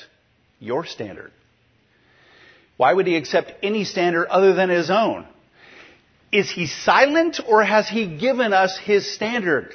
your 0.58 0.84
standard? 0.84 1.30
Why 2.76 2.92
would 2.92 3.06
he 3.06 3.16
accept 3.16 3.52
any 3.62 3.84
standard 3.84 4.26
other 4.26 4.54
than 4.54 4.70
his 4.70 4.90
own? 4.90 5.26
Is 6.32 6.50
he 6.50 6.66
silent 6.66 7.40
or 7.46 7.62
has 7.62 7.88
he 7.88 8.18
given 8.18 8.52
us 8.52 8.78
his 8.82 9.14
standard? 9.14 9.72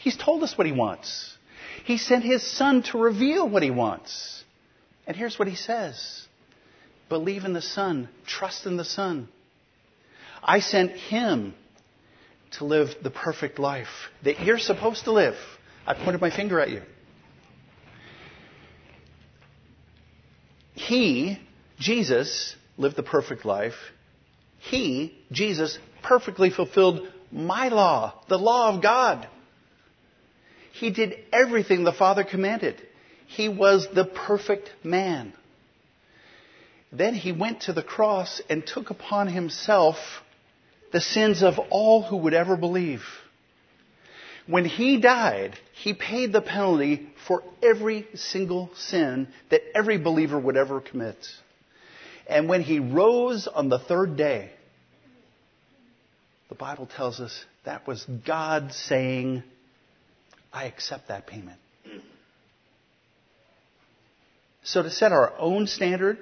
He's 0.00 0.16
told 0.16 0.42
us 0.42 0.56
what 0.56 0.66
he 0.66 0.72
wants. 0.72 1.36
He 1.84 1.98
sent 1.98 2.24
his 2.24 2.42
son 2.42 2.82
to 2.84 2.98
reveal 2.98 3.46
what 3.48 3.62
he 3.62 3.70
wants. 3.70 4.44
And 5.06 5.14
here's 5.14 5.38
what 5.38 5.46
he 5.46 5.56
says. 5.56 6.26
Believe 7.10 7.44
in 7.44 7.52
the 7.52 7.60
son. 7.60 8.08
Trust 8.26 8.64
in 8.64 8.78
the 8.78 8.84
son. 8.84 9.28
I 10.42 10.60
sent 10.60 10.92
him 10.92 11.54
to 12.52 12.64
live 12.64 12.88
the 13.02 13.10
perfect 13.10 13.58
life 13.58 14.08
that 14.24 14.40
you're 14.40 14.58
supposed 14.58 15.04
to 15.04 15.12
live. 15.12 15.36
I 15.86 15.92
pointed 15.92 16.22
my 16.22 16.34
finger 16.34 16.58
at 16.60 16.70
you. 16.70 16.82
He, 20.72 21.38
Jesus, 21.78 22.56
lived 22.78 22.96
the 22.96 23.02
perfect 23.02 23.44
life. 23.44 23.74
He, 24.60 25.14
Jesus, 25.30 25.78
perfectly 26.02 26.48
fulfilled 26.48 27.06
my 27.30 27.68
law, 27.68 28.14
the 28.28 28.38
law 28.38 28.74
of 28.74 28.82
God. 28.82 29.28
He 30.80 30.90
did 30.90 31.14
everything 31.30 31.84
the 31.84 31.92
Father 31.92 32.24
commanded. 32.24 32.80
He 33.26 33.50
was 33.50 33.86
the 33.92 34.06
perfect 34.06 34.72
man. 34.82 35.34
Then 36.90 37.12
he 37.12 37.32
went 37.32 37.62
to 37.62 37.74
the 37.74 37.82
cross 37.82 38.40
and 38.48 38.66
took 38.66 38.88
upon 38.88 39.28
himself 39.28 39.96
the 40.90 41.02
sins 41.02 41.42
of 41.42 41.58
all 41.68 42.02
who 42.02 42.16
would 42.16 42.32
ever 42.32 42.56
believe. 42.56 43.02
When 44.46 44.64
he 44.64 44.98
died, 44.98 45.54
he 45.74 45.92
paid 45.92 46.32
the 46.32 46.40
penalty 46.40 47.10
for 47.26 47.44
every 47.62 48.08
single 48.14 48.70
sin 48.74 49.28
that 49.50 49.60
every 49.74 49.98
believer 49.98 50.38
would 50.38 50.56
ever 50.56 50.80
commit. 50.80 51.28
And 52.26 52.48
when 52.48 52.62
he 52.62 52.78
rose 52.78 53.46
on 53.46 53.68
the 53.68 53.78
third 53.78 54.16
day, 54.16 54.50
the 56.48 56.54
Bible 56.54 56.86
tells 56.86 57.20
us 57.20 57.44
that 57.64 57.86
was 57.86 58.02
God 58.26 58.72
saying, 58.72 59.42
I 60.52 60.64
accept 60.64 61.08
that 61.08 61.26
payment. 61.26 61.58
So 64.62 64.82
to 64.82 64.90
set 64.90 65.12
our 65.12 65.32
own 65.38 65.66
standard, 65.66 66.18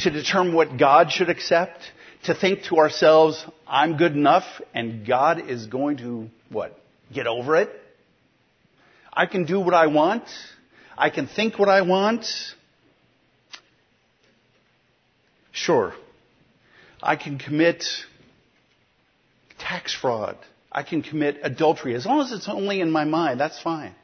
to 0.00 0.10
determine 0.10 0.54
what 0.54 0.76
God 0.76 1.12
should 1.12 1.30
accept, 1.30 1.80
to 2.24 2.34
think 2.34 2.64
to 2.64 2.78
ourselves, 2.78 3.44
I'm 3.66 3.96
good 3.96 4.12
enough 4.12 4.44
and 4.74 5.06
God 5.06 5.48
is 5.48 5.66
going 5.66 5.98
to, 5.98 6.28
what, 6.50 6.78
get 7.12 7.26
over 7.26 7.56
it? 7.56 7.70
I 9.12 9.26
can 9.26 9.44
do 9.44 9.60
what 9.60 9.74
I 9.74 9.86
want. 9.86 10.24
I 10.98 11.10
can 11.10 11.26
think 11.28 11.58
what 11.58 11.68
I 11.68 11.82
want. 11.82 12.26
Sure. 15.52 15.94
I 17.02 17.16
can 17.16 17.38
commit 17.38 17.84
tax 19.58 19.94
fraud. 19.94 20.36
I 20.74 20.82
can 20.82 21.02
commit 21.02 21.38
adultery. 21.42 21.94
As 21.94 22.04
long 22.04 22.20
as 22.20 22.32
it's 22.32 22.48
only 22.48 22.80
in 22.80 22.90
my 22.90 23.04
mind, 23.04 23.38
that's 23.38 23.60
fine. 23.62 23.94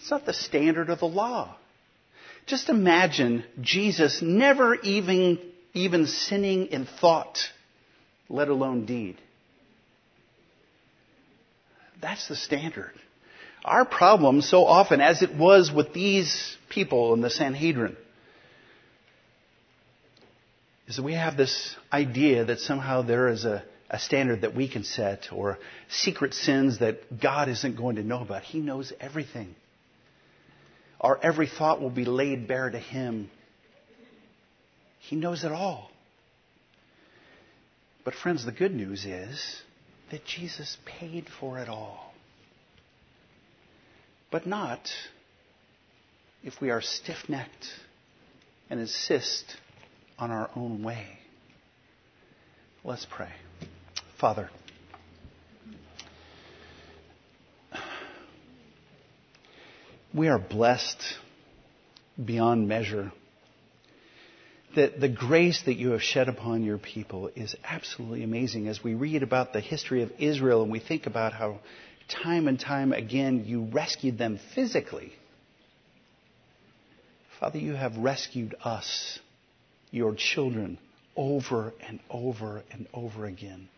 It's 0.00 0.10
not 0.10 0.26
the 0.26 0.32
standard 0.32 0.90
of 0.90 0.98
the 0.98 1.06
law. 1.06 1.54
Just 2.46 2.68
imagine 2.68 3.44
Jesus 3.60 4.20
never 4.22 4.74
even, 4.74 5.38
even 5.72 6.06
sinning 6.06 6.66
in 6.66 6.86
thought, 6.86 7.38
let 8.28 8.48
alone 8.48 8.86
deed. 8.86 9.18
That's 12.00 12.26
the 12.28 12.36
standard. 12.36 12.92
Our 13.64 13.84
problem 13.84 14.40
so 14.40 14.64
often, 14.64 15.00
as 15.00 15.22
it 15.22 15.36
was 15.36 15.70
with 15.70 15.92
these 15.92 16.56
people 16.70 17.12
in 17.14 17.20
the 17.20 17.30
Sanhedrin, 17.30 17.96
is 20.88 20.96
that 20.96 21.02
we 21.02 21.12
have 21.12 21.36
this 21.36 21.76
idea 21.92 22.46
that 22.46 22.58
somehow 22.58 23.02
there 23.02 23.28
is 23.28 23.44
a, 23.44 23.62
a 23.90 23.98
standard 23.98 24.42
that 24.42 24.54
we 24.54 24.68
can 24.68 24.84
set 24.84 25.32
or 25.32 25.58
secret 25.88 26.32
sins 26.32 26.78
that 26.78 27.20
God 27.20 27.48
isn't 27.48 27.76
going 27.76 27.96
to 27.96 28.04
know 28.04 28.22
about. 28.22 28.42
He 28.42 28.60
knows 28.60 28.92
everything. 29.00 29.56
Our 31.00 31.18
every 31.20 31.48
thought 31.48 31.80
will 31.80 31.90
be 31.90 32.04
laid 32.04 32.46
bare 32.46 32.70
to 32.70 32.78
Him. 32.78 33.30
He 35.00 35.16
knows 35.16 35.42
it 35.44 35.50
all. 35.50 35.90
But, 38.04 38.14
friends, 38.14 38.44
the 38.44 38.52
good 38.52 38.74
news 38.74 39.04
is 39.04 39.62
that 40.12 40.24
Jesus 40.24 40.76
paid 40.84 41.26
for 41.40 41.58
it 41.58 41.68
all. 41.68 42.14
But 44.30 44.46
not 44.46 44.88
if 46.44 46.60
we 46.60 46.70
are 46.70 46.80
stiff 46.80 47.28
necked 47.28 47.66
and 48.70 48.78
insist 48.78 49.56
on 50.16 50.30
our 50.30 50.48
own 50.54 50.82
way. 50.84 51.18
Let's 52.84 53.06
pray. 53.10 53.32
Father, 54.20 54.50
we 60.12 60.28
are 60.28 60.38
blessed 60.38 61.02
beyond 62.22 62.68
measure. 62.68 63.12
That 64.76 65.00
the 65.00 65.08
grace 65.08 65.62
that 65.62 65.74
you 65.74 65.92
have 65.92 66.02
shed 66.02 66.28
upon 66.28 66.64
your 66.64 66.76
people 66.76 67.30
is 67.34 67.56
absolutely 67.64 68.22
amazing. 68.22 68.68
As 68.68 68.84
we 68.84 68.92
read 68.92 69.22
about 69.22 69.54
the 69.54 69.60
history 69.60 70.02
of 70.02 70.12
Israel 70.18 70.62
and 70.62 70.70
we 70.70 70.80
think 70.80 71.06
about 71.06 71.32
how 71.32 71.60
time 72.22 72.46
and 72.46 72.60
time 72.60 72.92
again 72.92 73.46
you 73.46 73.70
rescued 73.72 74.18
them 74.18 74.38
physically. 74.54 75.14
Father, 77.40 77.58
you 77.58 77.72
have 77.72 77.96
rescued 77.96 78.54
us, 78.62 79.18
your 79.90 80.14
children, 80.14 80.78
over 81.16 81.72
and 81.88 82.00
over 82.10 82.62
and 82.70 82.86
over 82.92 83.24
again 83.24 83.68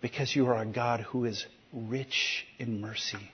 because 0.00 0.34
you 0.34 0.46
are 0.46 0.60
a 0.60 0.66
God 0.66 1.00
who 1.00 1.24
is 1.24 1.44
rich 1.72 2.46
in 2.58 2.80
mercy 2.80 3.30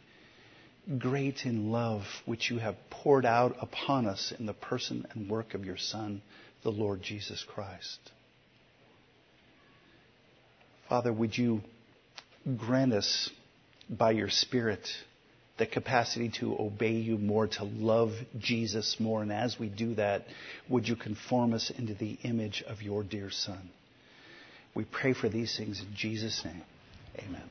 great 0.98 1.46
in 1.46 1.70
love, 1.70 2.02
which 2.26 2.50
you 2.50 2.58
have 2.58 2.76
poured 2.90 3.24
out 3.24 3.56
upon 3.60 4.06
us 4.06 4.32
in 4.38 4.46
the 4.46 4.52
person 4.52 5.06
and 5.10 5.30
work 5.30 5.54
of 5.54 5.64
your 5.64 5.76
Son, 5.76 6.22
the 6.62 6.70
Lord 6.70 7.02
Jesus 7.02 7.44
Christ. 7.46 7.98
Father, 10.88 11.12
would 11.12 11.36
you 11.36 11.62
grant 12.58 12.92
us 12.92 13.30
by 13.88 14.10
your 14.10 14.28
Spirit 14.28 14.86
the 15.56 15.66
capacity 15.66 16.30
to 16.40 16.56
obey 16.58 16.94
you 16.94 17.16
more, 17.16 17.46
to 17.46 17.64
love 17.64 18.12
Jesus 18.38 18.96
more, 18.98 19.22
and 19.22 19.32
as 19.32 19.58
we 19.58 19.68
do 19.68 19.94
that, 19.94 20.26
would 20.68 20.86
you 20.86 20.96
conform 20.96 21.54
us 21.54 21.70
into 21.78 21.94
the 21.94 22.18
image 22.24 22.62
of 22.66 22.82
your 22.82 23.04
dear 23.04 23.30
Son? 23.30 23.70
We 24.74 24.84
pray 24.84 25.12
for 25.14 25.28
these 25.28 25.56
things 25.56 25.80
in 25.80 25.94
Jesus' 25.94 26.44
name. 26.44 26.62
Amen. 27.18 27.42